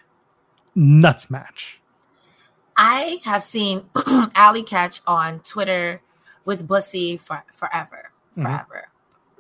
Nuts 0.75 1.29
match. 1.29 1.81
I 2.77 3.19
have 3.25 3.41
seen 3.43 3.89
Allie 4.35 4.63
Katch 4.63 5.01
on 5.07 5.39
Twitter 5.39 6.01
with 6.45 6.67
Bussy 6.67 7.17
for 7.17 7.43
forever, 7.51 8.11
Mhm. 8.37 8.43
forever. 8.43 8.85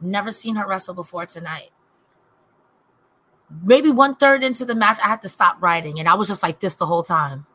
Never 0.01 0.31
seen 0.31 0.55
her 0.55 0.67
wrestle 0.67 0.93
before 0.93 1.25
tonight. 1.25 1.69
Maybe 3.63 3.89
one 3.89 4.15
third 4.15 4.43
into 4.43 4.65
the 4.65 4.75
match, 4.75 4.99
I 5.03 5.07
had 5.07 5.21
to 5.21 5.29
stop 5.29 5.57
writing, 5.61 5.99
and 5.99 6.09
I 6.09 6.15
was 6.15 6.27
just 6.27 6.43
like 6.43 6.59
this 6.59 6.75
the 6.75 6.85
whole 6.85 7.03
time. 7.03 7.45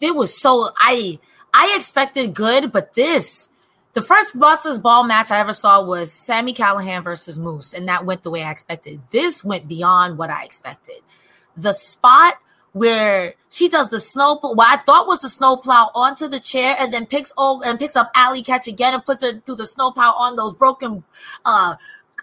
It 0.00 0.14
was 0.14 0.38
so 0.38 0.70
I 0.78 1.18
I 1.54 1.74
expected 1.76 2.34
good, 2.34 2.70
but 2.72 2.94
this 2.94 3.48
the 3.94 4.02
first 4.02 4.34
Monster's 4.34 4.78
Ball 4.78 5.04
match 5.04 5.30
I 5.30 5.38
ever 5.38 5.52
saw 5.52 5.84
was 5.84 6.12
Sami 6.12 6.54
Callihan 6.54 7.02
versus 7.04 7.38
Moose, 7.38 7.72
and 7.74 7.88
that 7.88 8.04
went 8.06 8.22
the 8.22 8.30
way 8.30 8.42
I 8.42 8.50
expected. 8.50 9.00
This 9.10 9.44
went 9.44 9.68
beyond 9.68 10.16
what 10.18 10.30
I 10.30 10.44
expected. 10.44 11.02
The 11.56 11.72
spot 11.74 12.38
where 12.72 13.34
she 13.50 13.68
does 13.68 13.88
the 13.88 14.00
snow 14.00 14.38
what 14.40 14.68
I 14.68 14.82
thought 14.82 15.06
was 15.06 15.20
the 15.20 15.28
snow 15.28 15.56
plow 15.56 15.90
onto 15.94 16.28
the 16.28 16.40
chair 16.40 16.74
and 16.78 16.92
then 16.92 17.06
picks 17.06 17.32
oh 17.36 17.60
and 17.64 17.78
picks 17.78 17.96
up 17.96 18.10
Allie 18.14 18.42
Katch 18.42 18.66
again 18.66 18.94
and 18.94 19.04
puts 19.04 19.22
her 19.22 19.40
through 19.40 19.56
the 19.56 19.66
snow 19.66 19.90
plow 19.90 20.14
on 20.16 20.36
those 20.36 20.54
broken 20.54 21.04
uh 21.44 21.74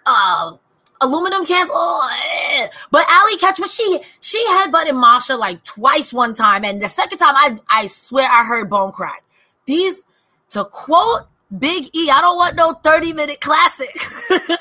uh 0.06 0.52
aluminum 1.00 1.46
cans. 1.46 1.70
Oh, 1.72 2.68
but 2.90 3.04
Allie 3.08 3.38
Katch 3.38 3.60
was 3.60 3.72
she 3.72 4.00
she 4.20 4.44
headbutted 4.48 4.98
Masha 4.98 5.36
like 5.36 5.62
twice 5.64 6.12
one 6.12 6.34
time 6.34 6.64
and 6.64 6.82
the 6.82 6.88
second 6.88 7.18
time 7.18 7.34
I 7.36 7.58
I 7.70 7.86
swear 7.86 8.28
I 8.28 8.44
heard 8.44 8.68
bone 8.68 8.92
crack. 8.92 9.22
These 9.66 10.04
to 10.50 10.64
quote 10.64 11.26
Big 11.56 11.94
E, 11.96 12.10
I 12.10 12.20
don't 12.20 12.36
want 12.36 12.54
no 12.54 12.74
30 12.74 13.12
minute 13.12 13.40
classic. 13.40 13.88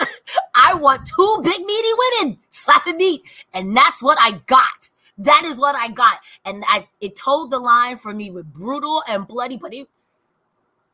I 0.55 0.73
want 0.73 1.07
two 1.07 1.39
big 1.43 1.59
meaty 1.63 1.89
women 2.21 2.39
slapping 2.49 2.97
meat. 2.97 3.21
And 3.53 3.77
that's 3.77 4.01
what 4.01 4.17
I 4.19 4.39
got. 4.47 4.89
That 5.19 5.43
is 5.45 5.59
what 5.59 5.75
I 5.75 5.89
got. 5.91 6.19
And 6.45 6.63
I 6.67 6.87
it 7.01 7.15
told 7.15 7.51
the 7.51 7.59
line 7.59 7.97
for 7.97 8.13
me 8.13 8.31
with 8.31 8.51
brutal 8.53 9.03
and 9.07 9.27
bloody, 9.27 9.57
but 9.57 9.73
it 9.73 9.89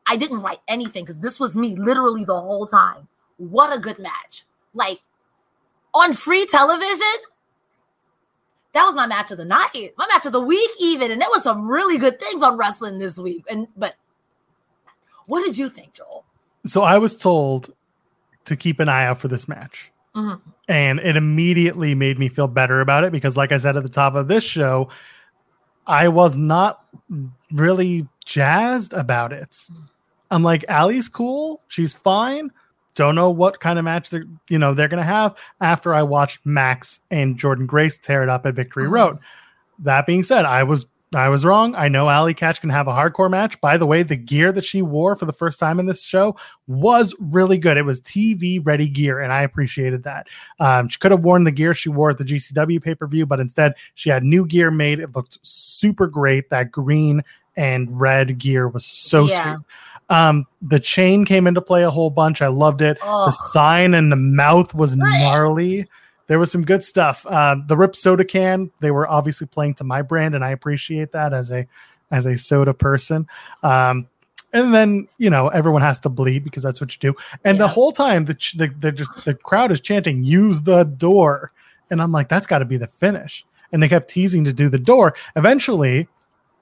I 0.06 0.16
didn't 0.16 0.42
write 0.42 0.60
anything 0.68 1.04
because 1.04 1.20
this 1.20 1.40
was 1.40 1.56
me 1.56 1.76
literally 1.76 2.24
the 2.24 2.40
whole 2.40 2.66
time. 2.66 3.08
What 3.38 3.74
a 3.74 3.78
good 3.78 3.98
match. 3.98 4.44
Like 4.74 5.00
on 5.94 6.12
free 6.12 6.46
television. 6.46 7.06
That 8.72 8.84
was 8.84 8.94
my 8.94 9.06
match 9.06 9.30
of 9.30 9.38
the 9.38 9.44
night, 9.46 9.92
my 9.96 10.06
match 10.12 10.26
of 10.26 10.32
the 10.32 10.40
week, 10.40 10.70
even. 10.78 11.10
And 11.10 11.18
there 11.18 11.30
was 11.30 11.44
some 11.44 11.66
really 11.66 11.96
good 11.96 12.20
things 12.20 12.42
on 12.42 12.58
wrestling 12.58 12.98
this 12.98 13.16
week. 13.18 13.44
And 13.48 13.68
but 13.76 13.94
what 15.26 15.44
did 15.44 15.56
you 15.56 15.68
think, 15.70 15.94
Joel? 15.94 16.24
So 16.66 16.82
I 16.82 16.98
was 16.98 17.16
told 17.16 17.74
to 18.44 18.56
keep 18.56 18.80
an 18.80 18.88
eye 18.88 19.06
out 19.06 19.20
for 19.20 19.28
this 19.28 19.48
match. 19.48 19.90
Mhm. 20.16 20.40
And 20.68 20.98
it 21.00 21.16
immediately 21.16 21.94
made 21.94 22.18
me 22.18 22.28
feel 22.28 22.48
better 22.48 22.80
about 22.80 23.04
it 23.04 23.12
because, 23.12 23.36
like 23.36 23.52
I 23.52 23.58
said 23.58 23.76
at 23.76 23.82
the 23.82 23.88
top 23.88 24.14
of 24.14 24.28
this 24.28 24.42
show, 24.42 24.88
I 25.86 26.08
was 26.08 26.36
not 26.36 26.84
really 27.52 28.08
jazzed 28.24 28.92
about 28.92 29.32
it. 29.32 29.66
I'm 30.30 30.42
like, 30.42 30.64
Allie's 30.68 31.08
cool. 31.08 31.60
She's 31.68 31.92
fine. 31.92 32.50
Don't 32.96 33.14
know 33.14 33.30
what 33.30 33.60
kind 33.60 33.78
of 33.78 33.84
match 33.84 34.10
they're, 34.10 34.24
you 34.48 34.58
know, 34.58 34.74
they're 34.74 34.88
gonna 34.88 35.02
have 35.04 35.36
after 35.60 35.94
I 35.94 36.02
watched 36.02 36.40
Max 36.44 37.00
and 37.10 37.38
Jordynne 37.38 37.66
Grace 37.66 37.98
tear 37.98 38.22
it 38.22 38.28
up 38.30 38.46
at 38.46 38.54
Victory 38.54 38.84
Mhm. 38.84 38.90
Road. 38.92 39.18
That 39.80 40.06
being 40.06 40.22
said, 40.22 40.46
I 40.46 40.62
was 40.62 40.86
I 41.16 41.28
was 41.28 41.44
wrong. 41.44 41.74
I 41.74 41.88
know 41.88 42.08
Allie 42.08 42.34
Katch 42.34 42.60
can 42.60 42.70
have 42.70 42.88
a 42.88 42.92
hardcore 42.92 43.30
match. 43.30 43.60
By 43.60 43.76
the 43.78 43.86
way, 43.86 44.02
the 44.02 44.16
gear 44.16 44.52
that 44.52 44.64
she 44.64 44.82
wore 44.82 45.16
for 45.16 45.24
the 45.24 45.32
first 45.32 45.58
time 45.58 45.78
in 45.80 45.86
this 45.86 46.02
show 46.02 46.36
was 46.66 47.14
really 47.18 47.58
good. 47.58 47.76
It 47.76 47.82
was 47.82 48.00
TV 48.00 48.60
ready 48.64 48.88
gear, 48.88 49.20
and 49.20 49.32
I 49.32 49.42
appreciated 49.42 50.02
that. 50.04 50.26
Um, 50.60 50.88
she 50.88 50.98
could 50.98 51.10
have 51.12 51.20
worn 51.24 51.44
the 51.44 51.50
gear 51.50 51.74
she 51.74 51.88
wore 51.88 52.10
at 52.10 52.18
the 52.18 52.24
GCW 52.24 52.82
pay 52.82 52.94
per 52.94 53.06
view, 53.06 53.26
but 53.26 53.40
instead 53.40 53.74
she 53.94 54.10
had 54.10 54.24
new 54.24 54.44
gear 54.46 54.70
made. 54.70 55.00
It 55.00 55.14
looked 55.16 55.38
super 55.42 56.06
great. 56.06 56.50
That 56.50 56.70
green 56.70 57.22
and 57.56 57.98
red 58.00 58.38
gear 58.38 58.68
was 58.68 58.84
so 58.84 59.26
Yeah. 59.26 59.42
sweet. 59.54 59.64
Um, 60.08 60.46
the 60.62 60.78
chain 60.78 61.24
came 61.24 61.46
into 61.48 61.60
play 61.60 61.82
a 61.82 61.90
whole 61.90 62.10
bunch. 62.10 62.40
I 62.40 62.46
loved 62.46 62.80
it. 62.82 62.98
Oh, 63.02 63.26
The 63.26 63.32
sign 63.32 63.94
and 63.94 64.12
the 64.12 64.16
mouth 64.16 64.72
was 64.74 64.96
gnarly. 64.96 65.86
There 66.26 66.38
was 66.38 66.50
some 66.50 66.64
good 66.64 66.82
stuff. 66.82 67.24
Uh, 67.26 67.56
the 67.66 67.76
Rip 67.76 67.94
soda 67.94 68.24
can, 68.24 68.70
they 68.80 68.90
were 68.90 69.08
obviously 69.08 69.46
playing 69.46 69.74
to 69.74 69.84
my 69.84 70.02
brand, 70.02 70.34
and 70.34 70.44
I 70.44 70.50
appreciate 70.50 71.12
that 71.12 71.32
as 71.32 71.50
a 71.50 71.66
as 72.10 72.26
a 72.26 72.36
soda 72.36 72.74
person. 72.74 73.26
Um, 73.62 74.08
and 74.52 74.72
then 74.72 75.08
you 75.18 75.30
know 75.30 75.48
everyone 75.48 75.82
has 75.82 75.98
to 76.00 76.08
bleed 76.08 76.44
because 76.44 76.62
that's 76.62 76.80
what 76.80 76.94
you 76.94 77.12
do. 77.12 77.16
And 77.44 77.60
the 77.60 77.68
whole 77.68 77.92
time 77.92 78.24
the 78.24 78.34
ch- 78.34 78.54
the, 78.54 78.68
the 78.68 78.92
just 78.92 79.24
the 79.24 79.34
crowd 79.34 79.70
is 79.70 79.80
chanting 79.80 80.24
"Use 80.24 80.60
the 80.62 80.84
door," 80.84 81.52
and 81.90 82.00
I'm 82.00 82.12
like, 82.12 82.28
that's 82.28 82.46
got 82.46 82.58
to 82.58 82.64
be 82.64 82.76
the 82.76 82.86
finish. 82.86 83.44
And 83.72 83.82
they 83.82 83.88
kept 83.88 84.08
teasing 84.08 84.44
to 84.44 84.52
do 84.52 84.68
the 84.68 84.78
door. 84.78 85.14
Eventually, 85.34 86.08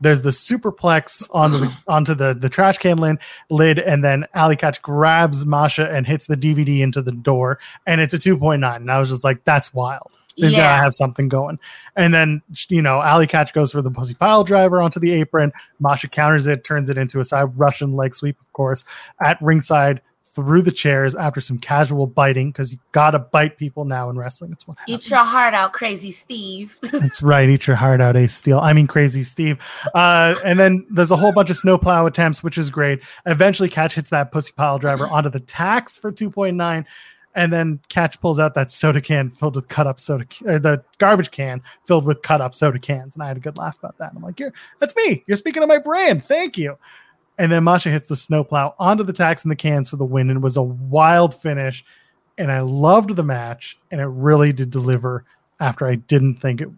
there's 0.05 0.23
the 0.23 0.31
superplex 0.31 1.29
onto 1.33 1.59
the 1.59 1.73
onto 1.89 2.15
the 2.15 2.35
the 2.35 2.49
trash 2.49 2.79
can 2.79 2.99
lid, 2.99 3.19
lid 3.51 3.79
and 3.81 4.05
then 4.05 4.27
Allie 4.35 4.57
Katch 4.57 4.81
grabs 4.83 5.45
Masha 5.45 5.91
and 5.91 6.07
hits 6.07 6.27
the 6.27 6.37
DVD 6.37 6.81
into 6.81 7.03
the 7.03 7.11
door, 7.13 7.59
and 7.87 8.01
it's 8.01 8.15
a 8.15 8.19
2.9. 8.19 8.77
And 8.77 8.91
I 8.91 9.01
was 9.01 9.09
just 9.09 9.25
like, 9.25 9.43
that's 9.45 9.73
wild. 9.75 10.13
They've 10.37 10.51
got 10.51 10.57
Yeah. 10.59 10.77
to 10.77 10.83
have 10.83 10.95
something 10.95 11.29
going. 11.29 11.59
And 11.97 12.13
then 12.13 12.43
you 12.69 12.83
know, 12.83 13.01
Allie 13.01 13.27
Katch 13.27 13.53
goes 13.53 13.73
for 13.73 13.83
the 13.83 13.91
pussy 13.91 14.15
pile 14.15 14.45
driver 14.45 14.83
onto 14.83 15.01
the 15.01 15.13
apron. 15.13 15.53
Masha 15.81 16.09
counters 16.09 16.47
it, 16.47 16.65
turns 16.67 16.91
it 16.91 16.99
into 16.99 17.21
a 17.21 17.25
side 17.25 17.57
Russian 17.59 17.95
leg 17.95 18.15
sweep, 18.15 18.39
of 18.41 18.53
course. 18.53 18.85
At 19.25 19.41
ringside, 19.41 20.01
through 20.35 20.63
the 20.63 20.73
chairs 20.73 21.15
after 21.15 21.41
some 21.41 21.59
casual 21.59 22.07
biting 22.07 22.51
because 22.51 22.73
you 22.73 22.79
gotta 22.93 23.19
bite 23.19 23.57
people 23.57 23.85
now 23.85 24.11
in 24.11 24.19
wrestling. 24.19 24.53
It's 24.53 24.67
what 24.67 24.79
happens. 24.79 25.07
Eat 25.07 25.11
your 25.11 25.21
heart 25.21 25.55
out, 25.55 25.73
crazy 25.73 26.11
Steve. 26.11 26.77
That's 26.93 27.23
right. 27.23 27.49
Eat 27.49 27.67
your 27.67 27.77
heart 27.77 28.01
out, 28.01 28.17
Ace 28.17 28.35
Steel. 28.35 28.59
I 28.59 28.73
mean, 28.73 28.87
crazy 28.87 29.23
Steve. 29.23 29.59
Uh, 29.95 30.35
and 30.45 30.59
then 30.59 30.87
there's 30.91 31.13
a 31.13 31.17
whole 31.17 31.33
bunch 31.33 31.51
of 31.51 31.57
snowplow 31.57 32.07
attempts, 32.07 32.43
which 32.43 32.59
is 32.59 32.69
great. 32.69 33.01
Eventually, 33.27 33.69
Katch 33.69 33.93
hits 33.93 34.11
that 34.11 34.33
pussy 34.33 34.53
pile 34.57 34.79
driver 34.79 35.07
onto 35.07 35.31
the 35.31 35.41
tax 35.41 35.97
for 35.97 36.11
2.9. 36.11 36.85
And 37.37 37.53
then 37.53 37.81
Katch 37.89 38.21
pulls 38.21 38.39
out 38.39 38.55
that 38.55 38.71
soda 38.71 39.01
can 39.01 39.31
filled 39.31 39.57
with 39.57 39.69
cut 39.69 39.89
up 39.89 39.99
soda, 39.99 40.25
or 40.47 40.61
the 40.61 40.85
garbage 40.99 41.33
can 41.33 41.63
filled 41.85 42.05
with 42.05 42.23
cut 42.23 42.41
up 42.41 42.55
soda 42.55 42.79
cans. 42.79 43.17
And 43.17 43.25
I 43.25 43.29
had 43.29 43.37
a 43.37 43.41
good 43.41 43.57
laugh 43.57 43.77
about 43.79 43.99
that. 43.99 44.11
And 44.11 44.19
I'm 44.19 44.23
like, 44.23 44.39
"You're 44.39 44.53
that's 44.79 44.95
me. 44.95 45.25
You're 45.27 45.37
speaking 45.37 45.63
of 45.63 45.69
my 45.69 45.79
brand. 45.79 46.25
Thank 46.25 46.57
you. 46.59 46.79
And 47.39 47.51
then 47.51 47.65
Masha 47.65 47.91
hits 47.91 48.09
the 48.09 48.17
snowplow 48.17 48.75
onto 48.79 49.03
the 49.03 49.13
tax 49.13 49.43
and 49.43 49.51
the 49.51 49.57
cans 49.57 49.89
for 49.89 49.97
the 49.97 50.05
win. 50.05 50.31
And 50.31 50.37
it 50.39 50.43
was 50.43 50.57
a 50.57 50.63
wild 50.63 51.35
finish. 51.35 51.85
And 52.39 52.51
I 52.53 52.61
loved 52.61 53.17
the 53.17 53.23
match. 53.25 53.77
And 53.91 54.01
it 54.01 54.07
really 54.07 54.53
did 54.53 54.71
deliver 54.71 55.25
after 55.61 55.87
I 55.87 55.97
didn't 55.97 56.37
think 56.37 56.61
it, 56.61 56.69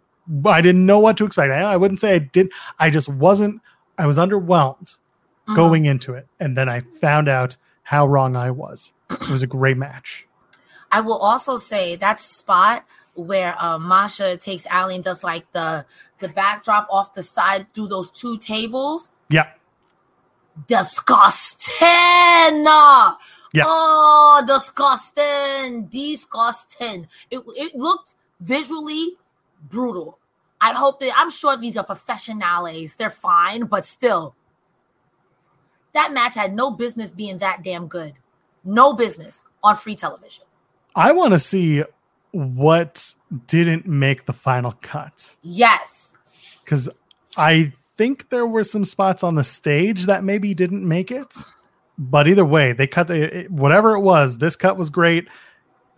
I 0.45 0.61
didn't 0.61 0.87
know 0.87 0.99
what 0.99 1.17
to 1.19 1.25
expect. 1.27 1.53
I, 1.53 1.61
I 1.61 1.77
wouldn't 1.77 2.01
say 2.01 2.15
I 2.15 2.19
did. 2.19 2.53
I 2.79 2.91
just 2.91 3.09
wasn't, 3.09 3.61
I 3.99 4.07
was 4.07 4.19
underwhelmed 4.19 4.97
Mhm. 5.49 5.55
going 5.55 5.85
into 5.85 6.13
it. 6.15 6.27
And 6.41 6.57
then 6.57 6.69
I 6.69 6.81
found 7.01 7.29
out 7.29 7.57
how 7.85 8.07
wrong 8.07 8.35
I 8.35 8.51
was. 8.51 8.93
It 9.11 9.29
was 9.29 9.43
a 9.43 9.47
great 9.47 9.77
match. 9.77 10.27
I 10.91 11.01
will 11.01 11.19
also 11.19 11.57
say 11.57 11.95
that 11.97 12.19
spot 12.19 12.85
where 13.15 13.55
uh, 13.63 13.79
Masha 13.79 14.37
takes 14.37 14.67
Allie 14.67 14.97
and 14.97 15.05
does 15.05 15.23
like 15.23 15.51
the 15.53 15.85
the 16.19 16.29
backdrop 16.29 16.89
off 16.91 17.15
the 17.15 17.23
side 17.23 17.67
through 17.75 17.89
those 17.89 18.11
two 18.11 18.39
tables. 18.39 19.09
Yeah. 19.29 19.47
Disgusting. 20.67 21.77
Yeah. 23.53 23.65
Oh, 23.65 24.43
disgusting. 24.47 25.87
Disgusting. 25.87 27.09
It, 27.31 27.43
it 27.57 27.75
looked 27.75 28.15
visually 28.41 29.13
brutal. 29.69 30.19
I 30.61 30.73
hope 30.73 31.01
that 31.01 31.13
I'm 31.17 31.31
sure 31.31 31.57
these 31.57 31.77
are 31.77 31.85
professionales. 31.85 32.97
They're 32.97 33.11
fine, 33.11 33.65
but 33.67 33.87
still. 33.87 34.35
That 35.93 36.13
match 36.13 36.35
had 36.35 36.55
no 36.55 36.71
business 36.71 37.11
being 37.13 37.39
that 37.39 37.63
damn 37.63 37.87
good. 37.87 38.15
No 38.65 38.93
business 38.93 39.45
on 39.63 39.77
free 39.77 39.97
television. 39.97 40.45
I 40.95 41.13
want 41.13 41.33
to 41.33 41.39
see 41.39 41.85
what 42.33 43.15
didn't 43.47 43.87
make 43.87 44.27
the 44.27 44.33
final 44.33 44.73
cut. 44.83 45.37
Yes. 45.43 46.15
because 46.65 46.89
I 47.37 47.73
think 47.97 48.31
there 48.31 48.47
were 48.47 48.65
some 48.65 48.85
spots 48.85 49.23
on 49.23 49.35
the 49.35 49.45
stage 49.45 50.07
that 50.07 50.25
maybe 50.25 50.55
didn't 50.55 50.87
make 50.87 51.11
it. 51.11 51.35
But 51.99 52.29
either 52.29 52.45
way, 52.45 52.73
they 52.73 52.87
cut 52.87 53.09
the 53.09 53.47
whatever 53.49 53.95
it 53.95 54.01
was. 54.01 54.39
This 54.39 54.57
cut 54.57 54.77
was 54.77 54.91
great. 54.91 55.29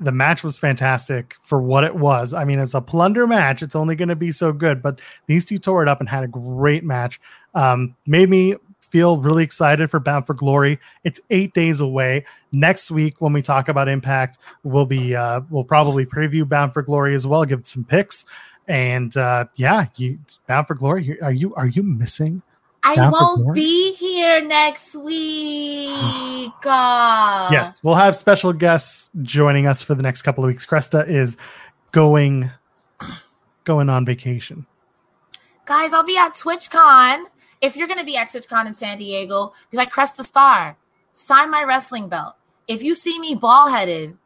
The 0.01 0.13
match 0.13 0.45
was 0.45 0.57
fantastic 0.57 1.35
for 1.43 1.61
what 1.61 1.83
it 1.83 1.97
was. 1.97 2.33
I 2.33 2.45
mean, 2.45 2.61
it's 2.61 2.75
a 2.75 2.81
plunder 2.81 3.27
match. 3.27 3.63
It's 3.63 3.75
only 3.75 3.97
going 3.97 4.11
to 4.11 4.17
be 4.17 4.31
so 4.31 4.53
good. 4.53 4.81
But 4.81 5.01
these 5.27 5.45
two 5.45 5.59
tore 5.59 5.83
it 5.83 5.89
up 5.89 5.99
and 5.99 6.09
had 6.09 6.23
a 6.23 6.29
great 6.29 6.85
match. 6.85 7.21
Um, 7.55 7.97
made 8.07 8.31
me 8.31 8.55
feel 8.81 9.19
really 9.19 9.43
excited 9.45 9.91
for 9.91 9.99
Bound 9.99 10.27
for 10.27 10.35
Glory. 10.35 10.79
It's 11.03 11.21
eight 11.31 11.53
days 11.53 11.81
away. 11.81 12.25
Next 12.53 12.91
week, 12.93 13.21
when 13.21 13.33
we 13.33 13.43
talk 13.43 13.69
about 13.69 13.89
Impact, 13.89 14.39
we'll 14.63 14.87
be 14.87 15.17
uh, 15.17 15.41
we'll 15.51 15.65
probably 15.65 16.07
preview 16.07 16.49
Bound 16.49 16.73
for 16.73 16.83
Glory 16.83 17.15
as 17.17 17.27
well. 17.27 17.45
Give 17.45 17.67
some 17.67 17.85
picks. 17.85 18.25
And 18.69 19.17
uh, 19.17 19.47
yeah, 19.57 19.87
you 19.97 20.19
Bound 20.47 20.67
for 20.67 20.75
Glory. 20.75 21.21
Are 21.23 21.33
you 21.33 21.55
are 21.55 21.67
you 21.67 21.83
missing? 21.83 22.43
I 22.85 23.11
won't 23.11 23.55
be 23.55 23.93
here 23.95 24.41
next 24.41 24.95
week. 24.95 26.53
Uh, 26.65 27.49
yes, 27.53 27.81
we'll 27.83 27.97
have 27.97 28.15
special 28.15 28.53
guests 28.53 29.11
joining 29.23 29.67
us 29.67 29.83
for 29.83 29.95
the 29.95 30.03
next 30.03 30.23
couple 30.23 30.45
of 30.45 30.49
weeks. 30.49 30.65
Cresta 30.65 31.07
is 31.09 31.37
going 31.93 32.51
going 33.65 33.89
on 33.89 34.05
vacation. 34.05 34.67
Guys, 35.65 35.93
I'll 35.93 36.05
be 36.05 36.17
at 36.17 36.35
TwitchCon. 36.35 37.25
If 37.61 37.77
you're 37.77 37.89
going 37.89 37.99
to 37.99 38.05
be 38.05 38.17
at 38.17 38.31
TwitchCon 38.31 38.67
in 38.67 38.75
San 38.75 38.99
Diego, 38.99 39.53
be 39.71 39.77
like 39.77 39.93
Cresta 39.93 40.23
Star. 40.23 40.77
Sign 41.13 41.51
my 41.51 41.65
wrestling 41.65 42.09
belt. 42.09 42.37
If 42.69 42.83
you 42.83 42.95
see 42.95 43.19
me 43.19 43.35
ball 43.35 43.69
headed, 43.69 44.17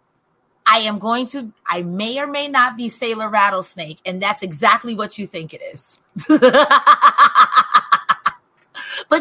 I 0.67 0.79
am 0.79 0.99
going 0.99 1.27
to, 1.27 1.53
I 1.67 1.83
may 1.83 2.19
or 2.19 2.27
may 2.27 2.49
not 2.49 2.77
be 2.77 2.89
Sailor 2.89 3.29
Rattlesnake. 3.29 3.99
And 4.07 4.23
that's 4.23 4.43
exactly 4.43 4.95
what 4.95 5.19
you 5.19 5.27
think 5.27 5.53
it 5.55 5.61
is. 5.73 5.99
but 6.29 6.41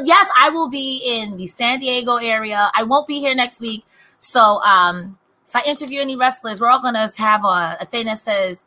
yes, 0.06 0.30
I 0.38 0.50
will 0.52 0.70
be 0.70 1.02
in 1.06 1.38
the 1.38 1.48
San 1.48 1.80
Diego 1.80 2.18
area. 2.18 2.70
I 2.74 2.84
won't 2.84 3.08
be 3.08 3.20
here 3.20 3.34
next 3.34 3.62
week. 3.62 3.84
So 4.20 4.62
um, 4.64 5.18
if 5.48 5.56
I 5.56 5.64
interview 5.66 6.00
any 6.00 6.16
wrestlers, 6.16 6.62
we're 6.62 6.70
all 6.70 6.82
going 6.82 6.94
to 6.94 7.12
have 7.18 7.44
a, 7.44 7.78
a 7.82 7.86
thing 7.86 8.06
that 8.06 8.20
says, 8.20 8.66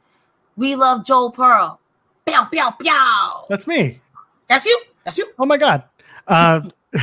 We 0.56 0.74
love 0.74 1.04
Joel 1.04 1.30
Pearl. 1.30 1.80
Pow, 2.26 2.48
pow, 2.52 2.74
pow. 2.82 3.46
That's 3.48 3.66
me. 3.66 4.00
That's 4.48 4.66
you. 4.66 4.80
That's 5.04 5.18
you. 5.18 5.26
Oh 5.38 5.46
my 5.46 5.56
god. 5.56 5.84
Uh, 6.26 6.62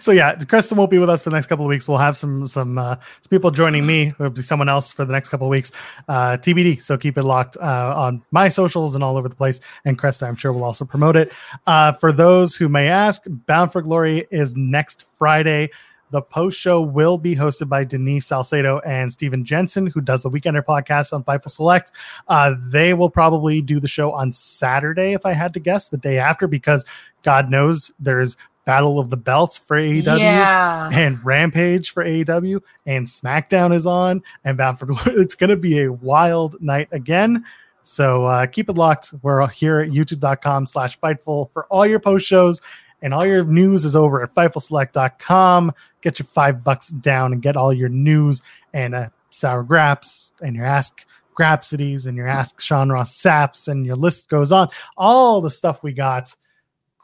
so 0.00 0.12
yeah, 0.12 0.34
Kristen 0.34 0.78
won't 0.78 0.90
be 0.90 0.98
with 0.98 1.10
us 1.10 1.22
for 1.22 1.30
the 1.30 1.36
next 1.36 1.46
couple 1.46 1.64
of 1.64 1.68
weeks. 1.68 1.86
We'll 1.86 1.98
have 1.98 2.16
some 2.16 2.46
some, 2.46 2.78
uh, 2.78 2.96
some 2.96 3.28
people 3.30 3.50
joining 3.50 3.86
me. 3.86 4.08
It'll 4.08 4.30
be 4.30 4.42
someone 4.42 4.68
else 4.68 4.92
for 4.92 5.04
the 5.04 5.12
next 5.12 5.28
couple 5.28 5.46
of 5.46 5.50
weeks. 5.50 5.72
Uh, 6.08 6.36
TBD. 6.36 6.82
So 6.82 6.96
keep 6.96 7.18
it 7.18 7.24
locked 7.24 7.56
uh, 7.56 7.94
on 7.96 8.22
my 8.30 8.48
socials 8.48 8.94
and 8.94 9.02
all 9.02 9.16
over 9.16 9.28
the 9.28 9.36
place. 9.36 9.60
And 9.84 9.98
Cresta, 9.98 10.26
I'm 10.26 10.36
sure 10.36 10.52
will 10.52 10.64
also 10.64 10.84
promote 10.84 11.16
it. 11.16 11.32
Uh, 11.66 11.92
for 11.92 12.12
those 12.12 12.56
who 12.56 12.68
may 12.68 12.88
ask, 12.88 13.22
Bound 13.26 13.72
for 13.72 13.82
Glory 13.82 14.26
is 14.30 14.56
next 14.56 15.06
Friday. 15.18 15.70
The 16.12 16.20
post 16.20 16.58
show 16.58 16.82
will 16.82 17.16
be 17.16 17.34
hosted 17.34 17.70
by 17.70 17.84
Denise 17.84 18.26
Salcedo 18.26 18.80
and 18.80 19.10
Steven 19.10 19.46
Jensen, 19.46 19.86
who 19.86 20.02
does 20.02 20.22
the 20.22 20.30
Weekender 20.30 20.62
podcast 20.62 21.14
on 21.14 21.24
Fightful 21.24 21.50
Select. 21.50 21.90
Uh, 22.28 22.54
they 22.66 22.92
will 22.92 23.08
probably 23.08 23.62
do 23.62 23.80
the 23.80 23.88
show 23.88 24.12
on 24.12 24.30
Saturday, 24.30 25.14
if 25.14 25.24
I 25.24 25.32
had 25.32 25.54
to 25.54 25.60
guess, 25.60 25.88
the 25.88 25.96
day 25.96 26.18
after, 26.18 26.46
because 26.46 26.84
God 27.22 27.50
knows 27.50 27.90
there's 27.98 28.36
Battle 28.64 28.98
of 28.98 29.10
the 29.10 29.16
Belts 29.16 29.58
for 29.58 29.76
AEW 29.76 30.18
Yeah. 30.18 30.88
and 30.92 31.24
Rampage 31.24 31.92
for 31.92 32.04
AEW 32.04 32.60
and 32.86 33.06
SmackDown 33.06 33.74
is 33.74 33.86
on 33.86 34.22
and 34.44 34.56
Bound 34.56 34.78
for 34.78 34.86
Glory. 34.86 35.02
It's 35.20 35.34
going 35.34 35.50
to 35.50 35.56
be 35.56 35.82
a 35.82 35.92
wild 35.92 36.60
night 36.62 36.88
again. 36.92 37.44
So 37.84 38.26
uh, 38.26 38.46
keep 38.46 38.68
it 38.68 38.76
locked. 38.76 39.12
We're 39.22 39.44
here 39.48 39.80
at 39.80 39.90
youtube.com 39.90 40.66
slash 40.66 40.98
Fightful 41.00 41.50
for 41.52 41.64
all 41.66 41.84
your 41.84 41.98
post 41.98 42.26
shows 42.26 42.60
and 43.02 43.12
all 43.12 43.26
your 43.26 43.44
news 43.44 43.84
is 43.84 43.96
over 43.96 44.22
at 44.22 44.32
FightfulSelect.com. 44.34 45.72
Get 46.00 46.18
your 46.18 46.26
five 46.26 46.62
bucks 46.62 46.88
down 46.88 47.32
and 47.32 47.42
get 47.42 47.56
all 47.56 47.72
your 47.72 47.88
news 47.88 48.42
and 48.72 48.94
uh, 48.94 49.08
sour 49.30 49.62
graps 49.64 50.30
and 50.40 50.54
your 50.54 50.66
ask 50.66 51.04
grapsities 51.36 52.06
and 52.06 52.16
your 52.16 52.28
ask 52.28 52.60
Sean 52.60 52.90
Ross 52.90 53.16
saps 53.16 53.66
and 53.66 53.84
your 53.86 53.96
list 53.96 54.28
goes 54.28 54.52
on. 54.52 54.68
All 54.96 55.40
the 55.40 55.50
stuff 55.50 55.82
we 55.82 55.92
got. 55.92 56.36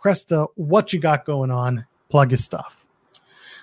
Cresta, 0.02 0.46
what 0.54 0.92
you 0.92 1.00
got 1.00 1.24
going 1.24 1.50
on? 1.50 1.84
Plug 2.08 2.30
your 2.30 2.38
stuff. 2.38 2.76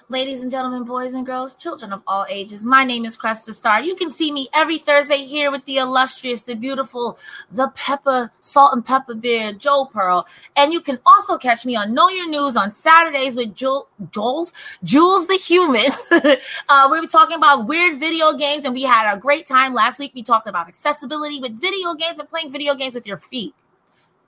Ladies 0.08 0.44
and 0.44 0.52
gentlemen, 0.52 0.84
boys 0.84 1.16
and 1.16 1.26
girls, 1.26 1.56
children 1.56 1.92
of 1.92 2.04
all 2.06 2.28
ages, 2.30 2.64
my 2.64 2.84
name 2.84 3.06
is 3.06 3.18
Cresta 3.18 3.52
Star. 3.52 3.82
You 3.82 3.96
can 3.96 4.12
see 4.12 4.32
me 4.32 4.48
every 4.54 4.78
Thursday 4.78 5.24
here 5.24 5.50
with 5.50 5.66
the 5.66 5.78
illustrious, 5.78 6.42
the 6.42 6.54
beautiful, 6.54 7.18
the 7.52 7.70
pepper, 7.70 8.30
salt 8.40 8.74
and 8.74 8.86
pepper 8.86 9.16
beard, 9.16 9.60
Joe 9.60 9.90
Pearl. 9.92 10.28
And 10.58 10.72
you 10.72 10.82
can 10.82 11.00
also 11.08 11.40
catch 11.40 11.66
me 11.66 11.76
on 11.76 11.96
Know 11.96 12.10
Your 12.10 12.30
News 12.30 12.56
on 12.56 12.70
Saturdays 12.70 13.36
with 13.36 13.56
Joel's, 13.56 14.54
Jules 14.84 15.26
the 15.26 15.40
Human. 15.44 15.90
uh, 16.70 16.90
we 16.92 17.00
were 17.00 17.08
talking 17.08 17.38
about 17.38 17.66
weird 17.66 18.00
video 18.00 18.34
games, 18.34 18.64
and 18.66 18.76
we 18.76 18.84
had 18.84 19.12
a 19.12 19.18
great 19.18 19.48
time 19.48 19.74
last 19.74 19.98
week. 19.98 20.12
We 20.14 20.22
talked 20.22 20.48
about 20.48 20.68
accessibility 20.68 21.40
with 21.40 21.60
video 21.60 21.96
games 21.96 22.20
and 22.20 22.30
playing 22.30 22.52
video 22.52 22.76
games 22.76 22.94
with 22.94 23.08
your 23.08 23.18
feet 23.18 23.56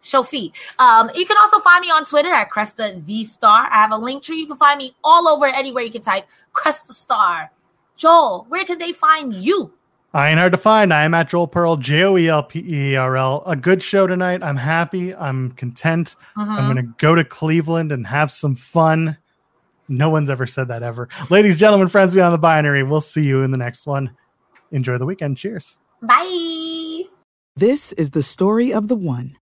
show 0.02 0.24
feet. 0.24 0.54
Um, 0.80 1.10
you 1.16 1.26
can 1.26 1.38
also 1.38 1.60
find 1.60 1.82
me 1.82 1.90
on 1.92 2.06
Twitter 2.06 2.32
at 2.32 2.50
Cresta 2.50 3.00
V 3.02 3.26
Star. 3.26 3.68
I 3.72 3.76
have 3.76 3.92
a 3.92 3.98
link 3.98 4.24
tree. 4.24 4.38
You 4.40 4.48
can 4.48 4.58
find 4.58 4.78
me 4.78 4.96
all 5.04 5.28
over 5.28 5.46
anywhere 5.46 5.84
you 5.84 5.92
can 5.92 6.02
type 6.02 6.26
Cresta 6.54 6.92
Star. 6.92 7.52
Joel, 7.96 8.46
where 8.50 8.64
can 8.64 8.78
they 8.78 8.92
find 8.94 9.34
you? 9.34 9.74
I 10.14 10.30
ain't 10.30 10.40
hard 10.40 10.54
to 10.54 10.58
find. 10.58 10.94
I 10.94 11.04
am 11.04 11.14
at 11.14 11.30
Joel 11.30 11.48
Pearl, 11.48 11.76
J 11.78 12.04
O 12.04 12.18
E 12.18 12.28
L 12.30 12.42
P 12.44 12.64
E 12.66 12.96
R 12.96 13.18
L. 13.18 13.44
A 13.46 13.56
good 13.56 13.84
show 13.84 14.08
tonight. 14.08 14.42
I'm 14.42 14.56
happy. 14.56 15.14
I'm 15.16 15.52
content. 15.52 16.16
I'm 16.38 16.48
Mhm. 16.48 16.74
going 16.74 16.76
to 16.88 16.94
go 16.98 17.14
to 17.14 17.24
Cleveland 17.24 17.92
and 17.92 18.08
have 18.08 18.32
some 18.32 18.56
fun. 18.56 19.18
No 19.90 20.10
one's 20.10 20.30
ever 20.30 20.46
said 20.48 20.68
that 20.70 20.82
ever. 20.84 21.08
Ladies, 21.30 21.58
gentlemen, 21.60 21.88
friends 21.88 22.14
beyond 22.14 22.34
the 22.34 22.38
binary, 22.38 22.84
we'll 22.84 23.02
see 23.02 23.24
you 23.24 23.42
in 23.42 23.52
the 23.52 23.58
next 23.58 23.86
one. 23.88 24.12
Enjoy 24.72 24.98
the 24.98 25.06
weekend. 25.06 25.38
Cheers. 25.38 25.76
Bye. 26.02 27.04
This 27.56 27.92
is 27.94 28.12
the 28.12 28.24
story 28.24 28.74
of 28.74 28.88
the 28.88 28.96
one. 28.96 29.36